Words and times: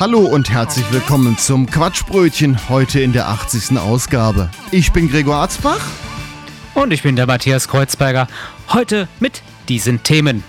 Hallo 0.00 0.20
und 0.20 0.48
herzlich 0.48 0.90
willkommen 0.92 1.36
zum 1.36 1.66
Quatschbrötchen, 1.66 2.70
heute 2.70 3.00
in 3.00 3.12
der 3.12 3.28
80. 3.28 3.76
Ausgabe. 3.76 4.50
Ich 4.70 4.92
bin 4.92 5.10
Gregor 5.10 5.36
Arzbach. 5.36 5.86
Und 6.72 6.90
ich 6.94 7.02
bin 7.02 7.16
der 7.16 7.26
Matthias 7.26 7.68
Kreuzberger. 7.68 8.26
Heute 8.70 9.08
mit 9.20 9.42
diesen 9.68 10.02
Themen. 10.02 10.42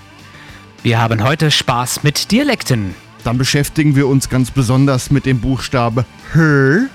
Wir 0.83 1.01
haben 1.01 1.21
heute 1.21 1.51
Spaß 1.51 2.03
mit 2.03 2.31
Dialekten. 2.31 2.95
Dann 3.25 3.37
beschäftigen 3.37 3.97
wir 3.97 4.07
uns 4.07 4.29
ganz 4.29 4.51
besonders 4.51 5.11
mit 5.11 5.25
dem 5.25 5.41
Buchstabe 5.41 6.05
H. 6.33 6.87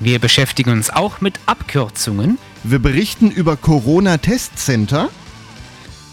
Wir 0.00 0.18
beschäftigen 0.18 0.72
uns 0.72 0.90
auch 0.90 1.22
mit 1.22 1.40
Abkürzungen. 1.46 2.36
Wir 2.64 2.80
berichten 2.80 3.30
über 3.30 3.56
Corona-Testcenter, 3.56 5.08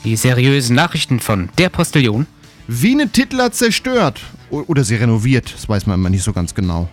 Die 0.05 0.16
seriösen 0.16 0.73
Nachrichten 0.73 1.20
von 1.20 1.49
der 1.57 1.68
Postillion. 1.68 2.27
wie 2.68 2.93
eine 2.93 3.09
Titler 3.09 3.52
zerstört 3.52 4.21
oder 4.49 4.84
sie 4.84 4.95
renoviert, 4.95 5.54
das 5.54 5.67
weiß 5.67 5.85
man 5.88 5.99
immer 5.99 6.09
nicht 6.09 6.23
so 6.23 6.34
ganz 6.34 6.54
genau. 6.54 6.90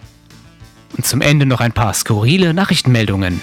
Und 0.97 1.07
zum 1.07 1.21
Ende 1.21 1.47
noch 1.47 1.61
ein 1.61 1.73
paar 1.73 1.95
skurrile 1.95 2.53
Nachrichtenmeldungen. 2.53 3.41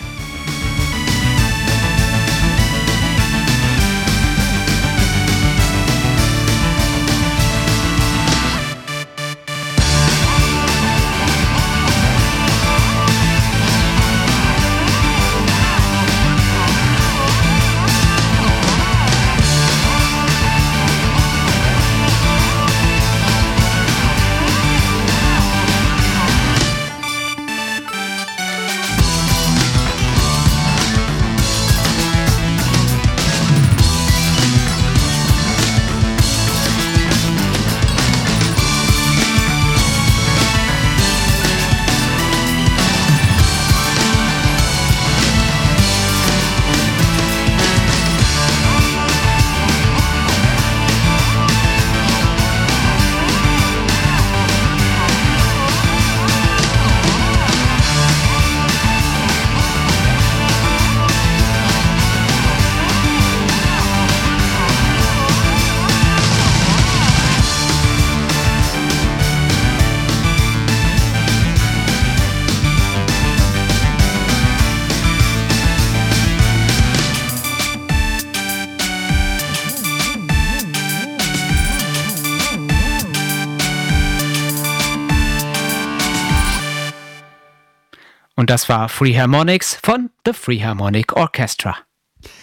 Das 88.49 88.67
war 88.67 88.89
Free 88.89 89.15
Harmonics 89.15 89.77
von 89.83 90.10
The 90.26 90.33
Free 90.33 90.64
Harmonic 90.64 91.15
Orchestra. 91.15 91.77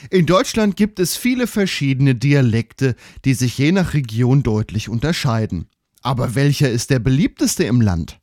In 0.09 0.25
Deutschland 0.25 0.77
gibt 0.77 1.00
es 1.00 1.17
viele 1.17 1.49
verschiedene 1.49 2.15
Dialekte, 2.15 2.94
die 3.25 3.34
sich 3.34 3.59
je 3.59 3.72
nach 3.72 3.93
Region 3.93 4.45
deutlich 4.45 4.89
unterscheiden. 4.89 5.69
Aber 6.03 6.37
welcher 6.37 6.71
ist 6.71 6.91
der 6.91 7.00
beliebteste 7.00 7.65
im 7.65 7.81
Land? 7.81 8.21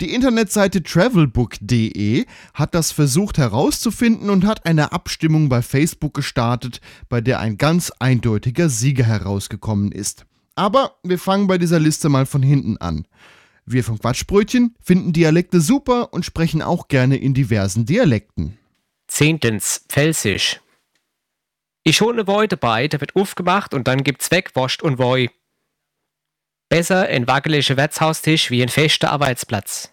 Die 0.00 0.14
Internetseite 0.14 0.84
travelbook.de 0.84 2.26
hat 2.54 2.76
das 2.76 2.92
versucht 2.92 3.38
herauszufinden 3.38 4.30
und 4.30 4.46
hat 4.46 4.64
eine 4.64 4.92
Abstimmung 4.92 5.48
bei 5.48 5.62
Facebook 5.62 6.14
gestartet, 6.14 6.80
bei 7.08 7.20
der 7.20 7.40
ein 7.40 7.58
ganz 7.58 7.90
eindeutiger 7.98 8.68
Sieger 8.68 9.04
herausgekommen 9.04 9.90
ist. 9.90 10.26
Aber 10.54 11.00
wir 11.02 11.18
fangen 11.18 11.48
bei 11.48 11.58
dieser 11.58 11.80
Liste 11.80 12.08
mal 12.08 12.24
von 12.24 12.44
hinten 12.44 12.76
an. 12.76 13.04
Wir 13.66 13.82
vom 13.82 13.98
Quatschbrötchen 13.98 14.76
finden 14.80 15.12
Dialekte 15.12 15.60
super 15.60 16.12
und 16.12 16.24
sprechen 16.24 16.62
auch 16.62 16.86
gerne 16.86 17.16
in 17.16 17.34
diversen 17.34 17.84
Dialekten. 17.84 18.58
Zehntens, 19.08 19.84
Pfälzisch. 19.88 20.60
Ich 21.82 22.00
hole 22.00 22.16
ne 22.16 22.26
Woi 22.26 22.46
dabei, 22.46 22.88
der 22.88 23.00
wird 23.00 23.16
aufgemacht 23.16 23.74
und 23.74 23.88
dann 23.88 24.04
gibt's 24.04 24.30
Wegwascht 24.30 24.82
und 24.82 24.98
Woi. 24.98 25.30
Besser 26.68 27.06
ein 27.06 27.26
wackelige 27.26 27.76
Wirtshaustisch 27.76 28.50
wie 28.50 28.62
ein 28.62 28.68
fester 28.68 29.10
Arbeitsplatz. 29.10 29.90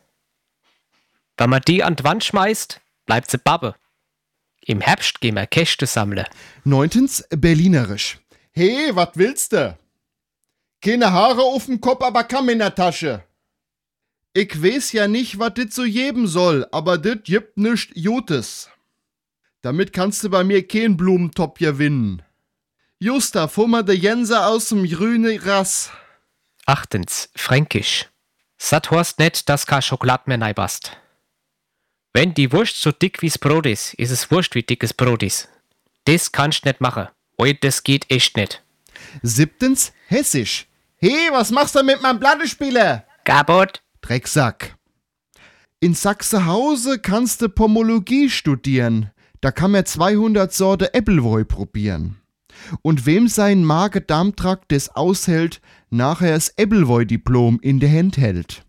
Wenn 1.38 1.50
man 1.50 1.62
die 1.68 1.84
an 1.84 1.96
die 1.96 2.04
Wand 2.04 2.24
schmeißt, 2.24 2.80
bleibt 3.06 3.32
sie 3.32 3.38
babbe. 3.38 3.76
Im 4.66 4.82
Herbst 4.82 5.20
gehen 5.20 5.36
wir 5.36 5.48
Käste 5.48 5.88
sammeln. 5.88 6.26
Neuntens, 6.64 7.28
Berlinerisch. 7.30 8.20
Hey, 8.52 8.96
wat 8.96 9.18
willst 9.18 9.54
du? 9.54 9.78
Keine 10.82 11.12
Haare 11.12 11.42
auf 11.42 11.66
dem 11.66 11.82
Kopf, 11.82 12.04
aber 12.04 12.24
Kamm 12.24 12.50
in 12.50 12.60
der 12.60 12.76
Tasche. 12.76 13.24
Ich 14.36 14.64
weiß 14.64 14.94
ja 14.94 15.08
nicht, 15.08 15.38
wat 15.38 15.60
dit 15.60 15.72
so 15.72 15.84
geben 15.84 16.28
soll, 16.28 16.68
aber 16.72 16.98
dit 16.98 17.26
gibt 17.26 17.58
nischt 17.58 17.92
Jutes. 17.94 18.70
Damit 19.62 19.94
kannst 19.94 20.24
du 20.24 20.30
bei 20.30 20.44
mir 20.44 20.68
keinen 20.68 20.98
Blumentopf 20.98 21.60
gewinnen. 21.60 22.24
Justa, 23.00 23.48
fummer 23.48 23.84
de 23.84 23.96
Jense 23.96 24.44
aus 24.46 24.70
dem 24.70 24.90
grüne 24.90 25.46
Rass. 25.46 25.92
Achtens, 26.66 27.30
Fränkisch. 27.36 28.10
Satt 28.58 28.90
horst 28.90 29.20
net, 29.20 29.48
dass 29.50 29.68
ka 29.68 29.82
Schokolad 29.82 30.28
mehr 30.28 30.38
neibast. 30.38 30.98
Wenn 32.14 32.34
die 32.34 32.52
Wurst 32.52 32.82
so 32.82 32.92
dick 32.92 33.22
wie's 33.22 33.38
Brot 33.38 33.66
is, 33.66 33.94
is 33.96 34.10
es 34.10 34.32
Wurst 34.32 34.56
wie 34.56 34.64
dickes 34.64 34.94
Brot 34.94 35.22
is. 35.22 35.48
Das 36.06 36.32
kannst 36.32 36.66
net 36.66 36.82
mache. 36.82 37.12
Oi, 37.38 37.54
das 37.54 37.84
geht 37.84 38.10
echt 38.10 38.36
net. 38.38 38.64
Siebtens, 39.22 39.94
Hessisch. 40.08 40.66
Hey, 40.98 41.30
was 41.32 41.52
machst 41.52 41.76
du 41.76 41.84
mit 41.84 42.02
meinem 42.02 42.20
Plattespieler? 42.20 43.06
Gabot. 43.26 43.83
Drecksack. 44.04 44.76
In 45.80 45.94
Sachsenhause 45.94 47.00
kannst 47.00 47.42
du 47.42 47.48
Pomologie 47.48 48.30
studieren. 48.30 49.12
Da 49.40 49.52
kann 49.52 49.72
man 49.72 49.86
200 49.86 50.54
Sorte 50.54 50.94
Äppelwoi 50.94 51.46
probieren. 51.46 52.18
Und 52.82 53.06
wem 53.06 53.30
sein 53.30 53.64
Magen-Darm-Trakt 53.64 54.72
das 54.74 54.90
aushält, 54.90 55.62
nachher 55.90 56.34
das 56.34 56.50
Äppelwoi-Diplom 56.50 57.60
in 57.62 57.80
der 57.80 57.92
Hand 57.92 58.18
hält. 58.18 58.66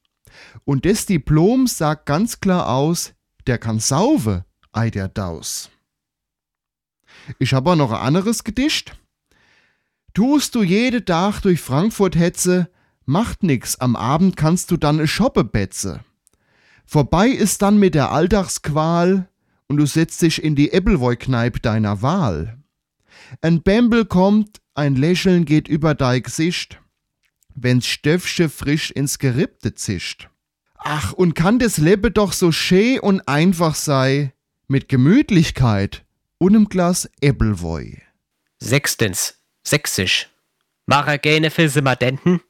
Und 0.65 0.87
das 0.87 1.05
Diplom 1.05 1.67
sagt 1.67 2.07
ganz 2.07 2.39
klar 2.39 2.69
aus, 2.69 3.13
der 3.49 3.59
kann 3.59 3.81
sauve, 3.81 4.45
ei 4.73 4.91
der 4.91 5.09
Daus. 5.09 5.69
Ich 7.41 7.55
habe 7.55 7.73
auch 7.73 7.77
noch 7.77 7.91
ein 7.91 8.07
anderes 8.07 8.45
Gedicht. 8.45 8.97
Tust 10.15 10.55
du 10.55 10.63
jede 10.63 11.05
Tag 11.05 11.41
durch 11.41 11.61
Frankfurt 11.61 12.15
hetze, 12.15 12.71
macht 13.07 13.43
nix, 13.43 13.77
am 13.77 13.97
Abend 13.97 14.37
kannst 14.37 14.71
du 14.71 14.77
dann 14.77 15.07
Shoppe 15.07 15.45
betze. 15.45 16.01
Vorbei 16.87 17.29
ist 17.29 17.63
dann 17.63 17.79
mit 17.79 17.95
der 17.95 18.11
Alltagsqual 18.11 19.29
und 19.69 19.77
du 19.79 19.87
setzt 19.87 20.23
dich 20.23 20.43
in 20.43 20.55
die 20.55 20.73
Ebbelwoi-Kneipe 20.73 21.61
deiner 21.61 22.03
Wahl. 22.03 22.59
Ein 23.41 23.63
Bämbel 23.63 24.05
kommt, 24.05 24.61
ein 24.75 24.97
Lächeln 24.97 25.45
geht 25.45 25.69
über 25.69 25.95
dein 25.95 26.23
Gesicht, 26.23 26.81
wenn's 27.55 27.87
Stöffsche 27.87 28.49
frisch 28.49 28.91
ins 28.91 29.19
Gerippte 29.19 29.75
zischt. 29.75 30.29
Ach, 30.77 31.13
und 31.13 31.35
kann 31.35 31.59
das 31.59 31.79
Leben 31.79 32.13
doch 32.13 32.33
so 32.33 32.53
schä 32.53 32.99
und 33.01 33.27
einfach 33.27 33.75
sei, 33.75 34.33
mit 34.69 34.89
Gemütlichkeit 34.89 36.05
und 36.39 36.53
nem 36.53 36.69
Glas 36.69 37.09
Ebbelwoi. 37.21 38.03
Sechstens, 38.59 39.37
Sächsisch. 39.67 40.29
Mache 40.87 41.19
gerne 41.19 41.51
für 41.51 41.69
Simadenten. 41.69 42.41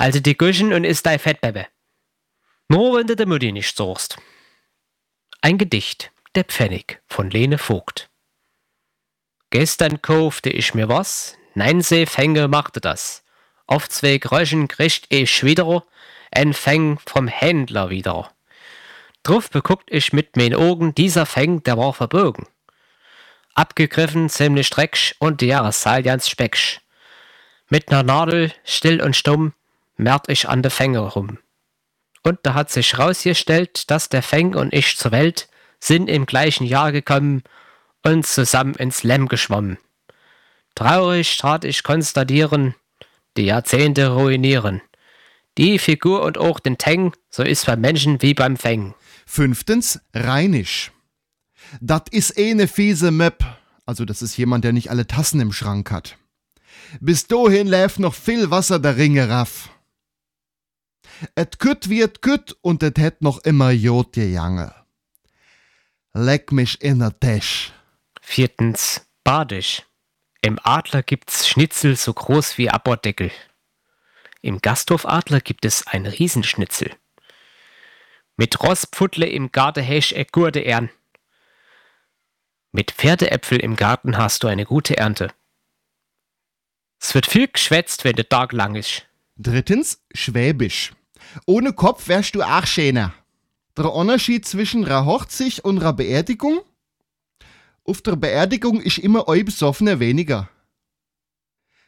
Halte 0.00 0.22
die 0.22 0.34
Güschen 0.34 0.72
und 0.72 0.84
isst 0.84 1.04
dein 1.04 1.18
Fettbebe. 1.18 1.66
Nur 2.68 2.96
wenn 2.96 3.06
du 3.06 3.14
der 3.14 3.26
Mutti 3.26 3.52
nicht 3.52 3.76
suchst. 3.76 4.16
Ein 5.42 5.58
Gedicht, 5.58 6.10
der 6.34 6.44
Pfennig 6.44 7.02
von 7.06 7.28
Lene 7.28 7.58
Vogt. 7.58 8.08
Gestern 9.50 10.00
kaufte 10.00 10.48
ich 10.48 10.72
mir 10.72 10.88
was, 10.88 11.36
nein, 11.54 11.82
sie 11.82 12.06
Fänge 12.06 12.48
machte 12.48 12.80
das. 12.80 13.24
Auf 13.66 13.90
zwei 13.90 14.16
Groschen 14.16 14.68
kriegt 14.68 15.04
ich 15.10 15.44
wieder 15.44 15.84
ein 16.30 16.54
Fäng 16.54 16.98
vom 17.04 17.28
Händler 17.28 17.90
wieder. 17.90 18.32
Drauf 19.22 19.50
beguckt 19.50 19.90
ich 19.92 20.14
mit 20.14 20.34
meinen 20.34 20.54
Augen, 20.54 20.94
dieser 20.94 21.26
Fäng, 21.26 21.62
der 21.62 21.76
war 21.76 21.92
verbogen. 21.92 22.46
Abgegriffen, 23.52 24.30
ziemlich 24.30 24.70
drecksch 24.70 25.14
und 25.18 25.42
die 25.42 25.48
Jahreszahl 25.48 26.02
ganz 26.02 26.26
specksch. 26.26 26.80
Mit 27.68 27.90
ner 27.90 28.02
Nadel, 28.02 28.50
still 28.64 29.02
und 29.02 29.14
stumm, 29.14 29.52
merkt 30.00 30.30
ich 30.30 30.48
an 30.48 30.62
de 30.62 30.70
Fänge 30.70 31.00
rum. 31.00 31.38
Und 32.22 32.40
da 32.42 32.54
hat 32.54 32.70
sich 32.70 32.98
rausgestellt, 32.98 33.90
dass 33.90 34.08
der 34.08 34.22
Fäng 34.22 34.54
und 34.54 34.74
ich 34.74 34.96
zur 34.96 35.12
Welt 35.12 35.48
sind 35.78 36.08
im 36.08 36.26
gleichen 36.26 36.66
Jahr 36.66 36.92
gekommen 36.92 37.42
und 38.02 38.26
zusammen 38.26 38.74
ins 38.74 39.02
Lemm 39.02 39.28
geschwommen. 39.28 39.78
Traurig 40.74 41.36
trat 41.38 41.64
ich 41.64 41.82
konstatieren, 41.82 42.74
die 43.36 43.46
Jahrzehnte 43.46 44.08
ruinieren. 44.08 44.82
Die 45.58 45.78
Figur 45.78 46.22
und 46.22 46.38
auch 46.38 46.60
den 46.60 46.78
Teng, 46.78 47.12
so 47.28 47.42
ist 47.42 47.66
beim 47.66 47.80
Menschen 47.80 48.22
wie 48.22 48.34
beim 48.34 48.56
Feng. 48.56 48.94
Fünftens, 49.26 50.00
rheinisch. 50.14 50.92
Dat 51.80 52.08
is 52.10 52.34
eine 52.36 52.68
fiese 52.68 53.10
Möpp. 53.10 53.44
Also, 53.86 54.04
das 54.04 54.22
ist 54.22 54.36
jemand, 54.36 54.64
der 54.64 54.72
nicht 54.72 54.90
alle 54.90 55.06
Tassen 55.06 55.40
im 55.40 55.52
Schrank 55.52 55.90
hat. 55.90 56.16
Bis 57.00 57.26
dahin 57.26 57.68
läuft 57.68 57.98
noch 57.98 58.14
viel 58.14 58.50
Wasser 58.50 58.78
der 58.78 58.96
Ringe 58.96 59.28
raff. 59.28 59.70
Et 61.34 61.58
kütt 61.58 61.88
wird 61.88 62.22
kütt 62.22 62.56
und 62.62 62.82
et 62.82 62.98
hätt 62.98 63.22
noch 63.22 63.38
immer 63.44 63.70
Jod 63.70 64.12
gejange. 64.12 64.74
Leck 66.12 66.52
mich 66.52 66.80
in 66.82 66.98
der 66.98 67.18
Täsch. 67.18 67.72
Viertens, 68.20 69.06
badisch. 69.24 69.82
Im 70.40 70.58
Adler 70.62 71.02
gibt's 71.02 71.46
Schnitzel 71.46 71.96
so 71.96 72.14
groß 72.14 72.58
wie 72.58 72.70
Abbordeckel. 72.70 73.30
Im 74.42 74.60
Gasthof 74.60 75.06
Adler 75.06 75.40
gibt 75.40 75.64
es 75.64 75.86
ein 75.86 76.06
Riesenschnitzel. 76.06 76.96
Mit 78.36 78.62
Rosspfuttle 78.62 79.26
im 79.26 79.52
Garten 79.52 79.82
häsch 79.84 80.12
e 80.12 80.24
gute 80.24 80.60
Ern. 80.60 80.88
Mit 82.72 82.92
Pferdeäpfel 82.92 83.60
im 83.60 83.76
Garten 83.76 84.16
hast 84.16 84.42
du 84.42 84.48
eine 84.48 84.64
gute 84.64 84.96
Ernte. 84.96 85.32
Es 86.98 87.14
wird 87.14 87.26
viel 87.26 87.48
geschwätzt, 87.48 88.04
wenn 88.04 88.16
der 88.16 88.28
Tag 88.28 88.52
lang 88.52 88.76
ist. 88.76 89.06
Drittens, 89.36 90.02
Schwäbisch. 90.14 90.92
Ohne 91.46 91.72
Kopf 91.72 92.08
wärst 92.08 92.34
du 92.34 92.42
auch 92.42 92.66
schöner. 92.66 93.12
Der 93.76 93.92
Unterschied 93.92 94.46
zwischen 94.46 94.84
einer 94.84 95.06
Hochzeit 95.06 95.60
und 95.60 95.80
einer 95.80 95.92
Beerdigung? 95.92 96.60
Auf 97.84 98.02
der 98.02 98.16
Beerdigung 98.16 98.80
ist 98.80 98.98
immer 98.98 99.28
ein 99.28 99.44
Besoffener 99.44 100.00
weniger. 100.00 100.48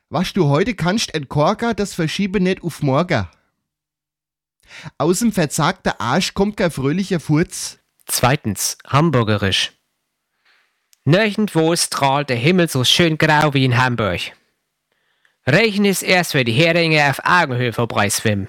Was 0.09 0.33
du 0.33 0.49
heute 0.49 0.75
kannst 0.75 1.15
entkorken, 1.15 1.75
das 1.77 1.94
verschiebe 1.94 2.41
nicht 2.41 2.62
auf 2.62 2.83
morgen. 2.83 3.29
Aus 4.99 5.21
dem 5.21 5.33
verzagten 5.33 5.93
Arsch 5.99 6.35
kommt 6.35 6.56
kein 6.56 6.71
fröhlicher 6.71 7.21
Furz. 7.21 7.79
Zweitens, 8.06 8.79
hamburgerisch. 8.87 9.73
Nirgendwo 11.05 11.75
strahlt 11.77 12.31
der 12.31 12.37
Himmel 12.37 12.69
so 12.69 12.85
schön 12.85 13.19
grau 13.19 13.55
wie 13.55 13.65
in 13.65 13.77
Hamburg. 13.77 14.21
Regen 15.47 15.85
ist 15.85 16.03
erst, 16.03 16.35
wenn 16.35 16.47
die 16.47 16.53
Heringe 16.53 17.11
auf 17.11 17.21
Augenhöhe 17.25 17.73
vorbeischwimmen. 17.73 18.49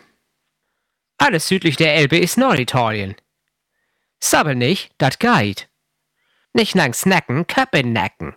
Alles 1.25 1.47
südlich 1.47 1.77
der 1.77 1.95
Elbe 1.95 2.17
ist 2.17 2.37
Norditalien. 2.37 3.15
Sabbel 4.19 4.55
nicht, 4.55 4.91
dat 4.97 5.21
geht. 5.21 5.69
Nicht 6.51 6.75
lang 6.75 6.93
snacken, 6.93 7.47
Köppe 7.47 7.81
nacken. 7.81 8.35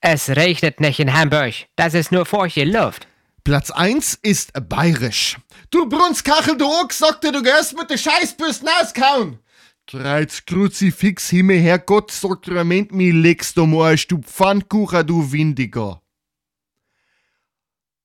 Es 0.00 0.28
regnet 0.28 0.78
nicht 0.78 1.00
in 1.00 1.12
Hamburg, 1.12 1.54
das 1.74 1.94
ist 1.94 2.12
nur 2.12 2.24
feuchte 2.24 2.62
Luft. 2.62 3.08
Platz 3.42 3.72
1 3.72 4.14
ist 4.22 4.52
bayerisch. 4.68 5.38
Du 5.70 5.88
Brunskachel, 5.88 6.56
du 6.56 6.66
Ochs, 6.66 6.98
sagte, 6.98 7.32
du 7.32 7.42
gehst 7.42 7.76
mit 7.76 7.90
der 7.90 7.98
Scheißbürsten 7.98 8.68
auskauen. 8.80 9.40
Kreuz 9.88 10.44
Kruzifix, 10.46 11.30
Himmel, 11.30 11.58
Herrgott, 11.58 12.12
Sakrament, 12.12 12.92
mi 12.92 13.10
legst 13.10 13.56
du 13.56 13.82
Arsch, 13.82 14.06
du 14.06 14.18
Pfannkucher, 14.18 15.02
du 15.02 15.32
Windiger. 15.32 16.00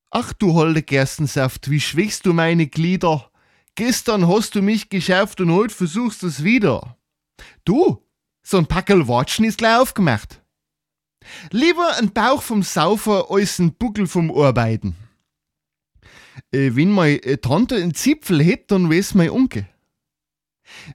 Ach 0.10 0.34
du 0.34 0.56
holde 0.56 0.82
Gerstensaft, 0.82 1.70
wie 1.70 1.80
schwächst 1.80 2.26
du 2.26 2.34
meine 2.34 2.66
Glieder. 2.66 3.30
Gestern 3.78 4.28
hast 4.28 4.56
du 4.56 4.64
mich 4.64 4.90
geschärft 4.90 5.40
und 5.40 5.52
heute 5.52 5.74
versuchst 5.74 6.24
es 6.24 6.44
wieder. 6.44 6.98
Du, 7.64 8.04
so 8.42 8.58
ein 8.58 8.66
Packel 8.66 9.08
Watschen 9.08 9.46
ist 9.46 9.60
gleich 9.60 9.78
aufgemacht. 9.78 10.42
Lieber 11.52 11.96
ein 11.98 12.12
Bauch 12.12 12.42
vom 12.42 12.64
Saufer 12.64 13.28
als 13.30 13.60
ein 13.60 13.76
Buckel 13.76 14.08
vom 14.08 14.32
Arbeiten. 14.32 14.96
Äh, 16.52 16.72
wenn 16.74 16.90
meine 16.90 17.40
Tante 17.40 17.76
einen 17.76 17.94
Zipfel 17.94 18.44
hätt, 18.44 18.72
dann 18.72 18.90
wär's 18.90 19.14
mein 19.14 19.30
Onkel. 19.30 19.70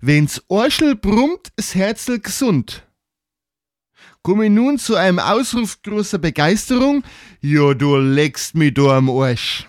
Wenn's 0.00 0.42
Arschel 0.48 0.96
brummt, 0.96 1.52
ist 1.54 1.76
Herzl 1.76 2.18
gesund. 2.18 2.84
Komme 4.22 4.50
nun 4.50 4.78
zu 4.78 4.96
einem 4.96 5.20
Ausruf 5.20 5.82
großer 5.82 6.18
Begeisterung. 6.18 7.04
Ja, 7.40 7.74
du 7.74 7.96
leckst 7.96 8.56
mich 8.56 8.74
da 8.74 8.96
am 8.96 9.08
Arsch. 9.08 9.68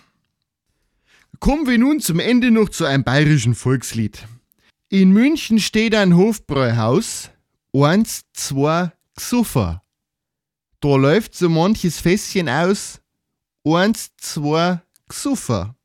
Kommen 1.44 1.68
wir 1.68 1.78
nun 1.78 2.00
zum 2.00 2.22
Ende 2.22 2.51
noch 2.51 2.69
zu 2.69 2.86
einem 2.86 3.04
bayerischen 3.04 3.54
Volkslied. 3.54 4.30
In 4.88 5.12
München 5.12 5.60
steht 5.60 5.94
ein 5.94 6.16
Hofbräuhaus. 6.16 7.31
Eins, 7.74 8.22
zwei, 8.31 8.94
Xuffer. 9.18 9.84
Da 10.80 10.95
läuft 10.95 11.36
so 11.36 11.50
manches 11.50 12.00
Fässchen 12.00 12.48
aus. 12.48 13.01
Eins, 13.66 14.12
zwei, 14.16 14.84
Xuffer. 15.10 15.75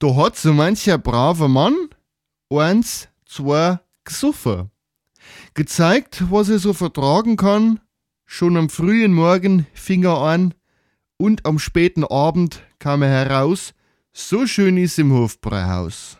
Da 0.00 0.14
hat 0.16 0.36
so 0.36 0.52
mancher 0.52 0.98
braver 0.98 1.48
Mann. 1.48 1.88
Eins, 2.50 3.08
zwei, 3.24 3.80
Xuffer. 4.04 4.68
Gezeigt, 5.54 6.24
was 6.30 6.50
er 6.50 6.58
so 6.58 6.74
vertragen 6.74 7.36
kann. 7.36 7.80
Schon 8.26 8.54
am 8.58 8.68
frühen 8.68 9.14
Morgen 9.14 9.66
fing 9.72 10.04
er 10.04 10.18
an 10.18 10.52
und 11.16 11.46
am 11.46 11.58
späten 11.58 12.04
Abend 12.04 12.60
kam 12.78 13.00
er 13.00 13.08
heraus. 13.08 13.72
So 14.20 14.48
schön 14.48 14.76
ist 14.76 14.98
im 14.98 15.12
Hofbräuhaus. 15.12 16.18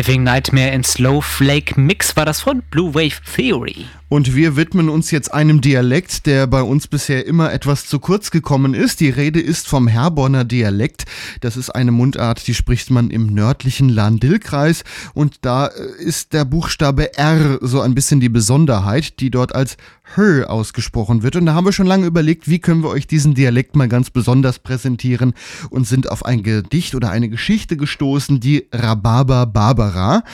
Living 0.00 0.24
Nightmare 0.24 0.72
in 0.72 0.82
Slow 0.82 1.20
Flake 1.20 1.78
Mix 1.78 2.16
war 2.16 2.24
das 2.24 2.40
von 2.40 2.62
Blue 2.70 2.94
Wave 2.94 3.20
Theory. 3.36 3.84
Und 4.10 4.34
wir 4.34 4.56
widmen 4.56 4.88
uns 4.88 5.12
jetzt 5.12 5.32
einem 5.32 5.60
Dialekt, 5.60 6.26
der 6.26 6.48
bei 6.48 6.62
uns 6.62 6.88
bisher 6.88 7.28
immer 7.28 7.52
etwas 7.52 7.86
zu 7.86 8.00
kurz 8.00 8.32
gekommen 8.32 8.74
ist. 8.74 8.98
Die 8.98 9.08
Rede 9.08 9.40
ist 9.40 9.68
vom 9.68 9.86
Herborner 9.86 10.44
Dialekt. 10.44 11.04
Das 11.42 11.56
ist 11.56 11.70
eine 11.70 11.92
Mundart, 11.92 12.44
die 12.48 12.54
spricht 12.54 12.90
man 12.90 13.10
im 13.10 13.26
nördlichen 13.26 13.88
Lahn-Dill-Kreis. 13.88 14.82
Und 15.14 15.36
da 15.42 15.68
äh, 15.68 16.02
ist 16.02 16.32
der 16.32 16.44
Buchstabe 16.44 17.16
R 17.16 17.60
so 17.60 17.82
ein 17.82 17.94
bisschen 17.94 18.18
die 18.18 18.28
Besonderheit, 18.28 19.20
die 19.20 19.30
dort 19.30 19.54
als 19.54 19.76
Hö 20.16 20.42
ausgesprochen 20.42 21.22
wird. 21.22 21.36
Und 21.36 21.46
da 21.46 21.54
haben 21.54 21.66
wir 21.66 21.72
schon 21.72 21.86
lange 21.86 22.06
überlegt, 22.06 22.48
wie 22.48 22.58
können 22.58 22.82
wir 22.82 22.88
euch 22.90 23.06
diesen 23.06 23.34
Dialekt 23.34 23.76
mal 23.76 23.86
ganz 23.86 24.10
besonders 24.10 24.58
präsentieren 24.58 25.34
und 25.70 25.86
sind 25.86 26.10
auf 26.10 26.24
ein 26.24 26.42
Gedicht 26.42 26.96
oder 26.96 27.12
eine 27.12 27.28
Geschichte 27.28 27.76
gestoßen, 27.76 28.40
die 28.40 28.66
Rhabarber 28.72 29.46
Barbara. 29.46 30.24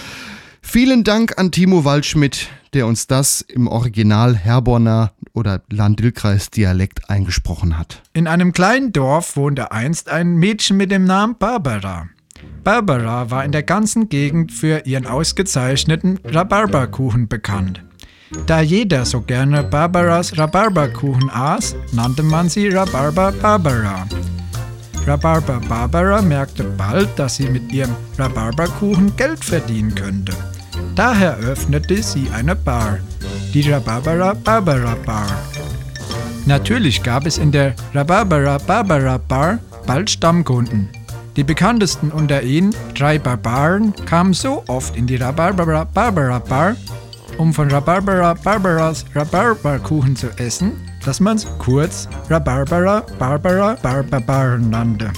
Vielen 0.68 1.04
Dank 1.04 1.38
an 1.38 1.52
Timo 1.52 1.84
Waldschmidt, 1.84 2.48
der 2.74 2.88
uns 2.88 3.06
das 3.06 3.40
im 3.40 3.68
Original 3.68 4.36
Herborner 4.36 5.12
oder 5.32 5.62
Lahn-Dill-Kreis 5.70 6.50
Dialekt 6.50 7.08
eingesprochen 7.08 7.78
hat. 7.78 8.02
In 8.14 8.26
einem 8.26 8.52
kleinen 8.52 8.92
Dorf 8.92 9.36
wohnte 9.36 9.70
einst 9.70 10.10
ein 10.10 10.34
Mädchen 10.34 10.76
mit 10.76 10.90
dem 10.90 11.04
Namen 11.04 11.36
Barbara. 11.38 12.08
Barbara 12.64 13.30
war 13.30 13.44
in 13.44 13.52
der 13.52 13.62
ganzen 13.62 14.08
Gegend 14.08 14.52
für 14.52 14.84
ihren 14.84 15.06
ausgezeichneten 15.06 16.18
Rhabarberkuchen 16.24 17.28
bekannt. 17.28 17.82
Da 18.46 18.60
jeder 18.60 19.06
so 19.06 19.22
gerne 19.22 19.62
Barbaras 19.62 20.36
Rhabarberkuchen 20.36 21.30
aß, 21.30 21.76
nannte 21.92 22.24
man 22.24 22.48
sie 22.48 22.68
Rhabarber 22.68 23.32
Barbara. 23.32 24.06
Rhabarber 25.06 25.60
Barbara 25.68 26.20
merkte 26.20 26.64
bald, 26.64 27.08
dass 27.16 27.36
sie 27.36 27.48
mit 27.48 27.72
ihrem 27.72 27.94
Rhabarberkuchen 28.18 29.14
Geld 29.16 29.44
verdienen 29.44 29.94
könnte. 29.94 30.32
Daher 30.96 31.36
öffnete 31.36 32.02
sie 32.02 32.26
eine 32.34 32.56
Bar, 32.56 33.00
die 33.52 33.70
Rhabarbera 33.70 34.32
Barbara 34.32 34.96
Bar. 35.04 35.26
Natürlich 36.46 37.02
gab 37.02 37.26
es 37.26 37.36
in 37.36 37.52
der 37.52 37.74
Rhabarbera 37.92 38.56
Barbara 38.66 39.18
Bar 39.18 39.58
bald 39.86 40.08
Stammkunden. 40.08 40.88
Die 41.36 41.44
bekanntesten 41.44 42.10
unter 42.10 42.42
ihnen, 42.42 42.74
drei 42.94 43.18
Barbaren, 43.18 43.92
kamen 44.06 44.32
so 44.32 44.64
oft 44.68 44.96
in 44.96 45.06
die 45.06 45.16
Rhabarbera 45.16 45.84
Barbara 45.84 46.38
Bar, 46.38 46.76
um 47.36 47.52
von 47.52 47.70
Rhabarbera 47.70 48.32
Barbaras 48.32 49.04
Rhabarberkuchen 49.14 50.16
zu 50.16 50.28
essen, 50.38 50.72
dass 51.04 51.20
man 51.20 51.36
es 51.36 51.46
kurz 51.58 52.08
Rhabarbera 52.30 53.04
Barbara 53.18 53.76
Barbarbaren 53.82 54.70
nannte. 54.70 55.12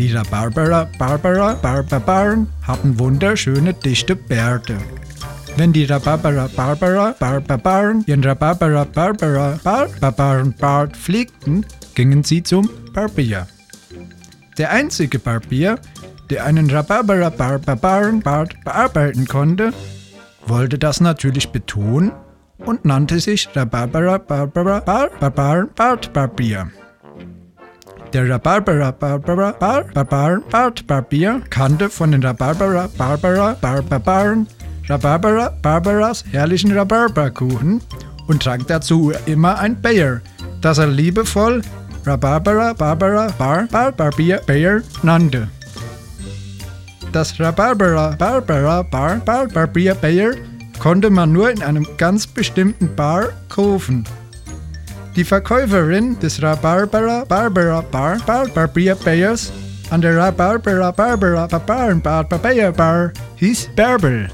Die 0.00 0.10
Rhabarbera 0.12 0.88
Barbara 0.98 1.52
Barbarbaren 1.60 2.48
hatten 2.66 2.98
wunderschöne 2.98 3.74
dichte 3.74 4.16
Bärte. 4.16 4.78
Wenn 5.58 5.74
die 5.74 5.84
Rhabarbera 5.84 6.48
Barbara 6.56 7.14
Barbarbaren 7.18 8.02
ihren 8.06 8.24
Rhabarbera 8.24 8.84
Barbara 8.84 9.60
Barbarbaren 9.62 10.54
Bart 10.58 10.96
pflegten, 10.96 11.66
gingen 11.94 12.24
sie 12.24 12.42
zum 12.42 12.70
Barbier. 12.94 13.46
Der 14.56 14.70
einzige 14.70 15.18
Barbier, 15.18 15.78
der 16.30 16.46
einen 16.46 16.70
Rhabarbera 16.70 17.28
Barbarbaren 17.28 18.20
Bart 18.20 18.54
bearbeiten 18.64 19.26
konnte, 19.28 19.74
wollte 20.46 20.78
das 20.78 21.02
natürlich 21.02 21.50
betonen 21.50 22.12
und 22.56 22.86
nannte 22.86 23.20
sich 23.20 23.50
Rhabarbera 23.54 24.16
Barbara 24.16 24.80
Barbarbaren 24.80 25.68
Bart 25.76 26.10
Barbier. 26.14 26.70
Der 28.12 28.28
Rhabarbera 28.28 28.90
Barbara 28.90 29.52
Barbarbaren 29.52 30.42
Bart 30.50 30.84
Barbier 30.88 31.42
kannte 31.48 31.88
von 31.88 32.10
den 32.10 32.24
Rhabarbera 32.24 32.88
Barbara 32.98 33.56
Barbarbaren 33.60 34.48
Rhabarbera 34.88 35.52
Barbaras 35.62 36.24
herrlichen 36.32 36.76
Rhabarberkuchen 36.76 37.80
und 38.26 38.42
trank 38.42 38.66
dazu 38.66 39.12
immer 39.26 39.60
ein 39.60 39.80
Bayer, 39.80 40.22
das 40.60 40.78
er 40.78 40.88
liebevoll 40.88 41.62
Rhabarbera 42.04 42.72
Barbara 42.72 43.28
Bar 43.38 43.68
Bar 43.70 43.92
Barbier 43.92 44.40
Bayer 44.44 44.82
nannte. 45.04 45.48
Das 47.12 47.38
Rhabarbera 47.38 48.16
Barbara 48.18 48.82
Bar 48.82 49.18
Bar 49.18 49.46
Barbier 49.46 49.94
Bayer 49.94 50.32
konnte 50.80 51.10
man 51.10 51.30
nur 51.30 51.48
in 51.48 51.62
einem 51.62 51.86
ganz 51.96 52.26
bestimmten 52.26 52.92
Bar 52.96 53.28
kaufen. 53.48 54.04
Die 55.16 55.24
Verkäuferin 55.24 56.18
des 56.20 56.40
Rhabarbera 56.40 57.24
Barbara 57.24 57.80
Bar 57.90 58.18
Bar 58.24 58.46
Barbier 58.54 58.94
Bayers 58.94 59.52
an 59.90 60.00
der 60.00 60.16
Rhabarbera 60.16 60.92
Barbara 60.92 61.48
Barbaren 61.48 62.00
Bar 62.00 62.24
Barbier 62.24 62.70
Bar 62.70 63.12
hieß 63.36 63.70
Bärbel. 63.74 64.28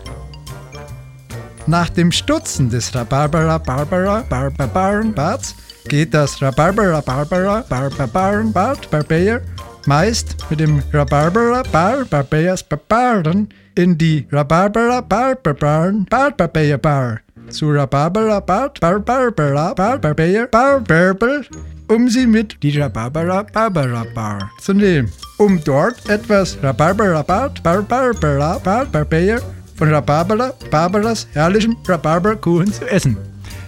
Nach 1.66 1.88
dem 1.88 2.12
Stutzen 2.12 2.68
des 2.68 2.94
Rhabarbera 2.94 3.56
Barbara 3.56 4.22
Barbaren 4.28 5.14
Barts 5.14 5.54
geht 5.88 6.12
das 6.12 6.42
Rhabarbera 6.42 7.00
Barbara 7.00 7.64
Barbaren 7.68 8.52
Bart 8.52 8.90
Barbier 8.90 9.40
meist 9.86 10.36
mit 10.50 10.60
dem 10.60 10.82
Rhabarbera 10.92 11.62
Bar 11.72 12.04
Barbiers 12.04 12.62
Barbaren 12.62 13.48
in 13.74 13.96
die 13.96 14.26
Rhabarbera 14.30 15.00
Barbaren 15.00 16.04
Bart 16.04 16.36
Barbier 16.36 16.76
Bar 16.76 17.20
zu 17.50 17.70
Rhabarbera 17.70 18.40
Bart 18.40 18.80
Barbara 18.80 19.74
Bar 19.74 19.98
Barbier 19.98 20.46
Bar 20.46 20.80
Bärbel, 20.80 21.44
um 21.88 22.08
sie 22.08 22.26
mit 22.26 22.62
die 22.62 22.78
Rhabarbera 22.78 23.44
Barbara 23.52 24.04
Bar 24.14 24.50
zu 24.60 24.72
nehmen, 24.74 25.10
um 25.38 25.62
dort 25.64 26.08
etwas 26.08 26.56
Rhabarbera 26.62 27.22
Bart 27.22 27.62
Barbara 27.62 28.58
Bar 28.58 28.86
Barbier 28.86 29.40
von 29.76 29.92
Rhabarbera 29.92 30.52
Barbaras 30.70 31.26
herrlichem 31.32 31.76
Rhabarberkuchen 31.86 32.72
zu 32.72 32.90
essen. 32.90 33.16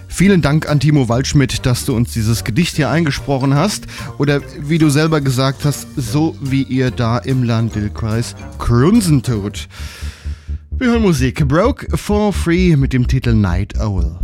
Vielen 0.07 0.41
Dank 0.41 0.67
an 0.67 0.79
Timo 0.79 1.07
Waldschmidt, 1.07 1.65
dass 1.65 1.85
du 1.85 1.95
uns 1.95 2.11
dieses 2.11 2.43
Gedicht 2.43 2.75
hier 2.75 2.89
eingesprochen 2.89 3.53
hast. 3.53 3.85
Oder 4.17 4.41
wie 4.59 4.79
du 4.79 4.89
selber 4.89 5.21
gesagt 5.21 5.63
hast, 5.63 5.87
so 5.95 6.35
wie 6.41 6.63
ihr 6.63 6.91
da 6.91 7.19
im 7.19 7.43
Land-Dill-Kreis 7.43 8.35
grunzen 8.57 9.21
tut. 9.21 9.69
Wir 10.79 10.91
hören 10.91 11.01
Musik. 11.01 11.45
Broke 11.45 11.97
for 11.97 12.31
Free 12.31 12.77
mit 12.77 12.93
dem 12.93 13.05
Titel 13.05 13.33
Night 13.33 13.77
Owl. 13.81 14.17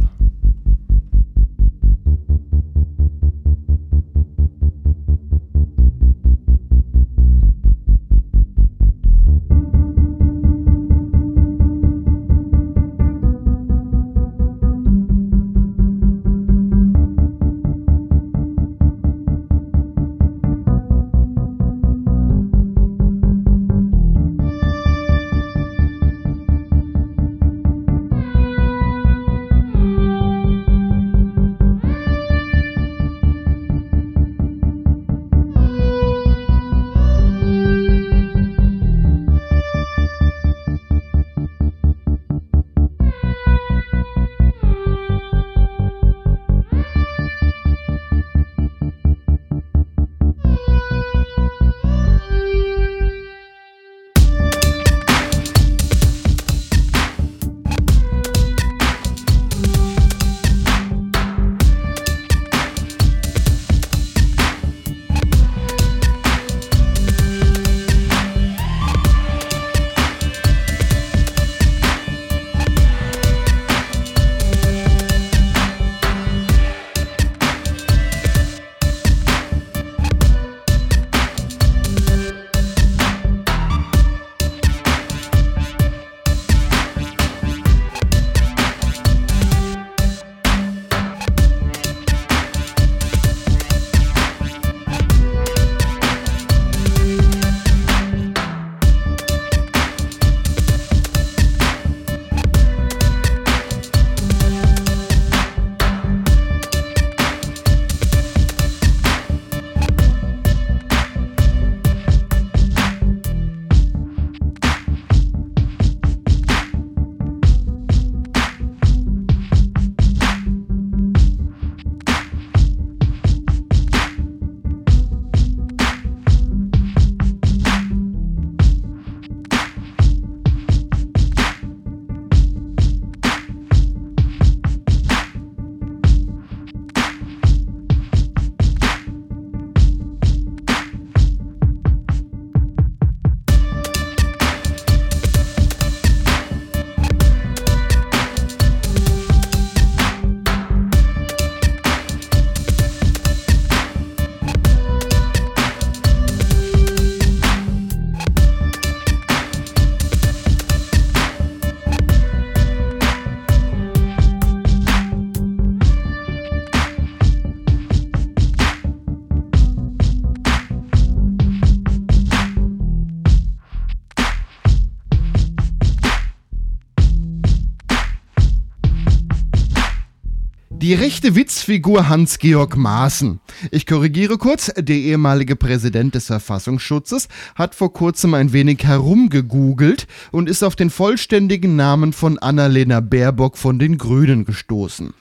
Die 180.86 180.94
rechte 180.94 181.34
Witzfigur 181.34 182.10
Hans-Georg 182.10 182.78
Maaßen. 182.78 183.40
Ich 183.72 183.88
korrigiere 183.88 184.38
kurz, 184.38 184.72
der 184.78 184.96
ehemalige 184.96 185.56
Präsident 185.56 186.14
des 186.14 186.28
Verfassungsschutzes 186.28 187.28
hat 187.56 187.74
vor 187.74 187.92
kurzem 187.92 188.36
ein 188.36 188.54
wenig 188.54 188.84
herumgegoogelt 188.84 190.06
und 190.32 190.48
ist 190.48 190.62
auf 190.62 190.76
den 190.76 190.92
vollständigen 190.92 191.76
Namen 191.76 192.14
von 192.14 192.38
Annalena 192.38 193.00
Baerbock 193.00 193.58
von 193.58 193.80
den 193.80 193.98
Grünen 193.98 194.46
gestoßen. 194.46 195.16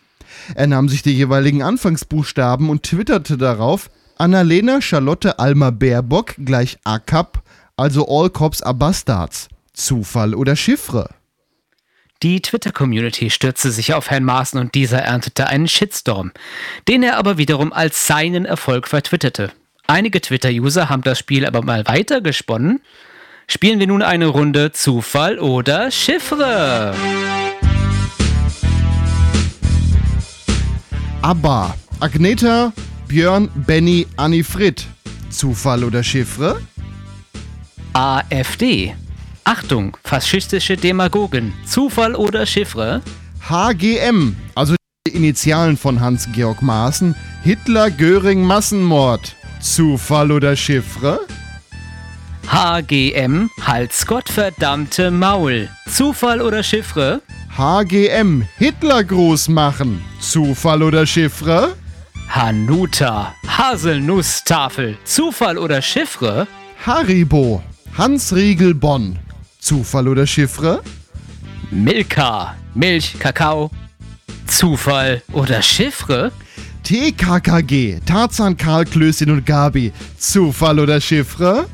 Er 0.54 0.66
nahm 0.66 0.90
sich 0.90 1.00
die 1.00 1.16
jeweiligen 1.16 1.62
Anfangsbuchstaben 1.62 2.68
und 2.68 2.82
twitterte 2.82 3.38
darauf, 3.38 3.88
Annalena 4.18 4.82
Charlotte 4.82 5.38
Alma 5.38 5.70
Baerbock 5.70 6.34
gleich 6.44 6.76
ACAP, 6.84 7.42
also 7.74 8.06
All 8.06 8.28
Cops 8.28 8.60
are 8.60 8.74
Bastards. 8.74 9.48
Zufall 9.72 10.34
oder 10.34 10.56
Chiffre? 10.56 11.08
Die 12.22 12.40
Twitter-Community 12.40 13.28
stürzte 13.30 13.70
sich 13.70 13.92
auf 13.92 14.10
Herrn 14.10 14.24
Maaßen 14.24 14.58
und 14.58 14.74
dieser 14.74 15.00
erntete 15.00 15.46
einen 15.46 15.68
Shitstorm, 15.68 16.32
den 16.88 17.02
er 17.02 17.18
aber 17.18 17.36
wiederum 17.36 17.72
als 17.72 18.06
seinen 18.06 18.44
Erfolg 18.46 18.88
vertwitterte. 18.88 19.52
Einige 19.86 20.20
Twitter-User 20.20 20.88
haben 20.88 21.02
das 21.02 21.18
Spiel 21.18 21.44
aber 21.44 21.62
mal 21.62 21.86
weiter 21.86 22.22
gesponnen. 22.22 22.80
Spielen 23.46 23.78
wir 23.78 23.86
nun 23.86 24.00
eine 24.00 24.26
Runde 24.26 24.72
Zufall 24.72 25.38
oder 25.38 25.90
Chiffre? 25.90 26.94
ABBA. 31.20 31.74
Agneta, 32.00 32.72
Björn, 33.08 33.50
Benny, 33.54 34.06
Anni 34.16 34.42
Fritt. 34.42 34.86
Zufall 35.30 35.84
oder 35.84 36.02
Chiffre? 36.02 36.60
AfD. 37.92 38.94
Achtung, 39.44 39.96
faschistische 40.02 40.76
Demagogen. 40.76 41.52
Zufall 41.66 42.14
oder 42.14 42.46
Chiffre? 42.46 43.02
HGM, 43.46 44.34
also 44.54 44.74
die 45.06 45.12
Initialen 45.14 45.76
von 45.76 46.00
Hans-Georg 46.00 46.62
Maaßen. 46.62 47.14
Hitler, 47.42 47.90
Göring, 47.90 48.42
Massenmord. 48.42 49.36
Zufall 49.60 50.32
oder 50.32 50.56
Chiffre? 50.56 51.20
HGM, 52.46 53.50
Hals 53.66 54.06
Gott 54.06 54.30
verdammte 54.30 55.10
Maul. 55.10 55.68
Zufall 55.90 56.40
oder 56.40 56.62
Chiffre? 56.62 57.20
HGM, 57.56 58.46
Hitler 58.56 59.04
groß 59.04 59.48
machen. 59.48 60.02
Zufall 60.20 60.82
oder 60.82 61.04
Chiffre? 61.04 61.76
Hanuta, 62.28 63.34
Haselnusstafel. 63.46 64.96
Zufall 65.04 65.58
oder 65.58 65.82
Chiffre? 65.82 66.46
Haribo, 66.84 67.62
Hans 67.96 68.34
Riegel 68.34 68.74
Bonn. 68.74 69.18
Zufall 69.64 70.08
oder 70.08 70.26
Chiffre? 70.26 70.82
Milka, 71.70 72.54
Milch, 72.74 73.18
Kakao. 73.18 73.70
Zufall 74.46 75.22
oder 75.32 75.62
Chiffre? 75.62 76.32
TKKG, 76.82 78.00
Tarzan, 78.04 78.58
Karl, 78.58 78.84
Klößchen 78.84 79.30
und 79.30 79.46
Gabi. 79.46 79.90
Zufall 80.18 80.78
oder 80.80 81.00
Chiffre? 81.00 81.64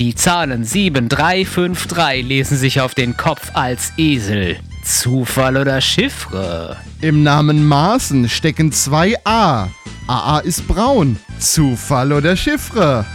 Die 0.00 0.14
Zahlen 0.14 0.64
7353 0.64 2.26
lesen 2.26 2.58
sich 2.58 2.82
auf 2.82 2.94
den 2.94 3.16
Kopf 3.16 3.52
als 3.54 3.92
Esel. 3.96 4.58
Zufall 4.84 5.56
oder 5.56 5.80
Chiffre? 5.80 6.76
Im 7.00 7.22
Namen 7.22 7.66
Maaßen 7.66 8.28
stecken 8.28 8.70
zwei 8.70 9.16
A. 9.24 9.68
AA 10.08 10.40
ist 10.40 10.68
braun. 10.68 11.18
Zufall 11.38 12.12
oder 12.12 12.36
Chiffre? 12.36 13.06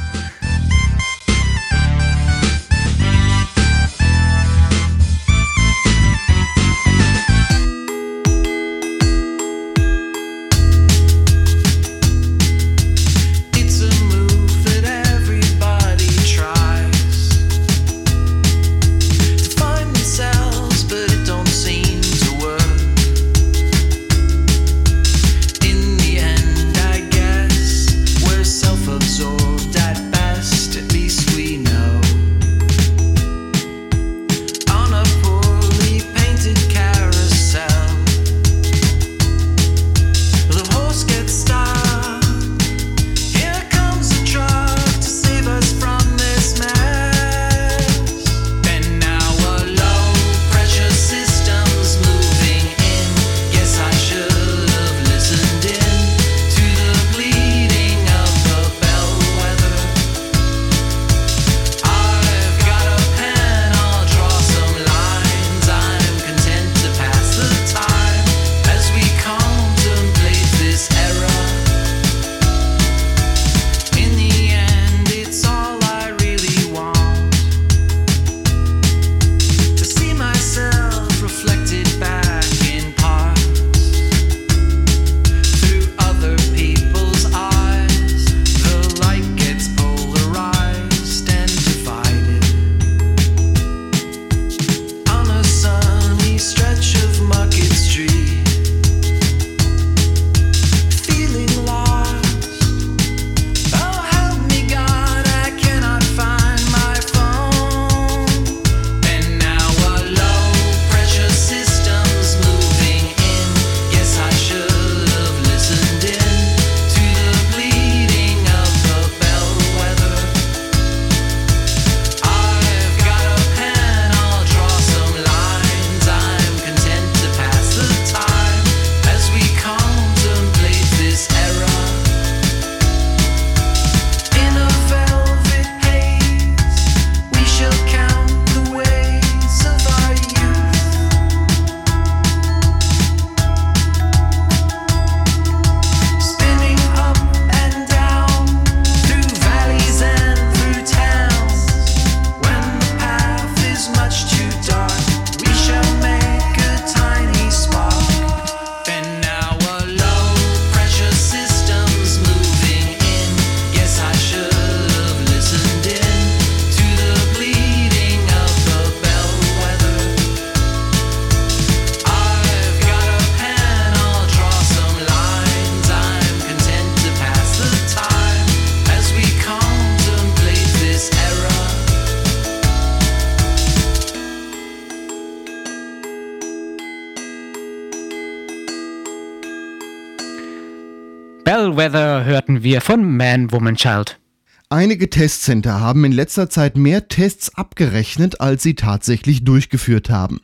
Wir 192.67 192.81
von 192.81 193.15
Man, 193.15 193.49
Woman, 193.53 193.77
Child. 193.77 194.19
Einige 194.67 195.09
Testcenter 195.09 195.79
haben 195.79 196.03
in 196.03 196.11
letzter 196.11 196.49
Zeit 196.49 196.75
mehr 196.75 197.07
Tests 197.07 197.55
abgerechnet, 197.55 198.41
als 198.41 198.61
sie 198.61 198.75
tatsächlich 198.75 199.45
durchgeführt 199.45 200.09
haben. 200.09 200.41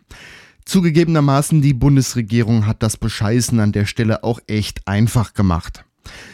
Zugegebenermaßen, 0.64 1.62
die 1.62 1.74
Bundesregierung 1.74 2.66
hat 2.66 2.82
das 2.82 2.96
Bescheißen 2.96 3.60
an 3.60 3.74
der 3.74 3.86
Stelle 3.86 4.24
auch 4.24 4.40
echt 4.48 4.88
einfach 4.88 5.34
gemacht. 5.34 5.84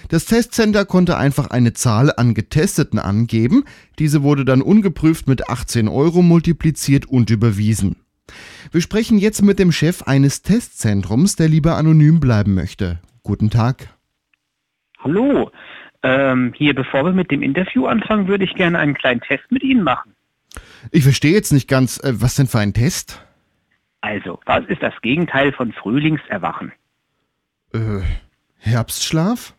Das 0.09 0.25
Testcenter 0.25 0.85
konnte 0.85 1.17
einfach 1.17 1.47
eine 1.47 1.73
Zahl 1.73 2.13
an 2.15 2.35
Getesteten 2.35 2.99
angeben, 2.99 3.63
diese 3.97 4.21
wurde 4.21 4.45
dann 4.45 4.61
ungeprüft 4.61 5.27
mit 5.27 5.49
18 5.49 5.87
Euro 5.87 6.21
multipliziert 6.21 7.07
und 7.07 7.31
überwiesen. 7.31 7.95
Wir 8.71 8.81
sprechen 8.81 9.17
jetzt 9.17 9.41
mit 9.41 9.57
dem 9.57 9.71
Chef 9.71 10.03
eines 10.03 10.43
Testzentrums, 10.43 11.35
der 11.35 11.49
lieber 11.49 11.77
anonym 11.77 12.19
bleiben 12.19 12.53
möchte. 12.53 12.99
Guten 13.23 13.49
Tag. 13.49 13.89
Hallo. 14.99 15.49
Ähm, 16.03 16.53
hier, 16.55 16.73
bevor 16.73 17.03
wir 17.05 17.11
mit 17.11 17.31
dem 17.31 17.41
Interview 17.41 17.85
anfangen, 17.85 18.27
würde 18.27 18.45
ich 18.45 18.55
gerne 18.55 18.79
einen 18.79 18.93
kleinen 18.93 19.21
Test 19.21 19.51
mit 19.51 19.63
Ihnen 19.63 19.83
machen. 19.83 20.15
Ich 20.91 21.03
verstehe 21.03 21.33
jetzt 21.33 21.51
nicht 21.51 21.67
ganz, 21.67 21.97
äh, 22.03 22.13
was 22.21 22.35
denn 22.35 22.47
für 22.47 22.59
ein 22.59 22.73
Test? 22.73 23.21
Also, 24.01 24.39
was 24.45 24.65
ist 24.67 24.81
das 24.81 24.93
Gegenteil 25.01 25.51
von 25.51 25.73
Frühlingserwachen? 25.73 26.71
Äh, 27.73 28.01
Herbstschlaf? 28.59 29.53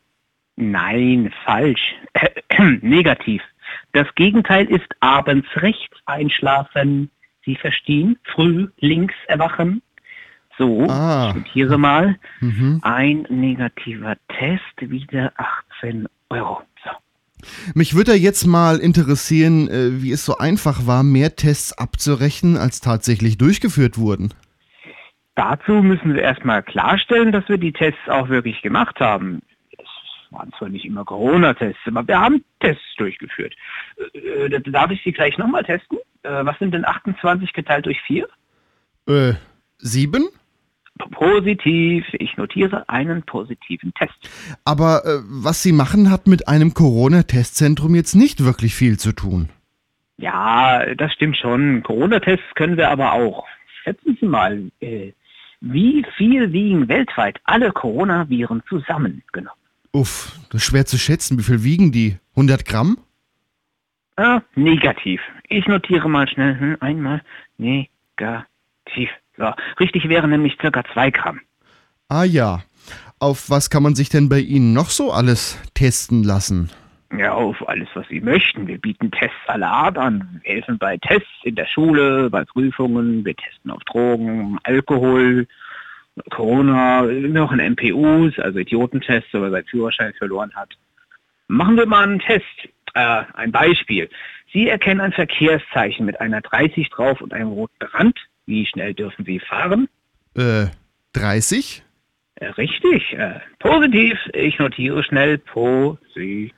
Nein, 0.57 1.33
falsch. 1.45 1.95
Negativ. 2.81 3.43
Das 3.93 4.07
Gegenteil 4.15 4.67
ist 4.67 4.89
abends 5.01 5.49
rechts 5.57 5.97
einschlafen. 6.07 7.11
Sie 7.45 7.57
verstehen? 7.57 8.19
Früh 8.25 8.69
links 8.79 9.15
erwachen. 9.27 9.83
So, 10.61 10.87
Ah. 10.91 11.31
ich 11.31 11.37
notiere 11.37 11.79
mal. 11.79 12.19
Mhm. 12.41 12.81
Ein 12.83 13.27
negativer 13.31 14.17
Test, 14.39 14.63
wieder 14.79 15.33
18 15.79 16.07
Euro. 16.29 16.61
So. 16.85 16.91
Mich 17.75 17.95
würde 17.95 18.13
jetzt 18.13 18.45
mal 18.47 18.77
interessieren, 18.79 19.69
äh, 19.69 20.03
wie 20.03 20.13
es 20.13 20.27
so 20.27 20.37
einfach 20.37 20.87
war, 20.87 21.03
mehr 21.03 21.35
Tests 21.35 21.73
abzurechnen, 21.73 22.59
als 22.59 22.81
tatsächlich 22.83 23.39
durchgeführt 23.39 23.97
wurden. 23.97 24.35
Dazu 25.35 25.83
müssen 25.83 26.13
wir 26.13 26.21
erstmal 26.21 26.63
klarstellen, 26.63 27.33
dass 27.33 27.49
wir 27.49 27.57
die 27.57 27.73
Tests 27.73 28.07
auch 28.09 28.29
wirklich 28.29 28.61
gemacht 28.61 29.01
haben. 29.01 29.41
Es 29.79 29.87
waren 30.31 30.53
zwar 30.59 30.69
nicht 30.69 30.85
immer 30.85 31.07
Corona-Tests, 31.07 31.81
aber 31.87 32.07
wir 32.07 32.21
haben 32.21 32.45
Tests 32.61 32.85
durchgeführt. 32.99 33.55
Äh, 34.13 34.19
äh, 34.57 34.61
darf 34.71 34.91
ich 34.91 35.03
Sie 35.03 35.13
gleich 35.13 35.39
nochmal 35.39 35.65
testen? 35.65 35.97
Äh, 36.23 36.45
was 36.45 36.59
sind 36.59 36.75
denn 36.75 36.85
28 36.85 37.55
geteilt 37.55 37.87
durch 37.87 37.99
4? 38.03 38.29
Äh, 39.09 39.33
sieben? 39.79 40.29
Positiv. 41.11 42.05
Ich 42.13 42.37
notiere 42.37 42.89
einen 42.89 43.23
positiven 43.23 43.93
Test. 43.95 44.15
Aber 44.65 45.03
äh, 45.05 45.21
was 45.25 45.63
Sie 45.63 45.73
machen, 45.73 46.11
hat 46.11 46.27
mit 46.27 46.49
einem 46.49 46.75
Corona-Testzentrum 46.75 47.95
jetzt 47.95 48.15
nicht 48.15 48.45
wirklich 48.45 48.75
viel 48.75 48.99
zu 48.99 49.13
tun. 49.13 49.49
Ja, 50.19 50.95
das 50.95 51.13
stimmt 51.13 51.37
schon. 51.37 51.83
Corona-Tests 51.83 52.55
können 52.55 52.77
wir 52.77 52.91
aber 52.91 53.13
auch. 53.13 53.47
Schätzen 53.83 54.19
Sie 54.21 54.27
mal, 54.27 54.71
äh, 54.81 55.13
wie 55.61 56.05
viel 56.17 56.53
wiegen 56.53 56.89
weltweit 56.89 57.39
alle 57.45 57.73
Coronaviren 57.73 58.63
zusammengenommen? 58.69 59.59
Uff, 59.93 60.39
das 60.51 60.63
ist 60.63 60.69
schwer 60.69 60.87
zu 60.87 60.99
schätzen. 60.99 61.39
Wie 61.39 61.43
viel 61.43 61.65
wiegen 61.65 61.93
die? 61.93 62.19
100 62.37 62.65
Gramm? 62.65 62.99
Ah, 64.17 64.43
negativ. 64.55 65.21
Ich 65.49 65.67
notiere 65.67 66.09
mal 66.09 66.29
schnell. 66.29 66.59
Hm, 66.59 66.77
einmal 66.81 67.23
negativ. 67.59 69.11
So, 69.41 69.51
richtig 69.81 70.07
wäre 70.09 70.29
nämlich 70.29 70.59
circa 70.61 70.85
zwei 70.93 71.11
Gramm. 71.11 71.41
Ah 72.09 72.25
ja. 72.25 72.63
Auf 73.19 73.49
was 73.49 73.71
kann 73.71 73.83
man 73.83 73.95
sich 73.95 74.11
denn 74.11 74.29
bei 74.29 74.39
Ihnen 74.39 74.75
noch 74.75 74.91
so 74.91 75.13
alles 75.13 75.59
testen 75.75 76.23
lassen? 76.23 76.71
Ja, 77.17 77.33
auf 77.33 77.67
alles, 77.69 77.89
was 77.95 78.07
Sie 78.09 78.21
möchten. 78.21 78.67
Wir 78.67 78.79
bieten 78.79 79.11
Tests 79.11 79.37
aller 79.47 79.71
Art 79.71 79.99
an. 79.99 80.41
Wir 80.43 80.55
helfen 80.55 80.79
bei 80.79 80.97
Tests 80.99 81.29
in 81.43 81.55
der 81.55 81.67
Schule, 81.67 82.31
bei 82.31 82.45
Prüfungen. 82.45 83.25
Wir 83.25 83.35
testen 83.35 83.71
auf 83.71 83.83
Drogen, 83.85 84.59
Alkohol, 84.63 85.47
Corona, 86.31 87.03
noch 87.03 87.53
in 87.53 87.73
MPUs, 87.73 88.39
also 88.39 88.59
Idiotentests, 88.59 89.33
wenn 89.33 89.41
man 89.41 89.53
seinen 89.53 89.67
Führerschein 89.67 90.13
verloren 90.19 90.53
hat. 90.55 90.77
Machen 91.49 91.77
wir 91.77 91.87
mal 91.87 92.05
einen 92.05 92.21
Test. 92.21 92.45
Äh, 92.95 93.23
ein 93.35 93.53
Beispiel. 93.53 94.11
Sie 94.53 94.69
erkennen 94.69 95.01
ein 95.01 95.13
Verkehrszeichen 95.13 96.05
mit 96.07 96.21
einer 96.21 96.41
30 96.41 96.91
drauf 96.91 97.21
und 97.21 97.33
einem 97.33 97.49
roten 97.49 97.85
Rand. 97.93 98.19
Wie 98.51 98.67
schnell 98.67 98.95
dürfen 98.95 99.25
Sie 99.25 99.39
fahren? 99.39 99.89
Äh, 100.35 100.67
30? 101.13 101.85
Äh, 102.35 102.47
richtig. 102.47 103.13
Äh, 103.13 103.39
positiv. 103.61 104.19
Ich 104.35 104.59
notiere 104.59 105.05
schnell 105.05 105.39
positiv. 105.39 106.53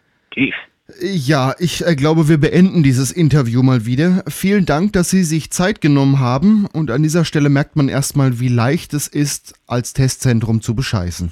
Ja, 1.02 1.54
ich 1.58 1.86
äh, 1.86 1.94
glaube, 1.94 2.30
wir 2.30 2.38
beenden 2.38 2.82
dieses 2.82 3.12
Interview 3.12 3.62
mal 3.62 3.84
wieder. 3.84 4.24
Vielen 4.28 4.64
Dank, 4.64 4.94
dass 4.94 5.10
Sie 5.10 5.22
sich 5.22 5.50
Zeit 5.50 5.82
genommen 5.82 6.18
haben 6.18 6.66
und 6.72 6.90
an 6.90 7.02
dieser 7.02 7.26
Stelle 7.26 7.50
merkt 7.50 7.76
man 7.76 7.90
erstmal, 7.90 8.40
wie 8.40 8.48
leicht 8.48 8.94
es 8.94 9.06
ist, 9.06 9.54
als 9.66 9.92
Testzentrum 9.92 10.62
zu 10.62 10.74
bescheißen. 10.74 11.30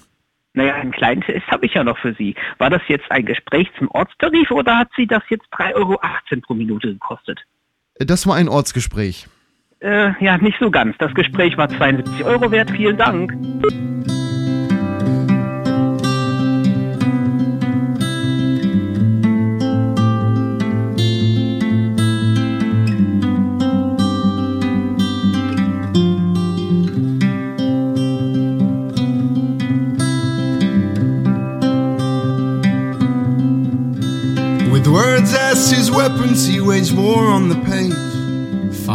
Naja, 0.52 0.74
einen 0.74 0.92
kleinen 0.92 1.22
Test 1.22 1.46
habe 1.46 1.64
ich 1.64 1.72
ja 1.72 1.84
noch 1.84 1.96
für 1.96 2.12
Sie. 2.14 2.34
War 2.58 2.68
das 2.68 2.82
jetzt 2.88 3.10
ein 3.10 3.24
Gespräch 3.24 3.68
zum 3.78 3.88
Ortstarif 3.92 4.50
oder 4.50 4.76
hat 4.76 4.90
Sie 4.94 5.06
das 5.06 5.22
jetzt 5.30 5.46
3,18 5.54 5.74
Euro 5.74 5.98
pro 6.42 6.52
Minute 6.52 6.88
gekostet? 6.88 7.40
Äh, 7.94 8.04
Das 8.04 8.26
war 8.26 8.36
ein 8.36 8.48
Ortsgespräch. 8.48 9.26
Äh, 9.80 10.12
ja, 10.22 10.36
nicht 10.36 10.58
so 10.60 10.70
ganz. 10.70 10.96
Das 10.98 11.14
Gespräch 11.14 11.56
war 11.56 11.68
72 11.68 12.24
Euro 12.24 12.50
wert. 12.50 12.70
Vielen 12.70 12.98
Dank. 12.98 13.32
With 34.70 34.86
words 34.88 35.34
as 35.34 35.70
his 35.70 35.90
weapons, 35.90 36.46
he 36.46 36.60
waged 36.60 36.92
war 36.92 37.28
on 37.28 37.48
the 37.48 37.56
page, 37.56 38.09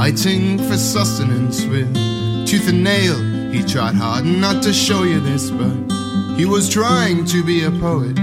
fighting 0.06 0.60
for 0.60 0.78
sustenance 0.78 1.66
with 1.66 1.92
tooth 2.46 2.70
and 2.70 2.84
nail. 2.84 3.18
He 3.52 3.64
tried 3.64 3.96
hard 3.96 4.24
not 4.24 4.62
to 4.62 4.72
show 4.72 5.02
you 5.02 5.20
this, 5.20 5.50
but 5.50 5.76
he 6.38 6.46
was 6.46 6.70
trying 6.70 7.26
to 7.26 7.44
be 7.44 7.64
a 7.64 7.72
poet. 7.72 8.16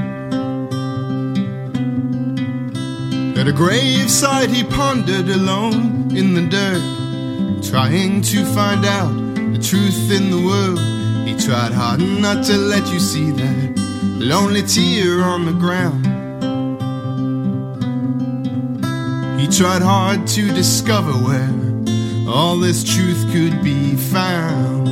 At 3.36 3.48
a 3.48 3.52
graveside, 3.52 4.50
he 4.50 4.62
pondered 4.62 5.28
alone 5.28 6.16
in 6.16 6.34
the 6.34 6.46
dirt, 6.56 7.64
trying 7.68 8.22
to 8.30 8.44
find 8.54 8.84
out 8.84 9.12
the 9.52 9.58
truth 9.58 10.08
in 10.12 10.30
the 10.30 10.40
world. 10.40 10.78
He 11.26 11.34
tried 11.44 11.72
hard 11.72 11.98
not 11.98 12.44
to 12.44 12.56
let 12.58 12.86
you 12.92 13.00
see 13.00 13.32
that 13.32 13.72
lonely 14.20 14.62
tear 14.62 15.24
on 15.24 15.46
the 15.46 15.58
ground. 15.64 16.06
He 19.40 19.48
tried 19.48 19.82
hard 19.82 20.28
to 20.28 20.46
discover 20.54 21.10
where 21.10 21.61
all 22.32 22.56
this 22.56 22.82
truth 22.82 23.30
could 23.30 23.62
be 23.62 23.94
found. 23.94 24.88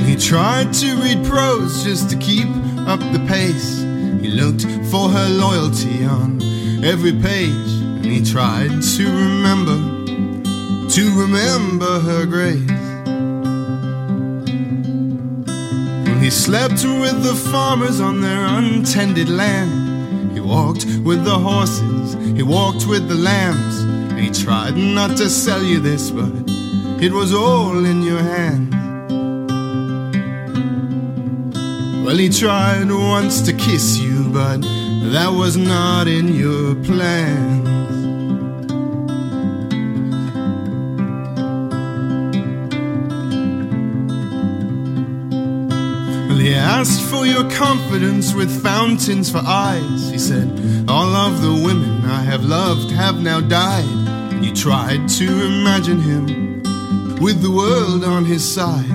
He 0.00 0.16
tried 0.16 0.72
to 0.74 0.96
read 0.96 1.24
prose 1.24 1.84
just 1.84 2.10
to 2.10 2.16
keep 2.16 2.48
up 2.88 2.98
the 3.12 3.24
pace. 3.28 3.78
He 4.20 4.28
looked 4.28 4.62
for 4.90 5.08
her 5.08 5.28
loyalty 5.28 6.04
on 6.04 6.42
every 6.84 7.12
page, 7.12 7.50
and 7.50 8.04
he 8.04 8.24
tried 8.24 8.82
to 8.96 9.04
remember, 9.04 9.78
to 10.90 11.20
remember 11.20 12.00
her 12.00 12.26
grace. 12.26 12.71
Slept 16.32 16.82
with 16.84 17.22
the 17.22 17.34
farmers 17.34 18.00
on 18.00 18.22
their 18.22 18.44
untended 18.46 19.28
land. 19.28 20.32
He 20.32 20.40
walked 20.40 20.86
with 21.04 21.24
the 21.24 21.38
horses, 21.38 22.14
he 22.36 22.42
walked 22.42 22.86
with 22.86 23.06
the 23.06 23.14
lambs. 23.14 23.74
He 24.18 24.30
tried 24.30 24.76
not 24.76 25.16
to 25.18 25.28
sell 25.28 25.62
you 25.62 25.78
this, 25.78 26.10
but 26.10 26.32
it 27.02 27.12
was 27.12 27.34
all 27.34 27.84
in 27.84 28.02
your 28.02 28.22
hands. 28.22 28.74
Well, 32.04 32.16
he 32.16 32.30
tried 32.30 32.90
once 32.90 33.42
to 33.42 33.52
kiss 33.52 33.98
you, 33.98 34.30
but 34.30 34.62
that 35.12 35.32
was 35.36 35.56
not 35.56 36.08
in 36.08 36.28
your 36.28 36.74
plans. 36.76 37.61
Your 47.42 47.50
confidence 47.52 48.34
with 48.34 48.62
fountains 48.62 49.30
for 49.30 49.38
eyes. 49.38 50.10
He 50.10 50.18
said, 50.18 50.48
All 50.88 51.14
of 51.14 51.40
the 51.42 51.62
women 51.64 52.04
I 52.04 52.22
have 52.22 52.44
loved 52.44 52.90
have 52.90 53.20
now 53.20 53.40
died. 53.40 54.44
You 54.44 54.54
tried 54.54 55.08
to 55.08 55.24
imagine 55.24 56.00
him 56.00 56.62
with 57.20 57.42
the 57.42 57.50
world 57.50 58.04
on 58.04 58.24
his 58.24 58.42
side. 58.42 58.88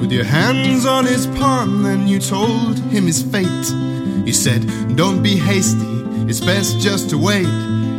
With 0.00 0.12
your 0.12 0.24
hands 0.24 0.86
on 0.86 1.06
his 1.06 1.26
palm, 1.26 1.82
then 1.82 2.06
you 2.06 2.20
told 2.20 2.78
him 2.78 3.06
his 3.06 3.22
fate. 3.22 3.66
You 4.26 4.32
said, 4.32 4.66
Don't 4.96 5.22
be 5.22 5.36
hasty, 5.36 5.86
it's 6.28 6.40
best 6.40 6.78
just 6.80 7.10
to 7.10 7.18
wait. 7.18 7.48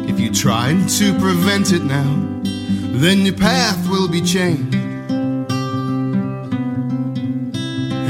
If 0.09 0.19
you 0.19 0.31
try 0.31 0.73
to 0.97 1.19
prevent 1.19 1.73
it 1.73 1.83
now, 1.83 2.41
then 2.99 3.19
your 3.19 3.35
path 3.35 3.89
will 3.89 4.07
be 4.07 4.21
changed. 4.21 4.80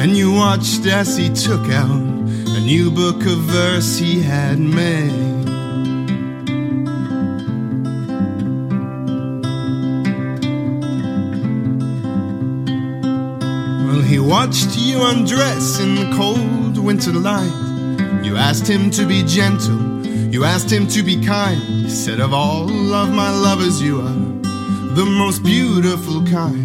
And 0.01 0.17
you 0.17 0.33
watched 0.33 0.87
as 0.87 1.15
he 1.15 1.29
took 1.29 1.69
out 1.69 1.91
a 1.91 2.59
new 2.59 2.89
book 2.89 3.17
of 3.17 3.37
verse 3.37 3.99
he 3.99 4.19
had 4.19 4.57
made. 4.57 5.11
Well, 13.85 14.01
he 14.01 14.17
watched 14.17 14.75
you 14.75 15.03
undress 15.03 15.79
in 15.79 15.93
the 15.93 16.11
cold 16.17 16.79
winter 16.83 17.13
light. 17.13 18.23
You 18.23 18.37
asked 18.37 18.67
him 18.67 18.89
to 18.97 19.05
be 19.05 19.21
gentle, 19.21 20.03
you 20.33 20.45
asked 20.45 20.71
him 20.71 20.87
to 20.87 21.03
be 21.03 21.23
kind. 21.23 21.61
He 21.61 21.91
said, 21.91 22.19
Of 22.19 22.33
all 22.33 22.91
of 22.91 23.13
my 23.13 23.29
lovers, 23.29 23.79
you 23.79 24.01
are 24.01 24.95
the 24.95 25.05
most 25.05 25.43
beautiful 25.43 26.25
kind. 26.25 26.61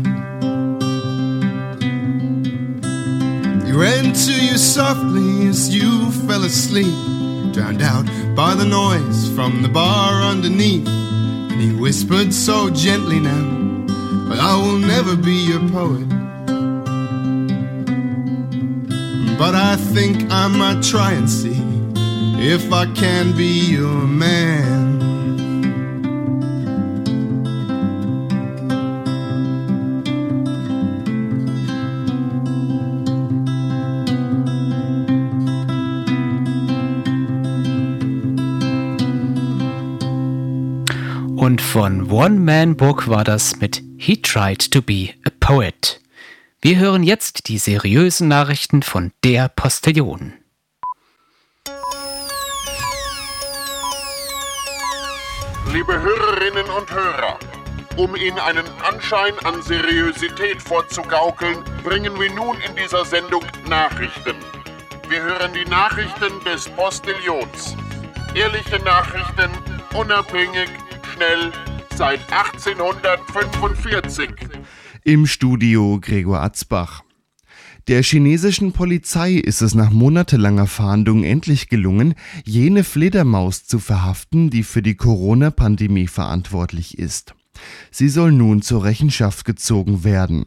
Ran 3.77 4.15
to 4.15 4.33
you 4.33 4.57
softly 4.57 5.49
as 5.49 5.69
you 5.69 6.11
fell 6.27 6.45
asleep, 6.45 6.95
drowned 7.53 7.83
out 7.83 8.07
by 8.35 8.55
the 8.55 8.65
noise 8.65 9.29
from 9.35 9.61
the 9.61 9.69
bar 9.69 10.23
underneath. 10.23 10.89
And 10.89 11.61
he 11.61 11.75
whispered 11.75 12.33
so 12.33 12.71
gently 12.71 13.21
now, 13.21 13.45
But 14.29 14.39
I 14.39 14.57
will 14.57 14.79
never 14.79 15.15
be 15.15 15.35
your 15.51 15.61
poet. 15.69 16.09
But 19.39 19.55
I 19.55 19.77
think 19.77 20.31
I 20.31 20.49
might 20.49 20.83
try 20.83 21.13
and 21.13 21.29
see 21.29 21.61
if 22.39 22.73
I 22.73 22.87
can 22.95 23.37
be 23.37 23.73
your 23.77 24.07
man. 24.07 24.76
Von 41.77 42.11
One 42.11 42.41
Man 42.41 42.75
Book 42.75 43.07
war 43.07 43.23
das 43.23 43.57
mit 43.57 43.83
He 43.99 44.17
Tried 44.23 44.73
to 44.73 44.81
Be 44.81 45.11
a 45.27 45.31
Poet. 45.41 46.01
Wir 46.63 46.79
hören 46.79 47.03
jetzt 47.03 47.49
die 47.49 47.59
seriösen 47.59 48.29
Nachrichten 48.29 48.83
von 48.83 49.13
der 49.23 49.51
Postillion. 49.51 50.33
Liebe 55.71 56.01
Hörerinnen 56.01 56.65
und 56.65 56.91
Hörer, 56.91 57.39
um 57.99 58.17
Ihnen 58.17 58.39
einen 58.39 58.65
Anschein 58.91 59.35
an 59.45 59.61
Seriosität 59.61 60.63
vorzugaukeln, 60.63 61.59
bringen 61.85 62.19
wir 62.19 62.33
nun 62.33 62.57
in 62.67 62.75
dieser 62.75 63.05
Sendung 63.05 63.45
Nachrichten. 63.69 64.37
Wir 65.11 65.21
hören 65.21 65.53
die 65.53 65.69
Nachrichten 65.69 66.43
des 66.43 66.71
Postillions. 66.71 67.77
Ehrliche 68.35 68.83
Nachrichten, 68.83 69.51
unabhängig, 69.93 70.71
schnell, 71.17 71.53
seit 71.97 72.21
1845. 72.31 74.29
Im 75.05 75.27
Studio 75.27 75.99
Gregor 76.01 76.43
Atzbach. 76.43 77.03
Der 77.89 78.03
chinesischen 78.03 78.73
Polizei 78.73 79.35
ist 79.35 79.63
es 79.63 79.75
nach 79.75 79.91
monatelanger 79.91 80.67
Fahndung 80.67 81.25
endlich 81.25 81.69
gelungen, 81.69 82.15
jene 82.45 82.85
Fledermaus 82.85 83.65
zu 83.65 83.79
verhaften, 83.79 84.51
die 84.51 84.65
für 84.65 84.83
die 84.83 84.97
Corona-Pandemie 84.97 86.09
verantwortlich 86.09 86.99
ist. 86.99 87.35
Sie 87.91 88.09
soll 88.09 88.33
nun 88.33 88.61
zur 88.61 88.85
Rechenschaft 88.85 89.45
gezogen 89.45 90.05
werden. 90.05 90.47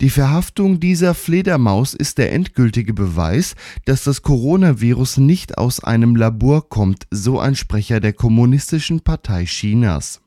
Die 0.00 0.10
Verhaftung 0.10 0.80
dieser 0.80 1.14
Fledermaus 1.14 1.94
ist 1.94 2.18
der 2.18 2.32
endgültige 2.32 2.94
Beweis, 2.94 3.54
dass 3.84 4.04
das 4.04 4.22
Coronavirus 4.22 5.18
nicht 5.18 5.58
aus 5.58 5.82
einem 5.82 6.16
Labor 6.16 6.68
kommt, 6.68 7.06
so 7.10 7.38
ein 7.40 7.56
Sprecher 7.56 8.00
der 8.00 8.12
Kommunistischen 8.12 9.00
Partei 9.00 9.44
Chinas. 9.44 10.20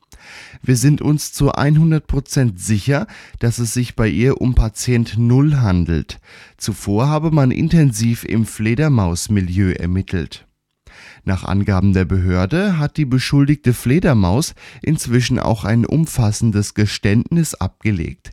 Wir 0.62 0.76
sind 0.76 1.02
uns 1.02 1.32
zu 1.32 1.52
100% 1.52 2.58
sicher, 2.58 3.06
dass 3.38 3.58
es 3.58 3.74
sich 3.74 3.96
bei 3.96 4.08
ihr 4.08 4.40
um 4.40 4.54
Patient 4.54 5.18
Null 5.18 5.56
handelt. 5.56 6.18
Zuvor 6.56 7.08
habe 7.08 7.30
man 7.30 7.50
intensiv 7.50 8.24
im 8.24 8.46
Fledermausmilieu 8.46 9.72
ermittelt. 9.72 10.46
Nach 11.24 11.44
Angaben 11.44 11.92
der 11.92 12.04
Behörde 12.04 12.78
hat 12.78 12.96
die 12.96 13.04
beschuldigte 13.04 13.74
Fledermaus 13.74 14.54
inzwischen 14.82 15.38
auch 15.38 15.64
ein 15.64 15.84
umfassendes 15.84 16.74
Geständnis 16.74 17.54
abgelegt. 17.54 18.30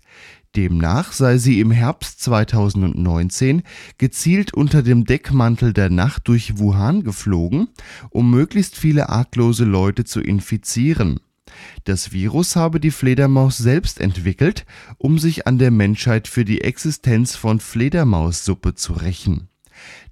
Demnach 0.55 1.13
sei 1.13 1.37
sie 1.39 1.59
im 1.59 1.71
Herbst 1.71 2.21
2019 2.21 3.63
gezielt 3.97 4.53
unter 4.53 4.83
dem 4.83 5.03
Deckmantel 5.05 5.73
der 5.73 5.89
Nacht 5.89 6.27
durch 6.27 6.59
Wuhan 6.59 7.03
geflogen, 7.03 7.69
um 8.11 8.29
möglichst 8.29 8.77
viele 8.77 9.09
arglose 9.09 9.65
Leute 9.65 10.03
zu 10.03 10.21
infizieren. 10.21 11.19
Das 11.85 12.11
Virus 12.11 12.55
habe 12.55 12.79
die 12.79 12.91
Fledermaus 12.91 13.57
selbst 13.57 13.99
entwickelt, 13.99 14.65
um 14.97 15.19
sich 15.19 15.47
an 15.47 15.57
der 15.57 15.71
Menschheit 15.71 16.27
für 16.27 16.45
die 16.45 16.61
Existenz 16.61 17.35
von 17.35 17.59
Fledermaussuppe 17.59 18.75
zu 18.75 18.93
rächen. 18.93 19.49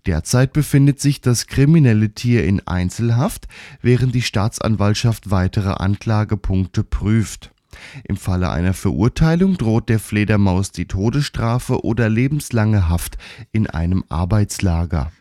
Derzeit 0.08 0.54
befindet 0.54 1.00
sich 1.00 1.22
das 1.22 1.46
kriminelle 1.46 2.14
Tier 2.14 2.44
in 2.44 2.66
Einzelhaft, 2.68 3.48
während 3.82 4.16
die 4.16 4.24
Staatsanwaltschaft 4.24 5.30
weitere 5.30 5.70
Anklagepunkte 5.70 6.84
prüft. 6.84 7.52
Im 8.04 8.18
Falle 8.18 8.50
einer 8.50 8.74
Verurteilung 8.74 9.58
droht 9.58 9.90
der 9.90 10.00
Fledermaus 10.00 10.72
die 10.72 10.86
Todesstrafe 10.86 11.84
oder 11.84 12.10
lebenslange 12.10 12.90
Haft 12.90 13.18
in 13.52 13.68
einem 13.68 14.04
Arbeitslager. 14.10 15.12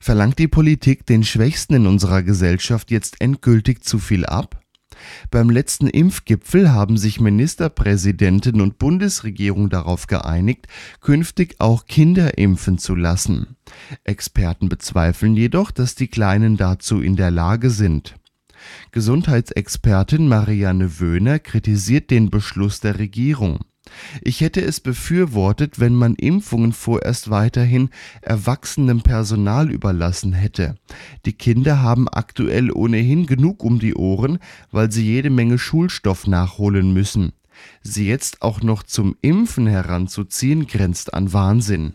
Verlangt 0.00 0.38
die 0.38 0.48
Politik 0.48 1.06
den 1.06 1.24
Schwächsten 1.24 1.74
in 1.74 1.86
unserer 1.86 2.22
Gesellschaft 2.22 2.90
jetzt 2.90 3.20
endgültig 3.20 3.84
zu 3.84 3.98
viel 3.98 4.24
ab? 4.24 4.62
Beim 5.30 5.50
letzten 5.50 5.86
Impfgipfel 5.86 6.72
haben 6.72 6.96
sich 6.96 7.20
Ministerpräsidentin 7.20 8.60
und 8.60 8.78
Bundesregierung 8.78 9.70
darauf 9.70 10.06
geeinigt, 10.06 10.66
künftig 11.00 11.56
auch 11.58 11.86
Kinder 11.86 12.38
impfen 12.38 12.78
zu 12.78 12.94
lassen. 12.94 13.56
Experten 14.04 14.68
bezweifeln 14.68 15.34
jedoch, 15.34 15.70
dass 15.70 15.94
die 15.94 16.08
Kleinen 16.08 16.56
dazu 16.56 17.00
in 17.00 17.16
der 17.16 17.30
Lage 17.30 17.70
sind. 17.70 18.14
Gesundheitsexpertin 18.92 20.28
Marianne 20.28 21.00
Wöhner 21.00 21.38
kritisiert 21.38 22.10
den 22.10 22.30
Beschluss 22.30 22.80
der 22.80 22.98
Regierung. 22.98 23.60
Ich 24.22 24.40
hätte 24.40 24.60
es 24.60 24.80
befürwortet, 24.80 25.80
wenn 25.80 25.94
man 25.94 26.14
Impfungen 26.14 26.72
vorerst 26.72 27.30
weiterhin 27.30 27.90
erwachsenem 28.22 29.02
Personal 29.02 29.70
überlassen 29.70 30.32
hätte. 30.32 30.74
Die 31.24 31.32
Kinder 31.32 31.82
haben 31.82 32.08
aktuell 32.08 32.70
ohnehin 32.70 33.26
genug 33.26 33.64
um 33.64 33.78
die 33.78 33.94
Ohren, 33.94 34.38
weil 34.70 34.90
sie 34.92 35.04
jede 35.04 35.30
Menge 35.30 35.58
Schulstoff 35.58 36.26
nachholen 36.26 36.92
müssen. 36.92 37.32
Sie 37.82 38.06
jetzt 38.06 38.42
auch 38.42 38.62
noch 38.62 38.82
zum 38.82 39.16
Impfen 39.20 39.66
heranzuziehen, 39.66 40.66
grenzt 40.66 41.14
an 41.14 41.32
Wahnsinn. 41.32 41.94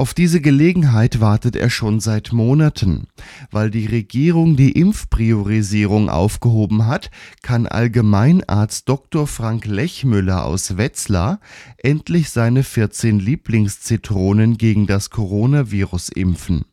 Auf 0.00 0.14
diese 0.14 0.40
Gelegenheit 0.40 1.18
wartet 1.18 1.56
er 1.56 1.70
schon 1.70 1.98
seit 1.98 2.32
Monaten. 2.32 3.08
Weil 3.50 3.68
die 3.68 3.86
Regierung 3.86 4.54
die 4.54 4.70
Impfpriorisierung 4.70 6.08
aufgehoben 6.08 6.86
hat, 6.86 7.10
kann 7.42 7.66
Allgemeinarzt 7.66 8.88
Dr. 8.88 9.26
Frank 9.26 9.66
Lechmüller 9.66 10.44
aus 10.44 10.76
Wetzlar 10.76 11.40
endlich 11.78 12.30
seine 12.30 12.62
14 12.62 13.18
Lieblingszitronen 13.18 14.56
gegen 14.56 14.86
das 14.86 15.10
Coronavirus 15.10 16.10
impfen. 16.10 16.64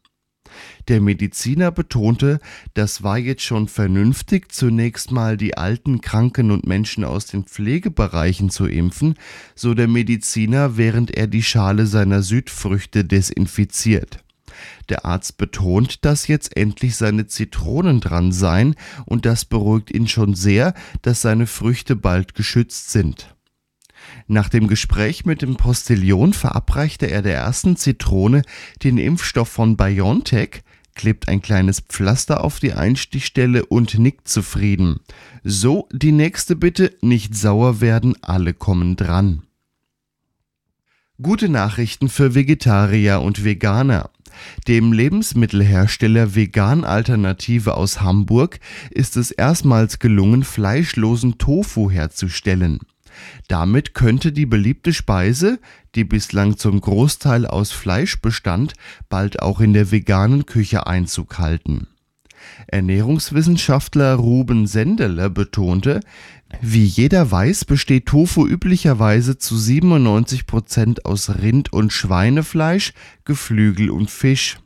Der 0.88 1.02
Mediziner 1.02 1.72
betonte, 1.72 2.40
das 2.74 3.04
war 3.04 3.18
jetzt 3.18 3.44
schon 3.44 3.68
vernünftig, 3.68 4.52
zunächst 4.52 5.12
mal 5.12 5.38
die 5.38 5.58
alten 5.58 6.02
Kranken 6.02 6.52
und 6.52 6.68
Menschen 6.68 7.04
aus 7.04 7.26
den 7.26 7.44
Pflegebereichen 7.44 8.50
zu 8.50 8.66
impfen, 8.66 9.16
so 9.56 9.74
der 9.74 9.88
Mediziner, 9.88 10.78
während 10.78 11.12
er 11.12 11.28
die 11.28 11.44
Schale 11.44 11.88
seiner 11.88 12.22
Südfrüchte 12.22 13.04
desinfiziert. 13.04 14.20
Der 14.90 15.06
Arzt 15.06 15.38
betont, 15.38 16.06
dass 16.06 16.28
jetzt 16.28 16.56
endlich 16.56 16.96
seine 16.96 17.28
Zitronen 17.28 18.00
dran 18.00 18.32
seien, 18.32 18.76
und 19.06 19.26
das 19.26 19.46
beruhigt 19.46 19.92
ihn 19.92 20.08
schon 20.08 20.36
sehr, 20.36 20.74
dass 21.02 21.22
seine 21.22 21.48
Früchte 21.48 21.96
bald 21.96 22.36
geschützt 22.36 22.92
sind. 22.92 23.35
Nach 24.28 24.50
dem 24.50 24.68
Gespräch 24.68 25.26
mit 25.26 25.42
dem 25.42 25.56
Postillion 25.56 26.34
verabreichte 26.34 27.10
er 27.10 27.22
der 27.22 27.36
ersten 27.36 27.76
Zitrone 27.76 28.42
den 28.84 28.98
Impfstoff 28.98 29.50
von 29.50 29.78
BioNTech, 29.78 30.64
klebt 30.96 31.28
ein 31.28 31.42
kleines 31.42 31.82
Pflaster 31.82 32.44
auf 32.44 32.60
die 32.60 32.74
Einstichstelle 32.74 33.66
und 33.66 34.00
nickt 34.00 34.28
zufrieden. 34.28 35.02
So, 35.44 35.88
die 35.92 36.12
nächste 36.12 36.56
Bitte, 36.56 36.96
nicht 37.02 37.36
sauer 37.36 37.82
werden, 37.82 38.16
alle 38.22 38.54
kommen 38.54 38.96
dran. 38.96 39.44
Gute 41.22 41.48
Nachrichten 41.48 42.10
für 42.10 42.36
Vegetarier 42.36 43.22
und 43.22 43.44
Veganer. 43.46 44.10
Dem 44.68 44.92
Lebensmittelhersteller 44.92 46.36
Vegan 46.36 46.84
Alternative 46.84 47.76
aus 47.76 48.02
Hamburg 48.02 48.60
ist 48.92 49.16
es 49.16 49.32
erstmals 49.32 50.00
gelungen, 50.00 50.44
fleischlosen 50.44 51.38
Tofu 51.38 51.90
herzustellen. 51.90 52.80
Damit 53.48 53.94
könnte 53.94 54.32
die 54.32 54.46
beliebte 54.46 54.94
Speise, 54.94 55.60
die 55.96 56.04
bislang 56.04 56.58
zum 56.58 56.82
Großteil 56.82 57.46
aus 57.46 57.72
Fleisch 57.72 58.22
bestand, 58.22 58.74
bald 59.10 59.42
auch 59.42 59.60
in 59.60 59.74
der 59.74 59.92
veganen 59.92 60.46
Küche 60.46 60.88
Einzug 60.88 61.40
halten. 61.40 61.88
Ernährungswissenschaftler 62.68 64.16
Ruben 64.16 64.68
Sendeler 64.68 65.30
betonte, 65.30 66.02
wie 66.62 66.86
jeder 66.86 67.32
weiß, 67.32 67.66
besteht 67.66 68.06
Tofu 68.06 68.48
üblicherweise 68.48 69.38
zu 69.38 69.58
97 69.58 70.46
Prozent 70.46 71.06
aus 71.06 71.30
Rind- 71.30 71.74
und 71.74 71.92
Schweinefleisch, 71.92 72.94
Geflügel 73.26 73.90
und 73.90 74.10
Fisch. 74.10 74.58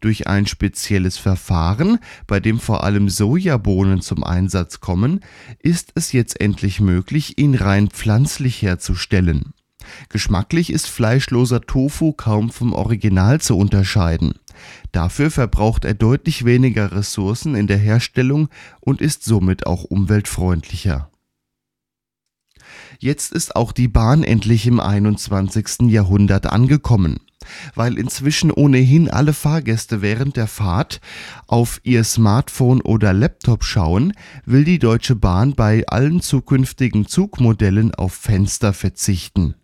Durch 0.00 0.26
ein 0.26 0.46
spezielles 0.46 1.18
Verfahren, 1.18 1.98
bei 2.26 2.40
dem 2.40 2.60
vor 2.60 2.84
allem 2.84 3.08
Sojabohnen 3.08 4.00
zum 4.00 4.24
Einsatz 4.24 4.80
kommen, 4.80 5.20
ist 5.60 5.92
es 5.94 6.12
jetzt 6.12 6.40
endlich 6.40 6.80
möglich, 6.80 7.38
ihn 7.38 7.54
rein 7.54 7.88
pflanzlich 7.88 8.62
herzustellen. 8.62 9.52
Geschmacklich 10.08 10.70
ist 10.70 10.86
fleischloser 10.86 11.62
Tofu 11.62 12.12
kaum 12.12 12.50
vom 12.50 12.72
Original 12.72 13.40
zu 13.40 13.56
unterscheiden. 13.56 14.34
Dafür 14.92 15.30
verbraucht 15.30 15.84
er 15.84 15.94
deutlich 15.94 16.44
weniger 16.44 16.92
Ressourcen 16.92 17.54
in 17.54 17.66
der 17.66 17.78
Herstellung 17.78 18.48
und 18.80 19.00
ist 19.00 19.24
somit 19.24 19.66
auch 19.66 19.84
umweltfreundlicher. 19.84 21.10
Jetzt 22.98 23.32
ist 23.32 23.54
auch 23.54 23.72
die 23.72 23.88
Bahn 23.88 24.24
endlich 24.24 24.66
im 24.66 24.80
21. 24.80 25.88
Jahrhundert 25.90 26.46
angekommen. 26.46 27.20
Weil 27.74 27.98
inzwischen 27.98 28.50
ohnehin 28.50 29.08
alle 29.10 29.32
Fahrgäste 29.32 30.02
während 30.02 30.36
der 30.36 30.46
Fahrt 30.46 31.00
auf 31.46 31.80
ihr 31.84 32.04
Smartphone 32.04 32.80
oder 32.80 33.12
Laptop 33.12 33.64
schauen, 33.64 34.12
will 34.44 34.64
die 34.64 34.78
Deutsche 34.78 35.16
Bahn 35.16 35.54
bei 35.54 35.84
allen 35.86 36.20
zukünftigen 36.20 37.06
Zugmodellen 37.06 37.94
auf 37.94 38.14
Fenster 38.14 38.72
verzichten. 38.72 39.54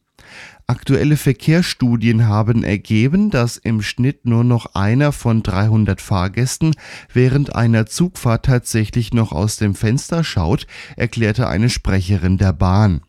Aktuelle 0.67 1.18
Verkehrsstudien 1.18 2.27
haben 2.27 2.64
ergeben, 2.64 3.29
dass 3.29 3.59
im 3.59 3.83
Schnitt 3.83 4.25
nur 4.25 4.45
noch 4.45 4.75
einer 4.75 5.12
von 5.12 5.43
300 5.43 6.01
Fahrgästen 6.01 6.75
während 7.12 7.55
einer 7.55 7.85
Zugfahrt 7.85 8.47
tatsächlich 8.47 9.12
noch 9.12 9.33
aus 9.33 9.59
dem 9.59 9.75
Fenster 9.75 10.25
schaut, 10.25 10.66
erklärte 10.97 11.49
eine 11.49 11.68
Sprecherin 11.68 12.39
der 12.39 12.55
Bahn. 12.55 13.03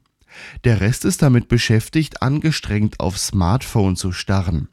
Der 0.64 0.82
Rest 0.82 1.06
ist 1.06 1.22
damit 1.22 1.48
beschäftigt, 1.48 2.22
angestrengt 2.22 3.00
aufs 3.00 3.28
Smartphone 3.28 3.96
zu 3.96 4.12
starren. 4.12 4.68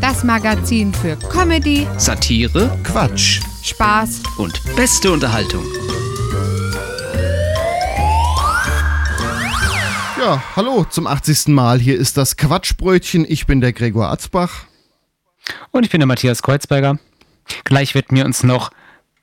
Das 0.00 0.24
Magazin 0.24 0.94
für 0.94 1.16
Comedy, 1.16 1.86
Satire 1.98 2.74
Quatsch. 2.82 3.42
Spaß 3.62 4.22
und 4.38 4.58
beste 4.74 5.12
Unterhaltung. 5.12 5.66
Ja, 10.18 10.42
hallo 10.56 10.86
zum 10.88 11.06
80. 11.06 11.48
Mal. 11.48 11.78
Hier 11.78 11.98
ist 11.98 12.16
das 12.16 12.38
Quatschbrötchen. 12.38 13.26
Ich 13.28 13.46
bin 13.46 13.60
der 13.60 13.74
Gregor 13.74 14.08
Atzbach. 14.08 14.64
Und 15.72 15.84
ich 15.84 15.90
bin 15.90 16.00
der 16.00 16.06
Matthias 16.06 16.42
Kreuzberger. 16.42 16.98
Gleich 17.64 17.94
wird 17.94 18.12
mir 18.12 18.24
uns 18.24 18.42
noch 18.42 18.70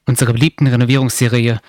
unsere 0.05 0.33
beliebten 0.33 0.67
Renovierungsserie 0.67 1.59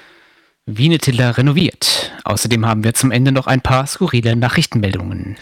Wienetiller 0.66 1.36
renoviert. 1.36 2.12
Außerdem 2.24 2.66
haben 2.66 2.84
wir 2.84 2.94
zum 2.94 3.10
Ende 3.10 3.32
noch 3.32 3.46
ein 3.46 3.60
paar 3.60 3.86
skurrile 3.86 4.34
Nachrichtenmeldungen. 4.34 5.36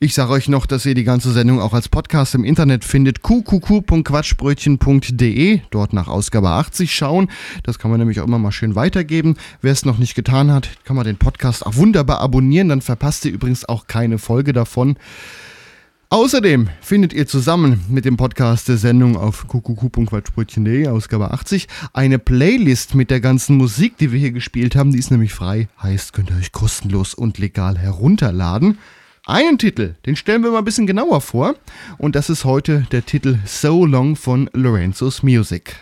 Ich 0.00 0.14
sage 0.14 0.30
euch 0.30 0.48
noch, 0.48 0.66
dass 0.66 0.86
ihr 0.86 0.94
die 0.94 1.02
ganze 1.02 1.32
Sendung 1.32 1.60
auch 1.60 1.72
als 1.72 1.88
Podcast 1.88 2.36
im 2.36 2.44
Internet 2.44 2.84
findet. 2.84 3.24
qqq.quatschbrötchen.de. 3.24 5.60
Dort 5.70 5.92
nach 5.92 6.06
Ausgabe 6.06 6.50
80 6.50 6.94
schauen. 6.94 7.28
Das 7.64 7.80
kann 7.80 7.90
man 7.90 7.98
nämlich 7.98 8.20
auch 8.20 8.26
immer 8.28 8.38
mal 8.38 8.52
schön 8.52 8.76
weitergeben. 8.76 9.36
Wer 9.60 9.72
es 9.72 9.84
noch 9.84 9.98
nicht 9.98 10.14
getan 10.14 10.52
hat, 10.52 10.68
kann 10.84 10.94
man 10.94 11.04
den 11.04 11.16
Podcast 11.16 11.66
auch 11.66 11.74
wunderbar 11.74 12.20
abonnieren. 12.20 12.68
Dann 12.68 12.80
verpasst 12.80 13.24
ihr 13.24 13.32
übrigens 13.32 13.68
auch 13.68 13.88
keine 13.88 14.18
Folge 14.18 14.52
davon. 14.52 14.96
Außerdem 16.10 16.70
findet 16.80 17.12
ihr 17.12 17.26
zusammen 17.26 17.84
mit 17.90 18.06
dem 18.06 18.16
Podcast 18.16 18.66
der 18.68 18.78
Sendung 18.78 19.18
auf 19.18 19.46
qqq.quatschbrötchen.de, 19.46 20.88
Ausgabe 20.88 21.32
80, 21.32 21.68
eine 21.92 22.18
Playlist 22.18 22.94
mit 22.94 23.10
der 23.10 23.20
ganzen 23.20 23.58
Musik, 23.58 23.98
die 23.98 24.10
wir 24.10 24.18
hier 24.18 24.32
gespielt 24.32 24.74
haben. 24.74 24.90
Die 24.90 24.98
ist 24.98 25.10
nämlich 25.10 25.34
frei, 25.34 25.68
heißt, 25.82 26.14
könnt 26.14 26.30
ihr 26.30 26.38
euch 26.38 26.52
kostenlos 26.52 27.12
und 27.12 27.36
legal 27.36 27.76
herunterladen. 27.76 28.78
Einen 29.26 29.58
Titel, 29.58 29.96
den 30.06 30.16
stellen 30.16 30.42
wir 30.42 30.50
mal 30.50 30.60
ein 30.60 30.64
bisschen 30.64 30.86
genauer 30.86 31.20
vor. 31.20 31.56
Und 31.98 32.16
das 32.16 32.30
ist 32.30 32.46
heute 32.46 32.86
der 32.90 33.04
Titel 33.04 33.40
So 33.44 33.84
Long 33.84 34.16
von 34.16 34.48
Lorenzo's 34.54 35.22
Music. 35.22 35.76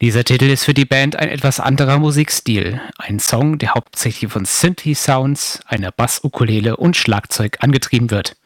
Dieser 0.00 0.24
Titel 0.24 0.46
ist 0.46 0.64
für 0.64 0.72
die 0.72 0.86
Band 0.86 1.14
ein 1.14 1.28
etwas 1.28 1.60
anderer 1.60 1.98
Musikstil. 1.98 2.80
Ein 2.96 3.18
Song, 3.18 3.58
der 3.58 3.74
hauptsächlich 3.74 4.32
von 4.32 4.46
Synthi-Sounds, 4.46 5.60
einer 5.66 5.92
Bass-Ukulele 5.92 6.78
und 6.78 6.96
Schlagzeug 6.96 7.58
angetrieben 7.60 8.10
wird 8.10 8.37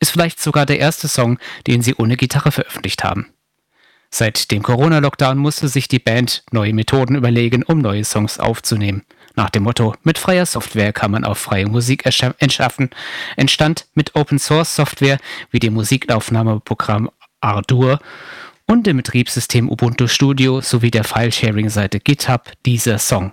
ist 0.00 0.10
vielleicht 0.10 0.40
sogar 0.40 0.66
der 0.66 0.78
erste 0.78 1.08
Song, 1.08 1.38
den 1.66 1.82
sie 1.82 1.94
ohne 1.94 2.16
Gitarre 2.16 2.52
veröffentlicht 2.52 3.04
haben. 3.04 3.26
Seit 4.10 4.50
dem 4.50 4.62
Corona-Lockdown 4.62 5.36
musste 5.36 5.68
sich 5.68 5.86
die 5.86 5.98
Band 5.98 6.42
neue 6.50 6.72
Methoden 6.72 7.14
überlegen, 7.14 7.62
um 7.62 7.78
neue 7.78 8.04
Songs 8.04 8.38
aufzunehmen. 8.38 9.04
Nach 9.36 9.50
dem 9.50 9.64
Motto, 9.64 9.94
mit 10.02 10.18
freier 10.18 10.46
Software 10.46 10.92
kann 10.92 11.10
man 11.10 11.24
auch 11.24 11.36
freie 11.36 11.66
Musik 11.66 12.04
erschaffen, 12.06 12.90
entstand 13.36 13.86
mit 13.94 14.16
Open 14.16 14.38
Source 14.38 14.74
Software 14.74 15.18
wie 15.50 15.60
dem 15.60 15.74
Musikaufnahmeprogramm 15.74 17.10
Ardour 17.40 18.00
und 18.66 18.86
dem 18.86 18.96
Betriebssystem 18.96 19.68
Ubuntu 19.70 20.08
Studio 20.08 20.60
sowie 20.60 20.90
der 20.90 21.04
File-Sharing-Seite 21.04 22.00
GitHub 22.00 22.50
dieser 22.66 22.98
Song. 22.98 23.32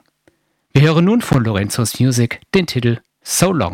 Wir 0.74 0.84
hören 0.84 1.05
nun 1.05 1.22
von 1.22 1.43
Lorenzo's 1.43 1.99
Music 1.99 2.41
den 2.53 2.68
Titel 2.68 2.99
So 3.24 3.51
Long. 3.51 3.74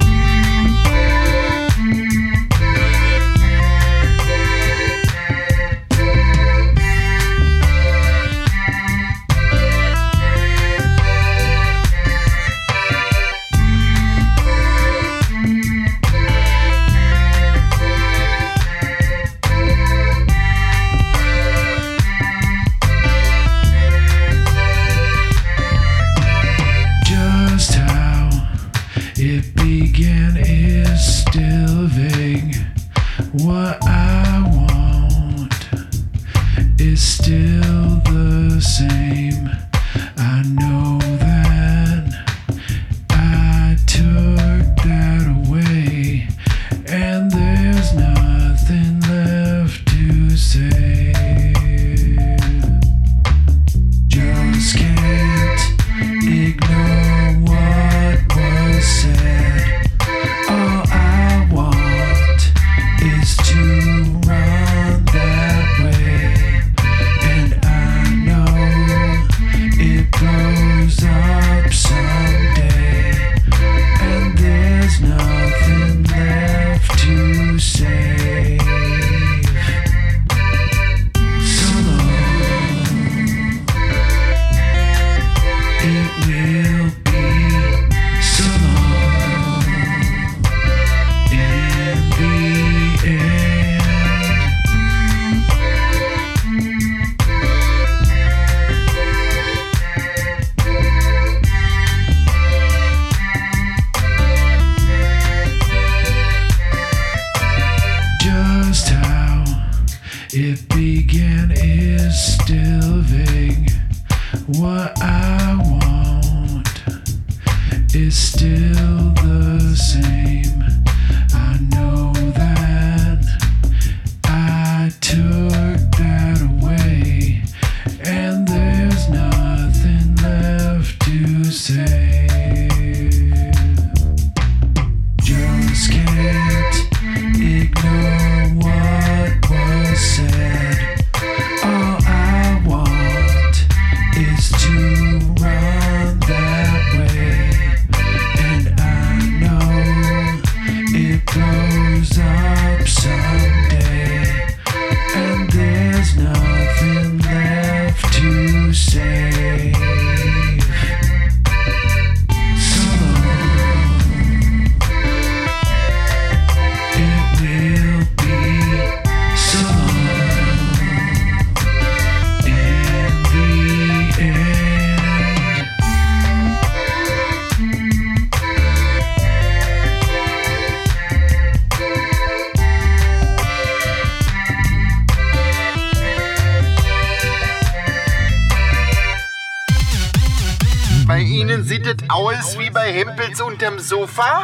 Unterm 193.62 193.78
Sofa? 193.78 194.43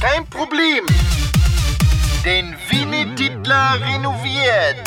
Kein 0.00 0.26
Problem. 0.26 0.84
Denn 2.24 2.56
Winnie 2.68 3.14
Titler 3.14 3.78
renoviert. 3.80 4.78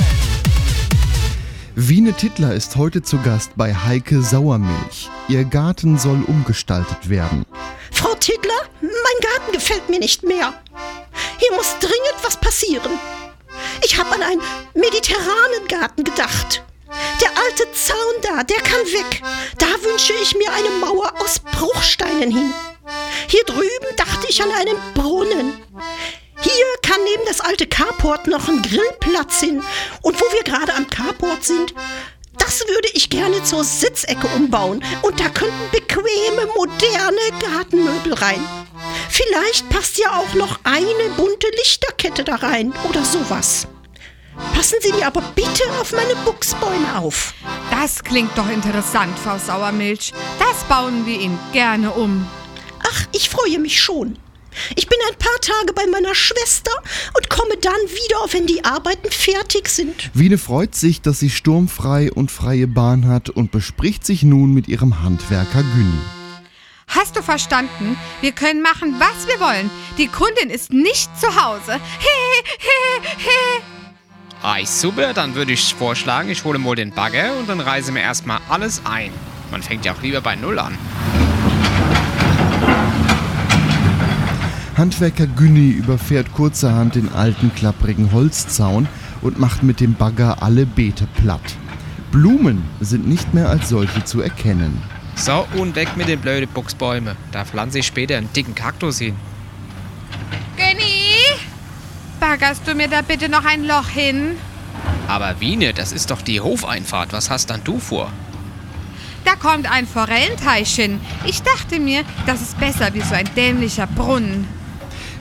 Wiene 1.76 2.12
Tittler 2.12 2.54
ist 2.54 2.76
heute 2.76 3.02
zu 3.02 3.18
Gast 3.20 3.52
bei 3.56 3.74
Heike 3.74 4.22
Sauermilch. 4.22 5.10
Ihr 5.30 5.46
Garten 5.46 5.98
soll 5.98 6.22
umgestaltet 6.28 7.08
werden. 7.08 7.46
Frau 7.94 8.14
Tittler, 8.16 8.62
mein 8.82 8.92
Garten 9.22 9.54
gefällt 9.54 9.88
mir 9.90 10.00
nicht 10.00 10.24
mehr. 10.24 10.54
Hier 11.38 11.56
muss 11.56 11.74
dringend 11.80 12.18
was 12.24 12.36
passieren. 12.36 12.92
Ich 13.86 13.98
habe 13.98 14.14
an 14.16 14.22
einen 14.22 14.42
mediterranen 14.74 15.66
Garten 15.70 16.04
gedacht. 16.04 16.62
Der 17.22 17.30
alte 17.30 17.72
Zaun 17.72 18.16
da, 18.22 18.44
der 18.44 18.58
kann 18.58 18.82
weg. 18.88 19.24
Da 19.58 19.68
wünsche 19.82 20.12
ich 20.22 20.36
mir 20.36 20.52
eine 20.52 20.72
Mauer 20.72 21.14
aus 21.22 21.40
Bruchsteinen 21.40 22.32
hin. 22.32 22.54
Hier 23.28 23.44
drüben 23.46 23.96
dachte 23.96 24.28
ich 24.30 24.42
an 24.42 24.52
einen 24.52 24.78
Brunnen. 24.94 25.58
Hier 26.42 26.66
kann 26.82 27.00
neben 27.04 27.26
das 27.28 27.40
alte 27.40 27.68
Carport 27.68 28.28
noch 28.28 28.48
ein 28.48 28.62
Grillplatz 28.62 29.40
hin. 29.40 29.64
Und 30.02 30.20
wo 30.20 30.26
wir 30.34 30.44
gerade 30.44 30.74
am 30.74 30.88
Carport 30.88 31.44
sind, 31.44 31.74
das 32.38 32.68
würde 32.68 32.90
ich 32.94 33.10
gerne 33.10 33.44
zur 33.44 33.64
Sitzecke 33.64 34.28
umbauen. 34.36 34.84
Und 35.04 35.20
da 35.20 35.30
könnten 35.30 35.70
bequeme, 35.72 36.48
moderne 36.56 37.20
Gartenmöbel 37.40 38.14
rein. 38.14 38.44
Vielleicht 39.10 39.70
passt 39.70 39.98
ja 40.00 40.18
auch 40.18 40.34
noch 40.34 40.60
eine 40.64 41.10
bunte 41.16 41.48
Lichterkette 41.58 42.24
da 42.24 42.36
rein 42.36 42.74
oder 42.90 43.06
sowas. 43.06 43.68
Passen 44.56 44.78
Sie 44.82 44.94
mir 44.94 45.08
aber 45.08 45.22
bitte 45.36 45.64
auf 45.80 45.92
meine 45.92 46.16
Buchsbäume 46.26 46.98
auf. 46.98 47.34
Das 47.70 48.04
klingt 48.04 48.36
doch 48.38 48.50
interessant, 48.50 49.18
Frau 49.20 49.38
Sauermilch. 49.38 50.14
Das 50.40 50.64
bauen 50.64 51.06
wir 51.06 51.20
Ihnen 51.20 51.40
gerne 51.54 51.92
um. 51.92 52.28
Ach, 52.92 53.06
ich 53.14 53.30
freue 53.30 53.60
mich 53.60 53.82
schon. 53.82 54.18
Ich 54.76 54.88
bin 54.88 54.98
ein 55.10 55.18
paar 55.18 55.40
Tage 55.42 55.74
bei 55.74 55.88
meiner 55.88 56.14
Schwester 56.14 56.72
und 57.16 57.30
komme 57.30 57.56
dann 57.62 57.74
wieder, 57.74 58.34
wenn 58.34 58.48
die 58.48 58.66
Arbeiten 58.66 59.10
fertig 59.10 59.70
sind. 59.70 60.12
Wiene 60.14 60.38
freut 60.38 60.76
sich, 60.76 61.02
dass 61.02 61.20
sie 61.20 61.30
sturmfrei 61.30 62.12
und 62.12 62.32
freie 62.32 62.68
Bahn 62.68 63.08
hat 63.08 63.30
und 63.30 63.52
bespricht 63.52 64.06
sich 64.06 64.24
nun 64.24 64.54
mit 64.54 64.68
ihrem 64.68 65.04
Handwerker 65.04 65.64
Günni. 65.64 66.02
Hast 66.88 67.16
du 67.16 67.22
verstanden? 67.22 67.96
Wir 68.20 68.34
können 68.34 68.62
machen, 68.62 68.96
was 69.00 69.26
wir 69.26 69.40
wollen. 69.40 69.72
Die 69.98 70.08
Kundin 70.08 70.50
ist 70.50 70.74
nicht 70.74 71.10
zu 71.18 71.28
Hause. 71.42 71.80
He, 72.00 72.44
he, 72.60 73.08
he. 73.18 73.64
Ah, 74.44 74.66
super, 74.66 75.14
dann 75.14 75.36
würde 75.36 75.54
ich 75.54 75.74
vorschlagen, 75.74 76.30
ich 76.30 76.44
hole 76.44 76.60
mal 76.60 76.76
den 76.76 76.92
Bagger 76.92 77.38
und 77.38 77.48
dann 77.48 77.62
reise 77.62 77.94
mir 77.94 78.02
erstmal 78.02 78.40
alles 78.50 78.82
ein. 78.84 79.14
Man 79.52 79.64
fängt 79.64 79.86
ja 79.86 79.94
auch 79.94 80.02
lieber 80.02 80.20
bei 80.20 80.36
Null 80.36 80.60
an. 80.60 80.78
Handwerker 84.82 85.28
Günni 85.28 85.70
überfährt 85.70 86.34
kurzerhand 86.34 86.96
den 86.96 87.14
alten 87.14 87.54
klapprigen 87.54 88.12
Holzzaun 88.14 88.88
und 89.22 89.38
macht 89.38 89.62
mit 89.62 89.80
dem 89.80 89.94
Bagger 89.94 90.42
alle 90.42 90.66
Beete 90.66 91.06
platt. 91.06 91.56
Blumen 92.12 92.64
sind 92.80 93.08
nicht 93.08 93.32
mehr 93.32 93.48
als 93.48 93.70
solche 93.70 94.04
zu 94.06 94.22
erkennen. 94.22 94.82
So, 95.14 95.46
und 95.54 95.76
weg 95.76 95.98
mit 95.98 96.08
den 96.08 96.20
blöden 96.20 96.50
Buchsbäumen. 96.50 97.16
Da 97.32 97.46
pflanze 97.46 97.78
ich 97.78 97.86
später 97.86 98.18
einen 98.18 98.34
dicken 98.34 98.56
Kaktus 98.56 98.98
hin. 98.98 99.16
Genny, 100.58 101.38
baggerst 102.20 102.68
du 102.68 102.74
mir 102.74 102.88
da 102.88 103.04
bitte 103.04 103.30
noch 103.30 103.46
ein 103.46 103.64
Loch 103.66 103.88
hin? 103.88 104.32
Aber 105.08 105.40
Wiene, 105.40 105.76
das 105.76 105.92
ist 105.92 106.10
doch 106.10 106.24
die 106.24 106.42
Hofeinfahrt. 106.42 107.14
Was 107.14 107.30
hast 107.30 107.52
dann 107.52 107.64
du 107.64 107.78
vor? 107.78 108.12
Da 109.26 109.36
kommt 109.36 109.70
ein 109.70 109.86
Forellenteich 109.86 110.74
hin. 110.74 111.00
Ich 111.28 111.44
dachte 111.44 111.80
mir, 111.80 112.02
das 112.26 112.42
ist 112.42 112.60
besser 112.60 112.92
wie 112.96 113.02
so 113.02 113.14
ein 113.14 113.30
dämlicher 113.36 113.86
Brunnen. 113.86 114.60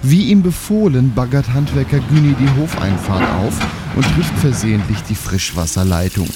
Wie 0.02 0.30
ihm 0.30 0.42
befohlen, 0.42 1.14
baggert 1.14 1.52
Handwerker 1.52 1.98
Günni 1.98 2.34
die 2.34 2.60
Hofeinfahrt 2.60 3.28
auf 3.34 3.54
und 3.96 4.04
trifft 4.14 4.36
versehentlich 4.38 5.02
die 5.02 5.14
Frischwasserleitung. 5.14 6.28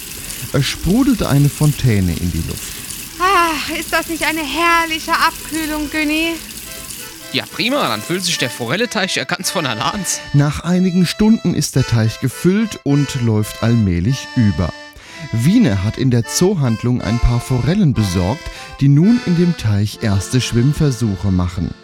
Es 0.52 0.66
sprudelt 0.66 1.22
eine 1.22 1.48
Fontäne 1.48 2.12
in 2.12 2.30
die 2.30 2.44
Luft. 2.46 2.74
Ach, 3.18 3.70
ist 3.70 3.92
das 3.92 4.08
nicht 4.08 4.24
eine 4.26 4.42
herrliche 4.42 5.12
Abkühlung, 5.12 5.90
Günni? 5.90 6.34
Ja, 7.32 7.44
prima, 7.50 7.88
dann 7.88 8.02
füllt 8.02 8.22
sich 8.22 8.36
der 8.38 8.50
Forelleteich 8.50 9.16
ja 9.16 9.24
ganz 9.24 9.50
von 9.50 9.66
allein. 9.66 10.04
Nach 10.34 10.60
einigen 10.60 11.06
Stunden 11.06 11.54
ist 11.54 11.74
der 11.74 11.84
Teich 11.84 12.20
gefüllt 12.20 12.80
und 12.84 13.22
läuft 13.22 13.62
allmählich 13.62 14.28
über. 14.36 14.72
Wiene 15.32 15.82
hat 15.82 15.96
in 15.96 16.10
der 16.10 16.26
Zoohandlung 16.26 17.00
ein 17.00 17.18
paar 17.18 17.40
Forellen 17.40 17.94
besorgt, 17.94 18.44
die 18.80 18.88
nun 18.88 19.20
in 19.24 19.36
dem 19.36 19.56
Teich 19.56 20.00
erste 20.02 20.40
Schwimmversuche 20.40 21.32
machen. 21.32 21.74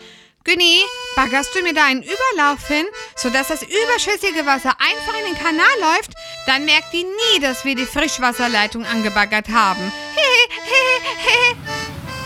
Günni, 0.43 0.79
baggerst 1.17 1.55
du 1.55 1.63
mir 1.63 1.75
da 1.75 1.85
einen 1.85 2.03
Überlauf 2.03 2.67
hin, 2.67 2.87
sodass 3.15 3.49
das 3.49 3.63
überschüssige 3.63 4.47
Wasser 4.47 4.75
einfach 4.79 5.19
in 5.19 5.27
den 5.27 5.39
Kanal 5.39 5.67
läuft? 5.81 6.15
Dann 6.47 6.65
merkt 6.65 6.95
die 6.95 7.05
nie, 7.05 7.41
dass 7.43 7.67
wir 7.67 7.75
die 7.75 7.85
Frischwasserleitung 7.85 8.87
angebaggert 8.87 9.51
haben. 9.51 9.93
Hehehehe. 10.15 11.57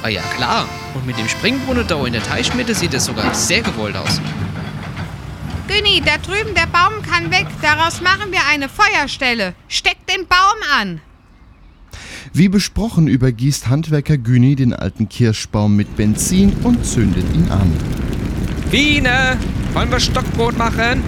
Ah 0.05 0.09
ja, 0.09 0.23
klar. 0.37 0.69
Und 0.95 1.07
mit 1.07 1.19
dem 1.19 1.29
Springbrunnen 1.29 1.89
da 1.89 2.07
in 2.07 2.13
der 2.13 2.23
Teichmitte 2.23 2.73
sieht 2.73 2.95
es 2.95 3.07
sogar 3.07 3.35
sehr 3.35 3.63
gewollt 3.63 3.97
aus. 3.97 4.21
Günni, 5.67 6.01
da 6.01 6.17
drüben 6.19 6.55
der 6.55 6.67
Baum 6.67 7.03
kann 7.03 7.33
weg. 7.33 7.47
Daraus 7.63 8.01
machen 8.01 8.31
wir 8.31 8.47
eine 8.49 8.69
Feuerstelle. 8.69 9.55
Steck 9.67 10.07
den 10.07 10.29
Baum 10.29 10.63
an. 10.73 11.01
Wie 12.37 12.49
besprochen 12.49 13.07
übergießt 13.07 13.69
Handwerker 13.69 14.19
Güni 14.19 14.57
den 14.57 14.73
alten 14.73 15.09
Kirschbaum 15.09 15.77
mit 15.77 15.95
Benzin 15.95 16.53
und 16.65 16.85
zündet 16.85 17.25
ihn 17.33 17.49
an. 17.49 17.73
Wiene, 18.73 19.39
wollen 19.73 19.89
wir 19.89 20.01
Stockbrot 20.01 20.59
machen? 20.59 21.01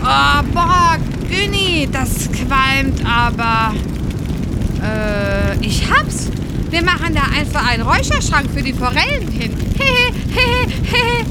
Oh, 0.00 0.42
boah, 0.54 0.96
Günni, 1.28 1.88
das 1.90 2.30
qualmt 2.30 3.04
aber. 3.04 3.74
Äh, 4.80 5.58
ich 5.66 5.90
hab's. 5.90 6.30
Wir 6.70 6.84
machen 6.84 7.16
da 7.16 7.22
einfach 7.36 7.66
einen 7.68 7.82
Räucherschrank 7.82 8.48
für 8.54 8.62
die 8.62 8.74
Forellen 8.74 9.26
hin. 9.32 9.50
Hehe, 9.76 10.12
hehe, 10.30 10.68
hehe. 10.84 11.26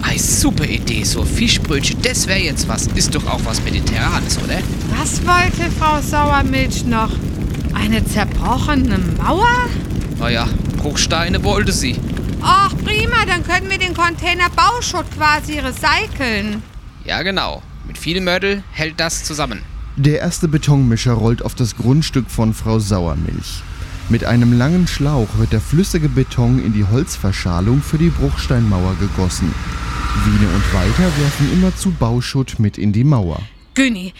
Ei, 0.00 0.16
super 0.16 0.64
Idee, 0.64 1.04
so 1.04 1.26
Fischbrötchen, 1.26 2.00
das 2.00 2.26
wäre 2.26 2.40
jetzt 2.40 2.66
was. 2.66 2.86
Ist 2.86 3.14
doch 3.14 3.26
auch 3.26 3.40
was 3.44 3.62
Mediterranes, 3.64 4.38
oder? 4.38 4.60
Was 4.98 5.20
wollte 5.26 5.70
Frau 5.78 6.00
Sauermilch 6.00 6.86
noch? 6.86 7.10
Eine 7.78 8.02
zerbrochene 8.02 8.98
Mauer? 9.18 9.68
Ah 10.18 10.30
ja, 10.30 10.48
Bruchsteine 10.78 11.44
wollte 11.44 11.72
sie. 11.72 11.94
Ach, 12.40 12.74
prima, 12.78 13.26
dann 13.26 13.44
können 13.44 13.68
wir 13.68 13.76
den 13.76 13.92
Container 13.92 14.48
Bauschutt 14.48 15.04
quasi 15.14 15.58
recyceln. 15.58 16.62
Ja, 17.04 17.22
genau. 17.22 17.62
Mit 17.86 17.98
viel 17.98 18.22
Mörtel 18.22 18.62
hält 18.72 18.98
das 18.98 19.24
zusammen. 19.24 19.60
Der 19.96 20.20
erste 20.20 20.48
Betonmischer 20.48 21.12
rollt 21.12 21.42
auf 21.42 21.54
das 21.54 21.76
Grundstück 21.76 22.30
von 22.30 22.54
Frau 22.54 22.78
Sauermilch. 22.78 23.62
Mit 24.08 24.24
einem 24.24 24.56
langen 24.56 24.86
Schlauch 24.86 25.28
wird 25.36 25.52
der 25.52 25.60
flüssige 25.60 26.08
Beton 26.08 26.64
in 26.64 26.72
die 26.72 26.84
Holzverschalung 26.84 27.82
für 27.82 27.98
die 27.98 28.08
Bruchsteinmauer 28.08 28.96
gegossen. 28.98 29.54
Wiene 30.24 30.50
und 30.50 30.74
Walter 30.74 31.12
werfen 31.20 31.52
immerzu 31.52 31.90
Bauschutt 31.90 32.58
mit 32.58 32.78
in 32.78 32.94
die 32.94 33.04
Mauer. 33.04 33.42
Günni, 33.76 34.14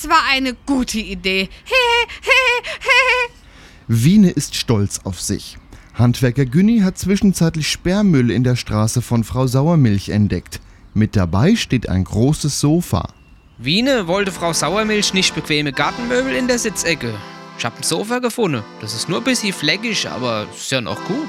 das 0.00 0.10
war 0.10 0.22
eine 0.30 0.54
gute 0.66 0.98
Idee. 0.98 1.48
Hehe, 1.64 2.06
hehe, 2.22 2.62
hehe. 2.80 3.34
Wiene 3.88 4.30
ist 4.30 4.54
stolz 4.54 5.00
auf 5.04 5.20
sich. 5.20 5.58
Handwerker 5.94 6.46
Günni 6.46 6.80
hat 6.80 6.98
zwischenzeitlich 6.98 7.68
Sperrmüll 7.68 8.30
in 8.30 8.44
der 8.44 8.54
Straße 8.54 9.02
von 9.02 9.24
Frau 9.24 9.46
Sauermilch 9.48 10.10
entdeckt. 10.10 10.60
Mit 10.94 11.16
dabei 11.16 11.56
steht 11.56 11.88
ein 11.88 12.04
großes 12.04 12.60
Sofa. 12.60 13.12
Wiene 13.58 14.06
wollte 14.06 14.30
Frau 14.30 14.52
Sauermilch 14.52 15.14
nicht 15.14 15.34
bequeme 15.34 15.72
Gartenmöbel 15.72 16.32
in 16.34 16.46
der 16.46 16.60
Sitzecke. 16.60 17.12
Ich 17.58 17.64
hab 17.64 17.76
ein 17.76 17.82
Sofa 17.82 18.20
gefunden. 18.20 18.62
Das 18.80 18.94
ist 18.94 19.08
nur 19.08 19.18
ein 19.18 19.24
bisschen 19.24 19.52
fleckig, 19.52 20.08
aber 20.08 20.46
ist 20.54 20.70
ja 20.70 20.80
noch 20.80 21.02
gut. 21.06 21.28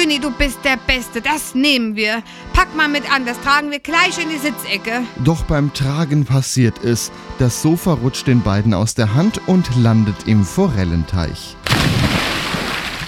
Günni, 0.00 0.20
du 0.20 0.30
bist 0.30 0.60
der 0.62 0.76
Beste, 0.76 1.20
das 1.20 1.56
nehmen 1.56 1.96
wir. 1.96 2.22
Pack 2.52 2.72
mal 2.76 2.86
mit 2.86 3.10
an, 3.12 3.26
das 3.26 3.40
tragen 3.40 3.72
wir 3.72 3.80
gleich 3.80 4.16
in 4.22 4.28
die 4.28 4.38
Sitzecke. 4.38 5.02
Doch 5.24 5.42
beim 5.42 5.74
Tragen 5.74 6.24
passiert 6.24 6.84
es. 6.84 7.10
Das 7.40 7.62
Sofa 7.62 7.94
rutscht 7.94 8.28
den 8.28 8.42
beiden 8.42 8.74
aus 8.74 8.94
der 8.94 9.14
Hand 9.14 9.40
und 9.48 9.74
landet 9.74 10.14
im 10.26 10.44
Forellenteich. 10.44 11.56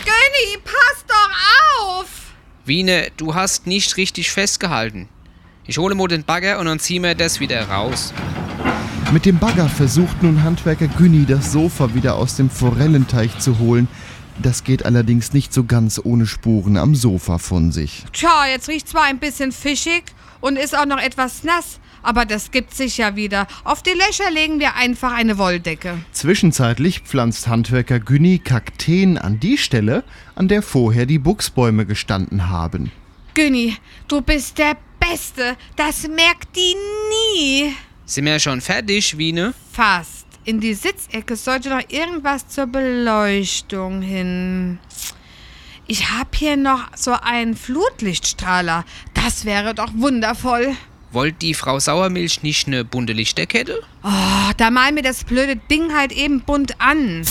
Günni, 0.05 0.59
pass 0.65 1.05
doch 1.07 1.95
auf! 2.01 2.07
Wiene, 2.65 3.13
du 3.17 3.37
hast 3.37 3.69
nicht 3.69 3.97
richtig 3.97 4.33
festgehalten. 4.33 5.09
Ich 5.67 5.79
hole 5.79 5.95
mal 5.95 6.09
den 6.09 6.25
Bagger 6.25 6.59
und 6.59 6.67
dann 6.67 6.81
ziehen 6.81 7.05
wir 7.05 7.15
das 7.15 7.39
wieder 7.39 7.69
raus. 7.69 8.13
Mit 9.13 9.27
dem 9.27 9.39
Bagger 9.39 9.69
versucht 9.69 10.23
nun 10.23 10.45
Handwerker 10.45 10.87
Günni 10.87 11.27
das 11.27 11.51
Sofa 11.51 11.95
wieder 11.95 12.15
aus 12.15 12.37
dem 12.37 12.49
Forellenteich 12.49 13.39
zu 13.39 13.59
holen. 13.59 13.89
Das 14.43 14.65
geht 14.65 14.87
allerdings 14.87 15.35
nicht 15.35 15.53
so 15.53 15.65
ganz 15.65 16.01
ohne 16.03 16.27
Spuren 16.27 16.79
am 16.79 16.95
Sofa 16.95 17.37
von 17.37 17.73
sich. 17.73 18.05
Tja, 18.15 18.47
jetzt 18.51 18.69
riecht 18.69 18.89
zwar 18.89 19.03
ein 19.03 19.19
bisschen 19.19 19.53
fischig 19.53 20.05
und 20.41 20.57
ist 20.57 20.75
auch 20.75 20.87
noch 20.87 20.99
etwas 20.99 21.45
nass, 21.45 21.79
aber 22.03 22.25
das 22.25 22.51
gibt 22.51 22.75
sich 22.75 22.97
ja 22.97 23.17
wieder. 23.17 23.47
Auf 23.65 23.83
die 23.83 23.91
Löcher 23.91 24.31
legen 24.31 24.59
wir 24.59 24.77
einfach 24.77 25.13
eine 25.13 25.37
Wolldecke. 25.37 25.99
Zwischenzeitlich 26.13 27.01
pflanzt 27.01 27.49
Handwerker 27.49 28.01
Günni 28.01 28.39
Kakteen 28.39 29.19
an 29.19 29.41
die 29.41 29.59
Stelle, 29.59 30.05
an 30.35 30.49
der 30.49 30.63
vorher 30.63 31.05
die 31.05 31.19
Buchsbäume 31.19 31.85
gestanden 31.85 32.49
haben. 32.49 32.91
Günni, 33.35 33.77
du 34.09 34.23
bist 34.23 34.57
der 34.57 34.77
Beste. 34.99 35.57
Das 35.77 36.09
merkt 36.09 36.57
die 36.57 36.75
nie. 37.11 37.75
Sind 38.07 38.25
wir 38.25 38.39
schon 38.39 38.63
fertig, 38.63 39.19
Wiene? 39.19 39.53
Fast. 39.71 40.20
In 40.51 40.59
die 40.59 40.75
Sitzecke 40.75 41.37
sollte 41.37 41.69
noch 41.69 41.91
irgendwas 41.91 42.49
zur 42.49 42.67
Beleuchtung 42.67 44.03
hin. 44.03 44.81
Ich 45.87 46.11
hab 46.11 46.35
hier 46.35 46.57
noch 46.57 46.89
so 46.97 47.13
einen 47.13 47.55
Flutlichtstrahler. 47.55 48.85
Das 49.15 49.45
wäre 49.45 49.77
doch 49.77 49.93
wundervoll. 49.95 50.75
Wollt 51.13 51.41
die 51.41 51.55
Frau 51.55 51.79
Sauermilch 51.79 52.43
nicht 52.43 52.67
eine 52.67 52.85
bunte 52.85 53.13
Lichterkette? 53.13 53.81
Oh, 54.03 54.51
da 54.57 54.73
mal 54.73 54.91
mir 54.91 55.05
das 55.05 55.23
blöde 55.23 55.55
Ding 55.55 55.95
halt 55.95 56.11
eben 56.11 56.41
bunt 56.41 56.81
an. 56.81 57.23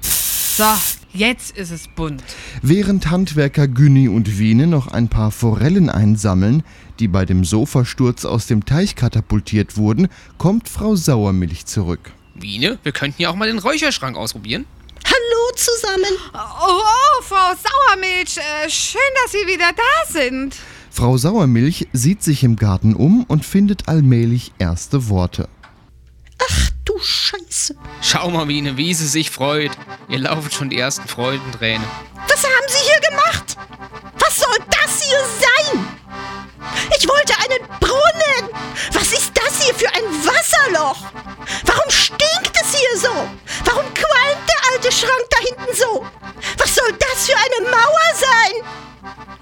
So, 0.00 0.72
jetzt 1.12 1.58
ist 1.58 1.72
es 1.72 1.88
bunt. 1.88 2.22
Während 2.62 3.10
Handwerker 3.10 3.66
Günni 3.66 4.06
und 4.06 4.38
Wiene 4.38 4.68
noch 4.68 4.86
ein 4.86 5.08
paar 5.08 5.32
Forellen 5.32 5.90
einsammeln, 5.90 6.62
die 7.00 7.08
bei 7.08 7.24
dem 7.24 7.44
Sofasturz 7.44 8.24
aus 8.24 8.46
dem 8.46 8.64
Teich 8.64 8.94
katapultiert 8.94 9.76
wurden, 9.76 10.06
kommt 10.38 10.68
Frau 10.68 10.94
Sauermilch 10.94 11.66
zurück. 11.66 12.12
Wiene, 12.34 12.78
wir 12.82 12.92
könnten 12.92 13.22
ja 13.22 13.30
auch 13.30 13.34
mal 13.36 13.46
den 13.46 13.58
Räucherschrank 13.58 14.16
ausprobieren. 14.16 14.66
Hallo 15.04 15.56
zusammen. 15.56 16.16
Oh, 16.32 16.80
oh 16.82 17.22
Frau 17.22 17.52
Sauermilch, 17.54 18.38
äh, 18.38 18.70
schön, 18.70 19.00
dass 19.22 19.32
Sie 19.32 19.46
wieder 19.46 19.70
da 19.76 20.12
sind. 20.12 20.56
Frau 20.90 21.16
Sauermilch 21.16 21.88
sieht 21.92 22.22
sich 22.22 22.44
im 22.44 22.56
Garten 22.56 22.94
um 22.94 23.24
und 23.24 23.44
findet 23.44 23.88
allmählich 23.88 24.52
erste 24.58 25.08
Worte. 25.08 25.48
Ach 26.38 26.70
du 26.84 26.98
Scheiße. 26.98 27.76
Schau 28.00 28.30
mal, 28.30 28.48
Wiene, 28.48 28.76
wie 28.76 28.94
sie 28.94 29.06
sich 29.06 29.30
freut. 29.30 29.72
Ihr 30.08 30.18
laufen 30.18 30.50
schon 30.50 30.70
die 30.70 30.78
ersten 30.78 31.08
Freudentränen. 31.08 31.86
Was 32.28 32.44
haben 32.44 32.66
Sie 32.68 32.78
hier 32.88 33.00
gemacht? 33.10 33.56
Was 34.18 34.38
soll 34.38 34.56
das 34.70 35.02
hier 35.02 35.18
sein? 35.40 35.86
Ich 36.98 37.08
wollte 37.08 37.34
einen 37.38 37.78
Brunnen. 37.80 38.50
Was 38.92 39.12
ist 39.12 39.32
das 39.34 39.62
hier 39.62 39.74
für 39.74 39.88
ein 39.88 40.04
Wasserloch? 40.24 40.98
Warum 41.66 41.90
stinkt 41.90 42.52
es 42.62 42.74
hier 42.78 42.98
so? 42.98 43.28
Warum 43.64 43.84
qualmt 43.94 44.48
der 44.48 44.72
alte 44.72 44.92
Schrank 44.92 45.24
da 45.30 45.38
hinten 45.40 45.74
so? 45.76 46.06
Was 46.58 46.74
soll 46.74 46.92
das 46.98 47.26
für 47.26 47.36
eine 47.36 47.70
Mauer 47.70 48.14
sein? 48.14 48.62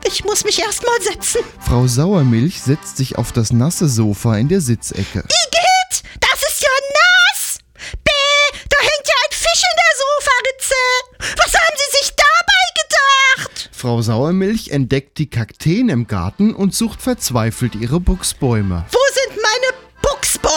Ich 0.04 0.24
muss 0.24 0.44
mich 0.44 0.60
erst 0.60 0.84
mal 0.84 1.00
setzen. 1.00 1.40
Frau 1.60 1.86
Sauermilch 1.86 2.60
setzt 2.60 2.96
sich 2.96 3.16
auf 3.16 3.32
das 3.32 3.52
nasse 3.52 3.88
Sofa 3.88 4.36
in 4.36 4.48
der 4.48 4.60
Sitzecke. 4.60 5.20
Igitt, 5.20 6.02
das 6.20 6.42
ist 6.50 6.62
ja 6.62 6.68
nass. 6.92 7.58
Bäh, 8.04 8.58
da 8.68 8.76
hängt 8.78 9.06
ja 9.06 9.14
ein 9.24 9.32
Fisch 9.32 9.62
in 9.62 9.78
der 9.82 9.94
Sofaritze. 10.02 11.36
Was 11.38 11.54
haben 11.54 11.76
Sie 11.76 11.98
sich 11.98 12.10
gedacht? 12.10 12.31
Frau 13.82 14.00
Sauermilch 14.00 14.68
entdeckt 14.68 15.18
die 15.18 15.28
Kakteen 15.28 15.88
im 15.88 16.06
Garten 16.06 16.54
und 16.54 16.72
sucht 16.72 17.02
verzweifelt 17.02 17.74
ihre 17.74 17.98
Buchsbäume. 17.98 18.84
Wo 18.88 18.98
sind 19.12 19.42
meine 19.42 19.82
Buchsbäume? 20.00 20.54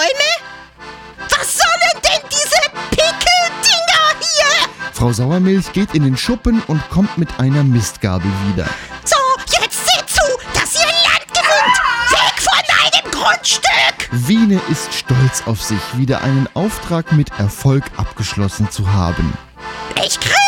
Was 1.32 1.58
sollen 1.58 2.04
denn 2.04 2.30
diese 2.30 2.62
Pickeldinger 2.92 4.06
hier? 4.20 4.70
Frau 4.94 5.12
Sauermilch 5.12 5.74
geht 5.74 5.96
in 5.96 6.04
den 6.04 6.18
Schuppen 6.18 6.62
und 6.68 6.88
kommt 6.92 7.18
mit 7.18 7.40
einer 7.40 7.64
Mistgabel 7.64 8.30
wieder. 8.54 8.70
So, 9.06 9.18
jetzt 9.60 9.80
seht 9.88 10.08
zu, 10.08 10.22
dass 10.54 10.76
ihr 10.76 10.86
Land 10.86 11.26
gewinnt. 11.34 12.12
Weg 12.12 12.40
von 12.44 12.62
meinem 12.78 13.12
Grundstück. 13.12 14.28
Wiene 14.28 14.62
ist 14.70 14.94
stolz 14.94 15.42
auf 15.48 15.64
sich, 15.64 15.82
wieder 15.98 16.22
einen 16.22 16.48
Auftrag 16.54 17.12
mit 17.12 17.32
Erfolg 17.40 17.86
abgeschlossen 17.98 18.70
zu 18.70 18.94
haben. 18.94 19.34
Ich 20.06 20.20
kriege 20.20 20.45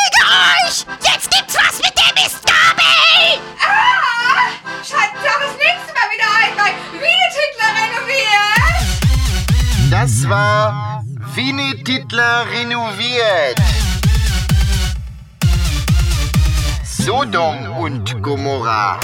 Titler 12.08 12.46
renoviert. 12.50 13.60
Sodom 16.84 17.78
und 17.80 18.22
Gomorra. 18.24 18.98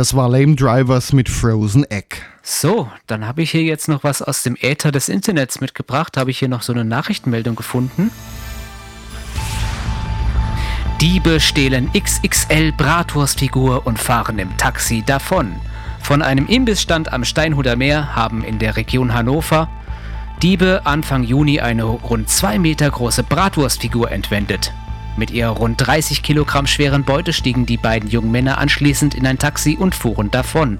Das 0.00 0.16
war 0.16 0.30
Lame 0.30 0.56
Drivers 0.56 1.12
mit 1.12 1.28
Frozen 1.28 1.84
Egg. 1.90 2.16
So, 2.42 2.88
dann 3.06 3.26
habe 3.26 3.42
ich 3.42 3.50
hier 3.50 3.64
jetzt 3.64 3.86
noch 3.86 4.02
was 4.02 4.22
aus 4.22 4.42
dem 4.42 4.56
Äther 4.58 4.92
des 4.92 5.10
Internets 5.10 5.60
mitgebracht. 5.60 6.16
Habe 6.16 6.30
ich 6.30 6.38
hier 6.38 6.48
noch 6.48 6.62
so 6.62 6.72
eine 6.72 6.86
Nachrichtenmeldung 6.86 7.54
gefunden. 7.54 8.10
Diebe 11.02 11.38
stehlen 11.38 11.90
XXL 11.92 12.72
Bratwurstfigur 12.72 13.86
und 13.86 13.98
fahren 13.98 14.38
im 14.38 14.56
Taxi 14.56 15.02
davon. 15.04 15.54
Von 16.00 16.22
einem 16.22 16.46
Imbissstand 16.46 17.12
am 17.12 17.22
Steinhuder 17.22 17.76
Meer 17.76 18.16
haben 18.16 18.42
in 18.42 18.58
der 18.58 18.76
Region 18.76 19.12
Hannover 19.12 19.68
Diebe 20.42 20.80
Anfang 20.84 21.24
Juni 21.24 21.60
eine 21.60 21.84
rund 21.84 22.30
zwei 22.30 22.58
Meter 22.58 22.90
große 22.90 23.22
Bratwurstfigur 23.22 24.10
entwendet. 24.10 24.72
Mit 25.16 25.30
ihrer 25.30 25.50
rund 25.50 25.84
30 25.84 26.22
Kilogramm 26.22 26.66
schweren 26.66 27.04
Beute 27.04 27.32
stiegen 27.32 27.66
die 27.66 27.76
beiden 27.76 28.08
jungen 28.08 28.30
Männer 28.30 28.58
anschließend 28.58 29.14
in 29.14 29.26
ein 29.26 29.38
Taxi 29.38 29.76
und 29.78 29.94
fuhren 29.94 30.30
davon, 30.30 30.78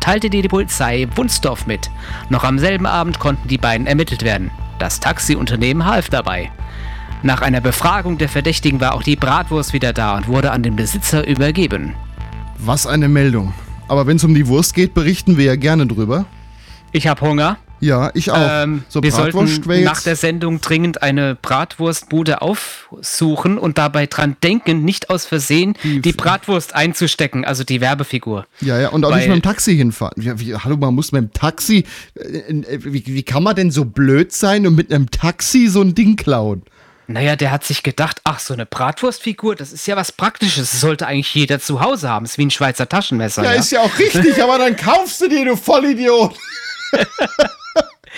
teilte 0.00 0.30
die 0.30 0.42
Polizei 0.42 1.08
Wunsdorf 1.14 1.66
mit. 1.66 1.90
Noch 2.28 2.44
am 2.44 2.58
selben 2.58 2.86
Abend 2.86 3.18
konnten 3.18 3.48
die 3.48 3.58
beiden 3.58 3.86
ermittelt 3.86 4.24
werden. 4.24 4.50
Das 4.78 5.00
Taxiunternehmen 5.00 5.86
half 5.86 6.08
dabei. 6.08 6.50
Nach 7.22 7.42
einer 7.42 7.60
Befragung 7.60 8.16
der 8.16 8.30
Verdächtigen 8.30 8.80
war 8.80 8.94
auch 8.94 9.02
die 9.02 9.16
Bratwurst 9.16 9.74
wieder 9.74 9.92
da 9.92 10.16
und 10.16 10.26
wurde 10.26 10.52
an 10.52 10.62
den 10.62 10.76
Besitzer 10.76 11.26
übergeben. 11.26 11.94
Was 12.58 12.86
eine 12.86 13.08
Meldung. 13.08 13.52
Aber 13.88 14.06
wenn 14.06 14.16
es 14.16 14.24
um 14.24 14.34
die 14.34 14.46
Wurst 14.46 14.74
geht, 14.74 14.94
berichten 14.94 15.36
wir 15.36 15.44
ja 15.44 15.56
gerne 15.56 15.86
drüber. 15.86 16.24
Ich 16.92 17.06
habe 17.06 17.20
Hunger. 17.20 17.58
Ja, 17.80 18.10
ich 18.14 18.30
auch. 18.30 18.36
Ähm, 18.38 18.84
so 18.88 19.02
wir 19.02 19.10
sollten 19.10 19.82
nach 19.82 20.02
der 20.02 20.14
Sendung 20.14 20.60
dringend 20.60 21.02
eine 21.02 21.34
Bratwurstbude 21.34 22.42
aufsuchen 22.42 23.58
und 23.58 23.78
dabei 23.78 24.06
dran 24.06 24.36
denken, 24.42 24.84
nicht 24.84 25.08
aus 25.10 25.24
Versehen 25.24 25.74
die, 25.82 26.12
Bratwurst 26.12 26.74
einzustecken, 26.74 27.44
also 27.44 27.64
die 27.64 27.80
Werbefigur. 27.80 28.46
Ja, 28.60 28.78
ja, 28.78 28.88
und 28.90 29.04
auch 29.04 29.10
Weil- 29.10 29.18
nicht 29.18 29.28
mit 29.28 29.38
dem 29.38 29.42
Taxi 29.42 29.76
hinfahren. 29.76 30.22
Ja, 30.22 30.38
wie, 30.38 30.54
hallo, 30.54 30.76
man 30.76 30.94
muss 30.94 31.12
mit 31.12 31.22
dem 31.22 31.32
Taxi. 31.32 31.84
Äh, 32.14 32.20
äh, 32.22 32.84
wie, 32.84 33.04
wie 33.06 33.22
kann 33.22 33.42
man 33.42 33.56
denn 33.56 33.70
so 33.70 33.86
blöd 33.86 34.32
sein 34.32 34.66
und 34.66 34.74
mit 34.74 34.92
einem 34.92 35.10
Taxi 35.10 35.68
so 35.68 35.80
ein 35.80 35.94
Ding 35.94 36.16
klauen? 36.16 36.62
Naja, 37.06 37.34
der 37.34 37.50
hat 37.50 37.64
sich 37.64 37.82
gedacht, 37.82 38.20
ach, 38.22 38.38
so 38.38 38.54
eine 38.54 38.66
Bratwurstfigur, 38.66 39.56
das 39.56 39.72
ist 39.72 39.86
ja 39.86 39.96
was 39.96 40.12
Praktisches. 40.12 40.70
Das 40.70 40.80
sollte 40.80 41.08
eigentlich 41.08 41.34
jeder 41.34 41.58
zu 41.58 41.80
Hause 41.80 42.08
haben. 42.08 42.24
ist 42.24 42.38
wie 42.38 42.46
ein 42.46 42.50
Schweizer 42.52 42.88
Taschenmesser. 42.88 43.42
Ja, 43.42 43.52
ist 43.52 43.72
ja 43.72 43.80
auch 43.80 43.98
richtig, 43.98 44.40
aber 44.40 44.58
dann 44.58 44.76
kaufst 44.76 45.20
du 45.20 45.28
dir, 45.28 45.44
du 45.44 45.56
Vollidiot. 45.56 46.36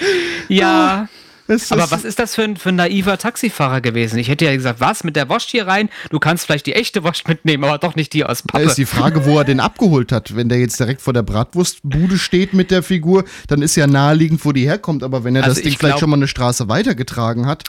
Ja. 0.49 1.09
Es 1.49 1.73
Aber 1.73 1.91
was 1.91 2.05
ist 2.05 2.21
das 2.21 2.37
für 2.37 2.45
ein, 2.45 2.57
für 2.57 2.69
ein 2.69 2.77
naiver 2.77 3.19
Taxifahrer 3.19 3.81
gewesen? 3.81 4.17
Ich 4.19 4.29
hätte 4.29 4.45
ja 4.45 4.55
gesagt, 4.55 4.81
was, 4.81 5.03
mit 5.03 5.17
der 5.17 5.29
Wurst 5.29 5.51
hier 5.51 5.67
rein? 5.67 5.91
Du 6.11 6.21
kannst 6.21 6.47
vielleicht 6.47 6.67
die 6.67 6.73
echte 6.75 7.03
Wurst 7.03 7.27
mitnehmen, 7.27 7.65
aber 7.65 7.79
doch 7.79 7.97
nicht 7.97 8.13
die 8.13 8.25
aus 8.25 8.43
Da 8.45 8.53
Pappe. 8.53 8.65
ist 8.65 8.79
die 8.79 8.87
Frage, 8.87 9.27
wo 9.27 9.39
er 9.39 9.45
den 9.45 9.59
abgeholt 9.59 10.13
hat. 10.13 10.37
Wenn 10.37 10.49
der 10.49 10.61
jetzt 10.61 10.79
direkt 10.79 11.03
vor 11.03 11.13
der 11.13 11.25
Bratwurstbude 11.25 12.17
steht 12.17 12.55
mit 12.55 12.71
der 12.71 12.83
Figur, 12.85 13.25
dann 13.49 13.61
ist 13.61 13.75
ja 13.75 13.89
naheliegend, 13.89 14.45
wo 14.45 14.53
die 14.53 14.67
herkommt. 14.67 15.03
Aber 15.03 15.25
wenn 15.25 15.35
er 15.35 15.43
Also 15.43 15.57
das 15.57 15.63
Ding 15.65 15.73
ich 15.73 15.79
vielleicht 15.79 15.95
glaub- 15.95 16.01
schon 16.01 16.11
mal 16.11 16.17
eine 16.17 16.29
Straße 16.29 16.69
weitergetragen 16.69 17.47
hat. 17.47 17.65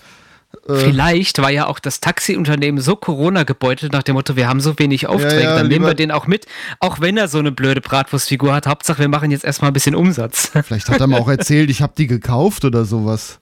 Äh, 0.67 0.75
Vielleicht 0.75 1.41
war 1.41 1.49
ja 1.49 1.67
auch 1.67 1.79
das 1.79 1.99
Taxiunternehmen 1.99 2.81
so 2.81 2.95
Corona 2.95 3.43
gebeutelt 3.43 3.93
nach 3.93 4.03
dem 4.03 4.15
Motto, 4.15 4.35
wir 4.35 4.47
haben 4.47 4.61
so 4.61 4.77
wenig 4.79 5.07
Aufträge, 5.07 5.43
ja, 5.43 5.57
dann 5.57 5.67
nehmen 5.67 5.85
wir 5.85 5.93
den 5.93 6.11
auch 6.11 6.27
mit, 6.27 6.45
auch 6.79 7.01
wenn 7.01 7.17
er 7.17 7.27
so 7.27 7.39
eine 7.39 7.51
blöde 7.51 7.81
Bratwurstfigur 7.81 8.53
hat. 8.53 8.67
Hauptsache, 8.67 8.99
wir 8.99 9.09
machen 9.09 9.31
jetzt 9.31 9.43
erstmal 9.43 9.71
ein 9.71 9.73
bisschen 9.73 9.95
Umsatz. 9.95 10.51
Vielleicht 10.63 10.87
hat 10.89 10.99
er 10.99 11.07
mal 11.07 11.19
auch 11.19 11.29
erzählt, 11.29 11.69
ich 11.69 11.81
habe 11.81 11.93
die 11.97 12.07
gekauft 12.07 12.65
oder 12.65 12.85
sowas. 12.85 13.39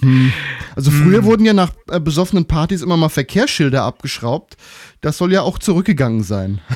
Hm. 0.00 0.32
Also 0.74 0.90
früher 0.90 1.24
wurden 1.24 1.46
ja 1.46 1.54
nach 1.54 1.70
äh, 1.90 1.98
besoffenen 1.98 2.46
Partys 2.46 2.82
immer 2.82 2.98
mal 2.98 3.08
Verkehrsschilder 3.08 3.82
abgeschraubt. 3.82 4.56
Das 5.00 5.16
soll 5.16 5.32
ja 5.32 5.42
auch 5.42 5.58
zurückgegangen 5.58 6.22
sein. 6.22 6.60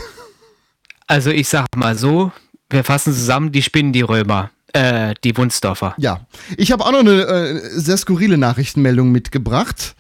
Also 1.07 1.31
ich 1.31 1.49
sag 1.49 1.67
mal 1.75 1.99
so, 1.99 2.31
wir 2.71 2.85
fassen 2.85 3.13
zusammen, 3.13 3.51
die 3.51 3.63
spinnen 3.63 3.93
die 3.93 4.03
Römer, 4.03 4.53
äh, 4.73 5.15
die 5.25 5.37
Wunsdorfer. 5.37 5.95
Ja, 5.99 6.21
ich 6.57 6.73
habe 6.73 6.85
auch 6.85 6.93
noch 6.93 7.01
eine 7.01 7.23
äh, 7.23 7.61
sehr 7.71 7.97
skurrile 7.97 8.39
Nachrichtenmeldung 8.39 9.13
mitgebracht. 9.13 9.95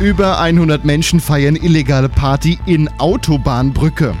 Über 0.00 0.40
100 0.40 0.84
Menschen 0.84 1.20
feiern 1.20 1.56
illegale 1.56 2.08
Party 2.08 2.58
in 2.64 2.88
Autobahnbrücke. 2.98 4.14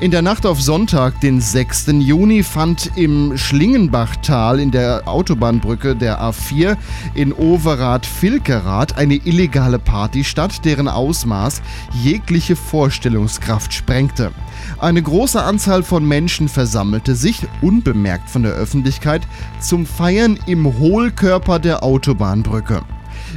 In 0.00 0.12
der 0.12 0.22
Nacht 0.22 0.46
auf 0.46 0.62
Sonntag, 0.62 1.20
den 1.22 1.40
6. 1.40 1.86
Juni, 1.98 2.44
fand 2.44 2.92
im 2.94 3.36
Schlingenbachtal 3.36 4.60
in 4.60 4.70
der 4.70 5.02
Autobahnbrücke 5.08 5.96
der 5.96 6.22
A4 6.22 6.76
in 7.14 7.32
Overath-Filkerath 7.32 8.96
eine 8.96 9.16
illegale 9.16 9.80
Party 9.80 10.22
statt, 10.22 10.64
deren 10.64 10.86
Ausmaß 10.86 11.62
jegliche 12.00 12.54
Vorstellungskraft 12.54 13.74
sprengte. 13.74 14.30
Eine 14.78 15.02
große 15.02 15.42
Anzahl 15.42 15.82
von 15.82 16.06
Menschen 16.06 16.48
versammelte 16.48 17.16
sich, 17.16 17.40
unbemerkt 17.60 18.30
von 18.30 18.44
der 18.44 18.52
Öffentlichkeit, 18.52 19.26
zum 19.58 19.84
Feiern 19.84 20.38
im 20.46 20.78
Hohlkörper 20.78 21.58
der 21.58 21.82
Autobahnbrücke. 21.82 22.84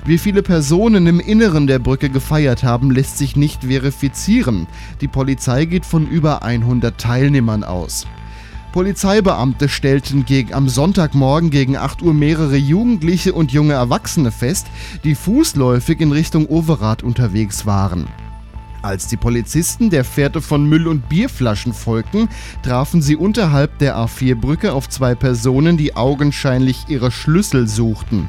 Wie 0.05 0.17
viele 0.17 0.41
Personen 0.43 1.07
im 1.07 1.19
Inneren 1.19 1.67
der 1.67 1.79
Brücke 1.79 2.09
gefeiert 2.09 2.63
haben, 2.63 2.91
lässt 2.91 3.17
sich 3.17 3.35
nicht 3.35 3.63
verifizieren. 3.65 4.67
Die 5.01 5.07
Polizei 5.07 5.65
geht 5.65 5.85
von 5.85 6.07
über 6.07 6.43
100 6.43 6.97
Teilnehmern 6.97 7.63
aus. 7.63 8.07
Polizeibeamte 8.71 9.67
stellten 9.67 10.25
gegen, 10.25 10.53
am 10.53 10.69
Sonntagmorgen 10.69 11.49
gegen 11.49 11.75
8 11.75 12.01
Uhr 12.01 12.13
mehrere 12.13 12.55
Jugendliche 12.55 13.33
und 13.33 13.51
junge 13.51 13.73
Erwachsene 13.73 14.31
fest, 14.31 14.67
die 15.03 15.15
fußläufig 15.15 15.99
in 15.99 16.11
Richtung 16.11 16.47
Overath 16.47 17.03
unterwegs 17.03 17.65
waren. 17.65 18.07
Als 18.81 19.07
die 19.07 19.17
Polizisten 19.17 19.89
der 19.89 20.03
Fährte 20.03 20.41
von 20.41 20.65
Müll- 20.65 20.87
und 20.87 21.07
Bierflaschen 21.07 21.73
folgten, 21.73 22.29
trafen 22.63 23.01
sie 23.01 23.15
unterhalb 23.15 23.77
der 23.77 23.95
A4-Brücke 23.97 24.73
auf 24.73 24.89
zwei 24.89 25.13
Personen, 25.13 25.77
die 25.77 25.95
augenscheinlich 25.95 26.85
ihre 26.87 27.11
Schlüssel 27.11 27.67
suchten. 27.67 28.27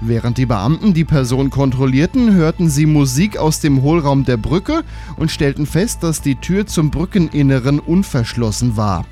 Während 0.00 0.38
die 0.38 0.46
Beamten 0.46 0.94
die 0.94 1.04
Person 1.04 1.50
kontrollierten, 1.50 2.34
hörten 2.34 2.68
sie 2.68 2.86
Musik 2.86 3.36
aus 3.36 3.60
dem 3.60 3.82
Hohlraum 3.82 4.24
der 4.24 4.36
Brücke 4.36 4.82
und 5.16 5.30
stellten 5.30 5.66
fest, 5.66 6.02
dass 6.02 6.20
die 6.20 6.36
Tür 6.36 6.66
zum 6.66 6.90
Brückeninneren 6.90 7.78
unverschlossen 7.78 8.76
war. 8.76 9.04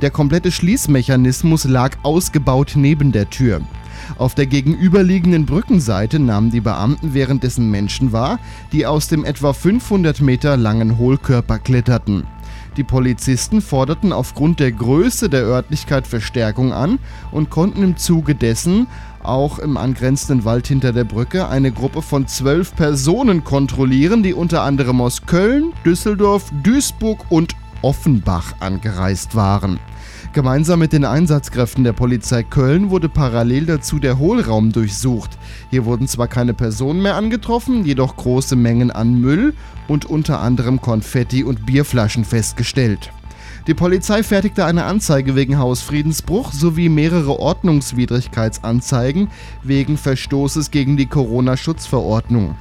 Der 0.00 0.10
komplette 0.10 0.52
Schließmechanismus 0.52 1.64
lag 1.64 1.96
ausgebaut 2.02 2.72
neben 2.76 3.12
der 3.12 3.30
Tür. 3.30 3.60
Auf 4.16 4.34
der 4.34 4.46
gegenüberliegenden 4.46 5.44
Brückenseite 5.44 6.18
nahmen 6.18 6.50
die 6.50 6.60
Beamten 6.60 7.14
währenddessen 7.14 7.70
Menschen 7.70 8.12
wahr, 8.12 8.38
die 8.72 8.86
aus 8.86 9.08
dem 9.08 9.24
etwa 9.24 9.52
500 9.52 10.20
Meter 10.20 10.56
langen 10.56 10.98
Hohlkörper 10.98 11.58
kletterten. 11.58 12.24
Die 12.76 12.84
Polizisten 12.84 13.60
forderten 13.60 14.12
aufgrund 14.12 14.60
der 14.60 14.70
Größe 14.70 15.28
der 15.28 15.42
Örtlichkeit 15.42 16.06
Verstärkung 16.06 16.72
an 16.72 17.00
und 17.32 17.50
konnten 17.50 17.82
im 17.82 17.96
Zuge 17.96 18.36
dessen 18.36 18.86
auch 19.28 19.58
im 19.58 19.76
angrenzenden 19.76 20.44
Wald 20.44 20.66
hinter 20.66 20.92
der 20.92 21.04
Brücke 21.04 21.48
eine 21.48 21.70
Gruppe 21.70 22.02
von 22.02 22.26
zwölf 22.26 22.74
Personen 22.74 23.44
kontrollieren, 23.44 24.22
die 24.22 24.34
unter 24.34 24.62
anderem 24.62 25.00
aus 25.00 25.26
Köln, 25.26 25.72
Düsseldorf, 25.84 26.50
Duisburg 26.62 27.20
und 27.28 27.54
Offenbach 27.82 28.54
angereist 28.60 29.34
waren. 29.34 29.78
Gemeinsam 30.32 30.78
mit 30.80 30.92
den 30.92 31.04
Einsatzkräften 31.04 31.84
der 31.84 31.92
Polizei 31.92 32.42
Köln 32.42 32.90
wurde 32.90 33.08
parallel 33.08 33.66
dazu 33.66 33.98
der 33.98 34.18
Hohlraum 34.18 34.72
durchsucht. 34.72 35.38
Hier 35.70 35.84
wurden 35.84 36.06
zwar 36.06 36.28
keine 36.28 36.54
Personen 36.54 37.02
mehr 37.02 37.16
angetroffen, 37.16 37.84
jedoch 37.84 38.16
große 38.16 38.56
Mengen 38.56 38.90
an 38.90 39.20
Müll 39.20 39.54
und 39.88 40.04
unter 40.04 40.40
anderem 40.40 40.80
Konfetti 40.80 41.44
und 41.44 41.66
Bierflaschen 41.66 42.24
festgestellt. 42.24 43.10
Die 43.68 43.74
Polizei 43.74 44.22
fertigte 44.22 44.64
eine 44.64 44.84
Anzeige 44.84 45.36
wegen 45.36 45.58
Hausfriedensbruch 45.58 46.52
sowie 46.52 46.88
mehrere 46.88 47.38
Ordnungswidrigkeitsanzeigen 47.38 49.28
wegen 49.62 49.98
Verstoßes 49.98 50.70
gegen 50.70 50.96
die 50.96 51.04
Corona-Schutzverordnung. 51.04 52.56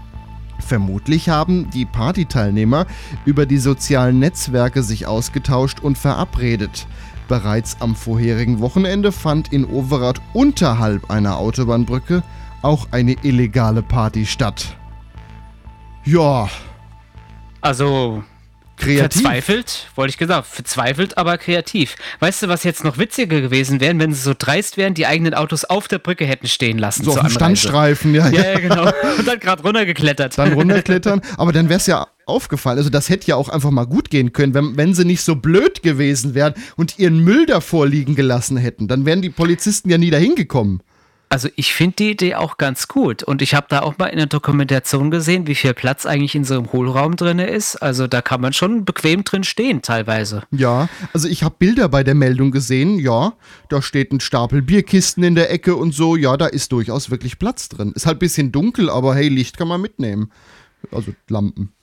Vermutlich 0.60 1.30
haben 1.30 1.70
die 1.70 1.86
Partyteilnehmer 1.86 2.88
über 3.24 3.46
die 3.46 3.58
sozialen 3.58 4.20
Netzwerke 4.20 4.84
sich 4.84 5.08
ausgetauscht 5.08 5.80
und 5.80 5.98
verabredet. 5.98 6.88
Bereits 7.30 7.78
am 7.80 7.96
vorherigen 7.96 8.60
Wochenende 8.60 9.14
fand 9.14 9.54
in 9.54 9.64
Overath 9.64 10.20
unterhalb 10.34 11.10
einer 11.10 11.38
Autobahnbrücke 11.38 12.22
auch 12.62 12.90
eine 12.92 13.16
illegale 13.24 13.82
Party 13.82 14.26
statt. 14.26 14.76
Ja, 16.04 16.50
Also 17.62 18.24
Kreativ. 18.78 19.22
verzweifelt, 19.22 19.88
wollte 19.96 20.12
ich 20.12 20.18
gesagt, 20.18 20.48
verzweifelt, 20.48 21.18
aber 21.18 21.38
kreativ. 21.38 21.96
Weißt 22.20 22.44
du, 22.44 22.48
was 22.48 22.64
jetzt 22.64 22.84
noch 22.84 22.98
witziger 22.98 23.42
gewesen 23.42 23.80
wäre, 23.80 23.98
wenn 24.00 24.14
sie 24.14 24.22
so 24.22 24.34
dreist 24.38 24.78
wären, 24.78 24.94
die 24.94 25.08
eigenen 25.08 25.34
Autos 25.34 25.66
auf 25.66 25.88
der 25.88 26.00
Brücke 26.00 26.26
hätten 26.26 26.48
stehen 26.48 26.78
lassen 26.78 27.04
so 27.04 27.12
auf 27.12 27.20
dem. 27.20 27.30
Standstreifen, 27.30 28.14
ja, 28.14 28.30
Ja, 28.30 28.54
ja, 28.54 28.60
genau. 28.60 28.92
Und 29.18 29.28
dann 29.28 29.40
gerade 29.40 29.64
runtergeklettert. 29.64 30.38
dann 30.38 30.54
runterklettern. 30.54 31.22
Aber 31.38 31.52
dann 31.52 31.70
wäre 31.70 31.78
es 31.80 31.88
ja 31.88 32.08
aufgefallen. 32.26 32.78
Also 32.78 32.90
das 32.90 33.10
hätte 33.10 33.28
ja 33.28 33.36
auch 33.36 33.50
einfach 33.50 33.72
mal 33.72 33.86
gut 33.86 34.10
gehen 34.10 34.34
können, 34.34 34.54
wenn, 34.54 34.78
wenn 34.78 34.94
sie 34.94 35.06
nicht 35.06 35.22
so 35.22 35.36
blöd 35.36 35.82
gewesen 35.82 36.36
wären 36.36 36.54
und 36.76 37.00
ihren 37.00 37.20
Müll 37.20 37.46
davor 37.46 37.88
liegen 37.88 38.16
gelassen 38.16 38.58
hätten. 38.58 38.88
Dann 38.88 39.06
wären 39.06 39.22
die 39.22 39.30
Polizisten 39.30 39.90
ja 39.90 39.98
nie 39.98 40.10
dahin 40.12 40.36
gekommen. 40.36 40.82
Also 41.30 41.50
ich 41.56 41.74
finde 41.74 41.96
die 41.98 42.12
Idee 42.12 42.36
auch 42.36 42.58
ganz 42.58 42.88
gut. 42.88 43.24
Und 43.24 43.42
ich 43.42 43.54
habe 43.54 43.68
da 43.70 43.82
auch 43.82 43.98
mal 43.98 44.08
in 44.08 44.18
der 44.18 44.28
Dokumentation 44.28 45.12
gesehen, 45.12 45.48
wie 45.48 45.56
viel 45.56 45.74
Platz 45.74 46.06
eigentlich 46.06 46.36
in 46.36 46.44
so 46.44 46.56
einem 46.56 46.72
Hohlraum 46.72 47.16
drin 47.16 47.40
ist. 47.40 47.76
Also 47.78 48.08
da 48.08 48.22
kann 48.22 48.42
man 48.42 48.54
schon 48.54 48.86
bequem 48.86 49.24
drin 49.24 49.44
stehen 49.44 49.82
teilweise. 49.82 50.44
Ja, 50.52 50.88
also 51.14 51.28
ich 51.28 51.44
habe 51.44 51.56
Bilder 51.60 51.90
bei 51.90 52.04
der 52.04 52.16
Meldung 52.16 52.52
gesehen, 52.52 53.00
ja, 53.00 53.34
da 53.70 53.82
steht 53.82 54.12
ein 54.12 54.20
Stapel 54.20 54.62
Bierkisten 54.62 55.24
in 55.24 55.36
der 55.36 55.52
Ecke 55.52 55.76
und 55.76 55.94
so, 55.94 56.16
ja, 56.16 56.38
da 56.38 56.48
ist 56.48 56.72
durchaus 56.72 57.12
wirklich 57.12 57.40
Platz 57.40 57.70
drin. 57.70 57.92
Ist 57.94 58.06
halt 58.06 58.18
ein 58.18 58.20
bisschen 58.20 58.52
dunkel, 58.52 58.90
aber 58.90 59.16
hey, 59.16 59.28
Licht 59.28 59.58
kann 59.58 59.68
man 59.68 59.82
mitnehmen. 59.82 60.32
Also 60.92 61.14
Lampen. 61.28 61.74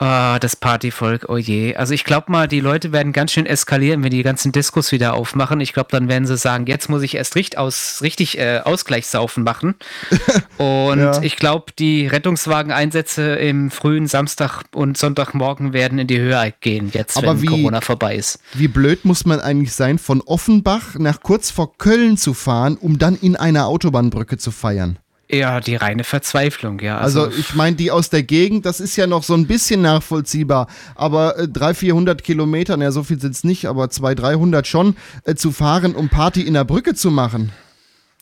Ah, 0.00 0.38
das 0.38 0.54
Partyvolk, 0.54 1.26
oh 1.28 1.36
je. 1.38 1.74
Also 1.74 1.92
ich 1.92 2.04
glaube 2.04 2.30
mal, 2.30 2.46
die 2.46 2.60
Leute 2.60 2.92
werden 2.92 3.12
ganz 3.12 3.32
schön 3.32 3.46
eskalieren, 3.46 4.04
wenn 4.04 4.10
die 4.12 4.22
ganzen 4.22 4.52
Diskos 4.52 4.92
wieder 4.92 5.14
aufmachen. 5.14 5.60
Ich 5.60 5.72
glaube, 5.72 5.88
dann 5.90 6.08
werden 6.08 6.24
sie 6.24 6.36
sagen, 6.36 6.66
jetzt 6.66 6.88
muss 6.88 7.02
ich 7.02 7.16
erst 7.16 7.34
richtig, 7.34 7.58
aus, 7.58 7.98
richtig 8.00 8.38
äh, 8.38 8.60
Ausgleichssaufen 8.64 9.42
machen. 9.42 9.74
Und 10.58 10.98
Ja. 11.00 11.20
ich 11.22 11.34
glaube, 11.34 11.72
die 11.80 12.06
Rettungswageneinsätze 12.06 13.34
im 13.36 13.72
frühen 13.72 14.06
Samstag 14.06 14.62
und 14.72 14.96
Sonntagmorgen 14.96 15.72
werden 15.72 15.98
in 15.98 16.06
die 16.06 16.18
Höhe 16.20 16.54
gehen, 16.60 16.90
jetzt 16.92 17.16
Aber 17.16 17.28
wenn 17.34 17.42
wie- 17.42 17.46
Corona 17.46 17.80
vorbei 17.80 18.14
ist. 18.14 18.38
Wie 18.54 18.68
blöd 18.68 19.04
muss 19.04 19.26
man 19.26 19.40
eigentlich 19.40 19.72
sein, 19.72 19.98
von 19.98 20.20
Offenbach 20.20 20.94
nach 20.98 21.22
kurz 21.22 21.50
vor 21.50 21.76
Köln 21.76 22.16
zu 22.16 22.34
fahren, 22.34 22.76
um 22.80 22.98
dann 22.98 23.16
in 23.16 23.34
einer 23.34 23.66
Autobahnbrücke 23.66 24.38
zu 24.38 24.52
feiern? 24.52 24.98
Ja, 25.30 25.60
die 25.60 25.76
reine 25.76 26.04
Verzweiflung, 26.04 26.80
ja. 26.80 26.96
Also, 26.98 27.28
ich 27.30 27.54
meine, 27.54 27.76
die 27.76 27.90
aus 27.90 28.08
der 28.08 28.22
Gegend, 28.22 28.64
das 28.64 28.80
ist 28.80 28.96
ja 28.96 29.06
noch 29.06 29.22
so 29.22 29.34
ein 29.34 29.46
bisschen 29.46 29.82
nachvollziehbar, 29.82 30.68
aber 30.94 31.38
äh, 31.38 31.46
300, 31.48 31.76
400 31.76 32.24
Kilometer, 32.24 32.76
naja, 32.78 32.92
so 32.92 33.02
viel 33.02 33.20
sind 33.20 33.34
es 33.34 33.44
nicht, 33.44 33.66
aber 33.66 33.90
200, 33.90 34.24
300 34.24 34.66
schon, 34.66 34.96
äh, 35.24 35.34
zu 35.34 35.52
fahren, 35.52 35.94
um 35.94 36.08
Party 36.08 36.40
in 36.42 36.54
der 36.54 36.64
Brücke 36.64 36.94
zu 36.94 37.10
machen. 37.10 37.52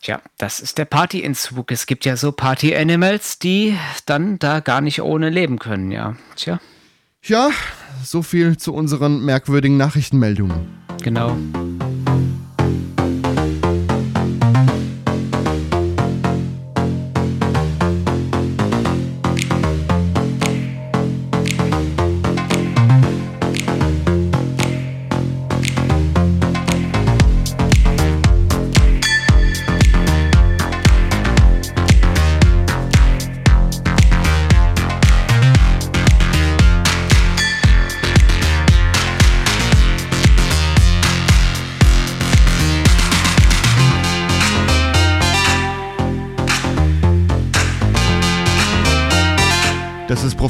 Tja, 0.01 0.21
das 0.37 0.59
ist 0.59 0.77
der 0.77 0.85
Partyentzug. 0.85 1.71
Es 1.71 1.85
gibt 1.85 2.05
ja 2.05 2.17
so 2.17 2.31
Party-Animals, 2.31 3.39
die 3.39 3.75
dann 4.05 4.37
da 4.37 4.59
gar 4.59 4.81
nicht 4.81 5.01
ohne 5.01 5.29
leben 5.29 5.59
können, 5.59 5.91
ja. 5.91 6.17
Tja, 6.35 6.59
Ja, 7.23 7.49
so 8.03 8.21
viel 8.21 8.57
zu 8.57 8.73
unseren 8.73 9.23
merkwürdigen 9.23 9.77
Nachrichtenmeldungen. 9.77 10.67
genau. 11.01 11.37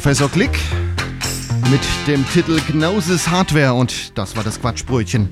Professor 0.08 0.30
Klick 0.30 0.58
mit 1.70 1.82
dem 2.06 2.26
Titel 2.30 2.58
Gnausis 2.72 3.28
Hardware 3.28 3.74
und 3.74 4.16
das 4.16 4.36
war 4.36 4.42
das 4.42 4.58
Quatschbrötchen. 4.58 5.28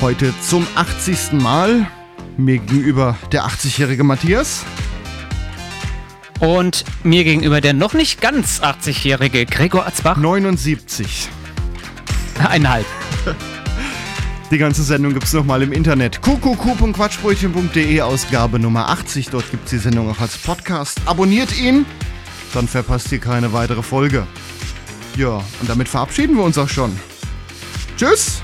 Heute 0.00 0.32
zum 0.40 0.66
80. 0.76 1.32
Mal. 1.32 1.86
Mir 2.38 2.56
gegenüber 2.56 3.18
der 3.32 3.44
80-jährige 3.44 4.02
Matthias. 4.02 4.64
Und 6.40 6.86
mir 7.02 7.22
gegenüber 7.24 7.60
der 7.60 7.74
noch 7.74 7.92
nicht 7.92 8.22
ganz 8.22 8.62
80-jährige 8.62 9.44
Gregor 9.44 9.86
Atzbach. 9.86 10.16
79. 10.16 11.28
Eineinhalb. 12.38 12.86
Die 14.50 14.56
ganze 14.56 14.84
Sendung 14.84 15.12
gibt 15.12 15.26
es 15.26 15.34
nochmal 15.34 15.62
im 15.62 15.72
Internet. 15.72 16.22
qqq.quatschbrötchen.de 16.22 18.00
Ausgabe 18.00 18.58
Nummer 18.58 18.88
80. 18.88 19.28
Dort 19.28 19.50
gibt 19.50 19.66
es 19.66 19.70
die 19.72 19.78
Sendung 19.78 20.10
auch 20.10 20.20
als 20.20 20.38
Podcast. 20.38 21.02
Abonniert 21.04 21.60
ihn, 21.60 21.84
dann 22.54 22.68
verpasst 22.68 23.10
ihr 23.12 23.18
keine 23.18 23.52
weitere 23.52 23.82
Folge. 23.82 24.26
Ja, 25.16 25.42
und 25.60 25.68
damit 25.68 25.88
verabschieden 25.88 26.36
wir 26.36 26.44
uns 26.44 26.58
auch 26.58 26.68
schon. 26.68 26.98
Tschüss! 27.96 28.42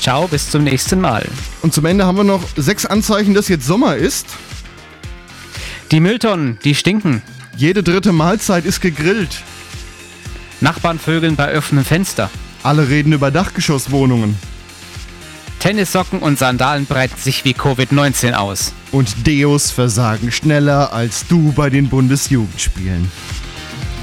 Ciao, 0.00 0.28
bis 0.28 0.50
zum 0.50 0.64
nächsten 0.64 1.00
Mal. 1.00 1.26
Und 1.62 1.72
zum 1.72 1.86
Ende 1.86 2.04
haben 2.04 2.18
wir 2.18 2.24
noch 2.24 2.42
sechs 2.56 2.84
Anzeichen, 2.84 3.32
dass 3.32 3.48
jetzt 3.48 3.66
Sommer 3.66 3.96
ist. 3.96 4.26
Die 5.90 6.00
Mülltonnen, 6.00 6.58
die 6.64 6.74
stinken. 6.74 7.22
Jede 7.56 7.82
dritte 7.82 8.12
Mahlzeit 8.12 8.66
ist 8.66 8.80
gegrillt. 8.80 9.42
Nachbarn 10.60 10.98
vögeln 10.98 11.36
bei 11.36 11.56
offenem 11.56 11.84
Fenster. 11.84 12.30
Alle 12.62 12.88
reden 12.88 13.12
über 13.12 13.30
Dachgeschosswohnungen. 13.30 14.36
Tennissocken 15.64 16.18
und 16.18 16.38
Sandalen 16.38 16.84
breiten 16.84 17.16
sich 17.16 17.46
wie 17.46 17.54
Covid-19 17.54 18.34
aus. 18.34 18.74
Und 18.92 19.26
Deos 19.26 19.70
versagen 19.70 20.30
schneller 20.30 20.92
als 20.92 21.26
du 21.26 21.52
bei 21.52 21.70
den 21.70 21.88
Bundesjugendspielen. 21.88 23.10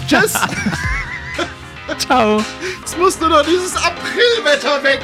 Tschüss! 0.07 0.33
Ciao! 1.99 2.43
Jetzt 2.79 2.97
muss 2.97 3.19
nur 3.19 3.29
noch 3.29 3.45
dieses 3.45 3.75
Aprilwetter 3.75 4.83
weg! 4.83 5.01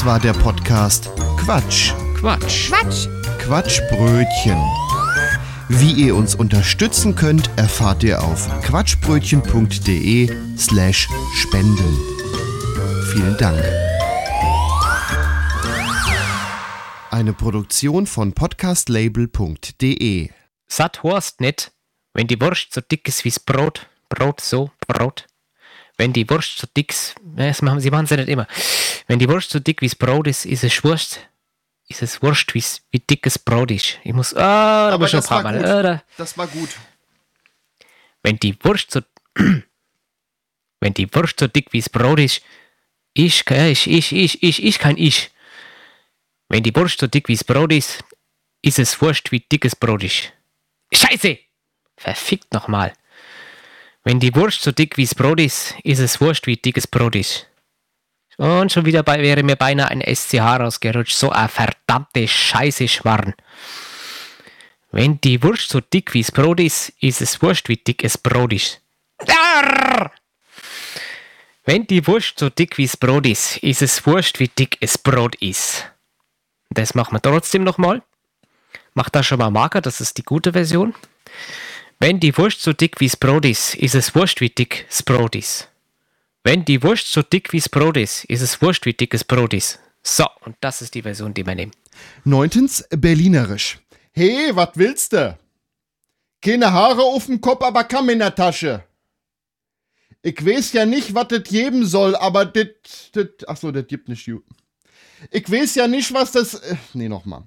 Das 0.00 0.06
war 0.06 0.18
der 0.18 0.32
Podcast 0.32 1.10
Quatsch. 1.36 1.92
Quatsch. 2.18 2.70
Quatsch. 2.70 3.06
Quatschbrötchen. 3.38 4.56
Wie 5.68 5.92
ihr 5.92 6.16
uns 6.16 6.34
unterstützen 6.34 7.14
könnt, 7.14 7.50
erfahrt 7.58 8.02
ihr 8.02 8.24
auf 8.24 8.48
quatschbrötchen.de 8.62 10.56
slash 10.56 11.06
spenden. 11.34 11.98
Vielen 13.12 13.36
Dank. 13.36 13.62
Eine 17.10 17.34
Produktion 17.34 18.06
von 18.06 18.32
podcastlabel.de 18.32 20.30
Satt 20.66 21.02
horst 21.02 21.42
nicht, 21.42 21.72
wenn 22.14 22.26
die 22.26 22.40
Wurst 22.40 22.72
so 22.72 22.80
dick 22.80 23.06
ist 23.06 23.26
wie's 23.26 23.38
Brot. 23.38 23.86
Brot 24.08 24.40
so, 24.40 24.70
Brot. 24.88 25.26
Wenn 26.00 26.14
die 26.14 26.30
Wurst 26.30 26.56
so 26.56 26.66
dick 26.74 26.92
ist, 26.92 27.14
das 27.36 27.60
machen, 27.60 27.78
sie 27.80 27.90
machen 27.90 28.04
es 28.04 28.10
ja 28.10 28.16
nicht 28.16 28.30
immer. 28.30 28.46
Wenn 29.06 29.18
die 29.18 29.28
Wurst 29.28 29.50
so 29.50 29.60
dick 29.60 29.82
wie's 29.82 29.94
Brot 29.94 30.28
ist, 30.28 30.46
ist 30.46 30.64
es 30.64 30.82
Wurst. 30.82 31.20
Ist 31.88 32.00
es 32.00 32.22
Wurst, 32.22 32.54
wie's, 32.54 32.80
wie 32.90 33.00
dickes 33.00 33.38
Brot 33.38 33.70
ist. 33.70 33.98
Ich 34.02 34.14
muss, 34.14 34.32
ah, 34.32 34.88
da 34.88 34.94
Aber 34.94 35.08
schon 35.08 35.18
das 35.18 35.30
ein 35.30 35.42
paar 35.42 35.42
Mal. 35.42 35.58
gut. 35.58 35.66
Äh, 35.66 35.82
da, 35.82 36.02
Das 36.16 36.38
war 36.38 36.46
gut. 36.46 36.70
wenn 38.22 38.38
die 38.38 38.56
Wurst 38.64 38.92
so, 38.92 39.02
wenn 40.80 40.94
die 40.94 41.14
Wurst 41.14 41.38
so 41.38 41.48
dick 41.48 41.70
wie's 41.72 41.90
Brot 41.90 42.18
ist, 42.18 42.40
ich, 43.12 43.44
ich, 43.50 43.86
ich, 43.86 44.12
ich, 44.12 44.42
ich, 44.42 44.64
ich 44.64 44.78
kein 44.78 44.96
Ich. 44.96 45.30
Wenn 46.48 46.62
die 46.62 46.74
Wurst 46.74 46.98
so 47.00 47.08
dick 47.08 47.28
wie's 47.28 47.44
Brot 47.44 47.74
ist, 47.74 48.02
ist 48.62 48.78
es 48.78 49.02
Wurst, 49.02 49.32
wie 49.32 49.40
dickes 49.40 49.76
Brot 49.76 50.02
ist. 50.02 50.32
Scheiße! 50.94 51.40
Verfickt 51.98 52.54
nochmal. 52.54 52.94
Wenn 54.02 54.18
die 54.18 54.34
Wurst 54.34 54.62
so 54.62 54.72
dick 54.72 54.96
wie's 54.96 55.14
Brot 55.14 55.40
ist, 55.40 55.74
ist 55.84 55.98
es 55.98 56.20
Wurst, 56.20 56.46
wie 56.46 56.56
dickes 56.56 56.86
Brot 56.86 57.14
ist. 57.14 57.46
Und 58.38 58.72
schon 58.72 58.86
wieder 58.86 59.02
bei, 59.02 59.20
wäre 59.20 59.42
mir 59.42 59.56
beinahe 59.56 59.90
ein 59.90 60.00
SCH 60.00 60.40
rausgerutscht. 60.40 61.14
So 61.14 61.30
ein 61.30 61.48
verdammte 61.48 62.26
Scheiße 62.26 62.88
Schmarrn. 62.88 63.34
Wenn 64.90 65.20
die 65.20 65.42
Wurst 65.42 65.68
so 65.68 65.80
dick 65.80 66.14
wie's 66.14 66.32
Brot 66.32 66.58
ist, 66.58 66.90
ist 67.00 67.20
es 67.20 67.42
Wurst, 67.42 67.68
wie 67.68 67.76
dick 67.76 68.02
es 68.02 68.16
Brot 68.16 68.54
ist. 68.54 68.80
Arr! 69.28 70.10
Wenn 71.64 71.86
die 71.86 72.06
Wurst 72.06 72.38
so 72.38 72.48
dick 72.48 72.78
wie's 72.78 72.96
Brot 72.96 73.26
ist, 73.26 73.58
ist 73.58 73.82
es 73.82 74.06
Wurst, 74.06 74.40
wie 74.40 74.48
dick 74.48 74.78
es 74.80 74.96
Brot 74.96 75.34
ist. 75.36 75.90
Das 76.70 76.94
machen 76.94 77.14
wir 77.14 77.20
trotzdem 77.20 77.62
nochmal. 77.62 78.02
Macht 78.94 79.14
da 79.14 79.22
schon 79.22 79.38
mal 79.38 79.50
Marker, 79.50 79.80
das 79.80 80.00
ist 80.00 80.16
die 80.16 80.24
gute 80.24 80.52
Version. 80.52 80.94
Wenn 82.02 82.18
die 82.18 82.34
Wurst 82.38 82.62
so 82.62 82.72
dick 82.72 82.98
wie's 82.98 83.14
Brot 83.14 83.44
ist, 83.44 83.74
ist 83.74 83.94
es 83.94 84.14
Wurst, 84.14 84.40
wie 84.40 84.48
dick 84.48 84.86
es 84.88 85.02
Brot 85.02 85.36
ist. 85.36 85.68
Wenn 86.42 86.64
die 86.64 86.82
Wurst 86.82 87.12
so 87.12 87.20
dick 87.20 87.52
wie's 87.52 87.68
Brot 87.68 87.98
ist, 87.98 88.24
ist 88.24 88.40
es 88.40 88.62
Wurst, 88.62 88.86
wie 88.86 88.94
dick 88.94 89.14
Brot 89.28 89.52
ist. 89.52 89.78
So, 90.02 90.24
und 90.46 90.56
das 90.62 90.80
ist 90.80 90.94
die 90.94 91.02
Version, 91.02 91.34
die 91.34 91.44
wir 91.44 91.54
nehmen. 91.54 91.72
Neuntens, 92.24 92.88
Berlinerisch. 92.88 93.78
Hey, 94.12 94.56
wat 94.56 94.78
willst 94.78 95.12
du? 95.12 95.38
Keine 96.40 96.72
Haare 96.72 97.02
auf 97.02 97.26
dem 97.26 97.38
Kopf, 97.38 97.62
aber 97.62 97.84
Kamm 97.84 98.08
in 98.08 98.20
der 98.20 98.34
Tasche. 98.34 98.82
Ich 100.22 100.42
weiß 100.42 100.72
ja 100.72 100.86
nicht, 100.86 101.14
was 101.14 101.28
das 101.28 101.42
geben 101.42 101.84
soll, 101.84 102.16
aber 102.16 102.46
das, 102.46 103.10
das, 103.12 103.26
ach 103.46 103.58
so, 103.58 103.70
das 103.70 103.86
gibt 103.86 104.08
nicht 104.08 104.24
gut. 104.24 104.44
Ich 105.30 105.50
weiß 105.52 105.74
ja 105.74 105.86
nicht, 105.86 106.14
was 106.14 106.32
das, 106.32 106.54
äh, 106.54 106.76
nee, 106.94 107.10
nochmal. 107.10 107.42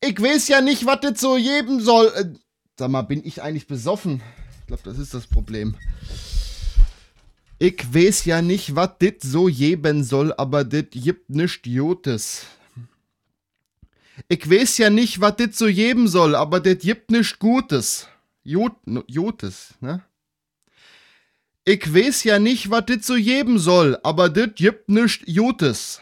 Ich 0.00 0.18
weiß 0.18 0.48
ja 0.48 0.62
nicht, 0.62 0.86
was 0.86 1.00
das 1.02 1.20
so 1.20 1.34
geben 1.34 1.80
soll. 1.80 2.10
Äh, 2.16 2.38
sag 2.78 2.90
mal, 2.90 3.02
bin 3.02 3.24
ich 3.24 3.42
eigentlich 3.42 3.66
besoffen? 3.66 4.22
Ich 4.60 4.66
glaube, 4.66 4.82
das 4.84 4.98
ist 4.98 5.14
das 5.14 5.26
Problem. 5.26 5.74
Ich 7.58 7.94
weiß 7.94 8.24
ja 8.24 8.42
nicht, 8.42 8.74
was 8.74 8.90
das 8.98 9.14
so 9.20 9.44
geben 9.44 10.02
soll, 10.02 10.32
aber 10.32 10.64
das 10.64 10.86
gibt 10.90 11.30
nicht 11.30 11.66
Jotes. 11.66 12.46
Ich 14.28 14.50
weiß 14.50 14.78
ja 14.78 14.90
nicht, 14.90 15.20
was 15.20 15.36
das 15.36 15.58
so 15.58 15.66
geben 15.66 16.08
soll, 16.08 16.34
aber 16.34 16.60
das 16.60 16.78
gibt 16.78 17.10
nicht 17.10 17.38
Gutes. 17.38 18.08
Jod, 18.44 18.72
Jotes, 19.06 19.74
ne? 19.80 20.02
Ich 21.64 21.94
weiß 21.94 22.24
ja 22.24 22.40
nicht, 22.40 22.70
was 22.70 22.86
das 22.86 23.06
so 23.06 23.14
geben 23.14 23.58
soll, 23.58 23.96
aber 24.02 24.28
das 24.28 24.50
gibt 24.56 24.88
nicht 24.88 25.22
Jotes. 25.28 26.00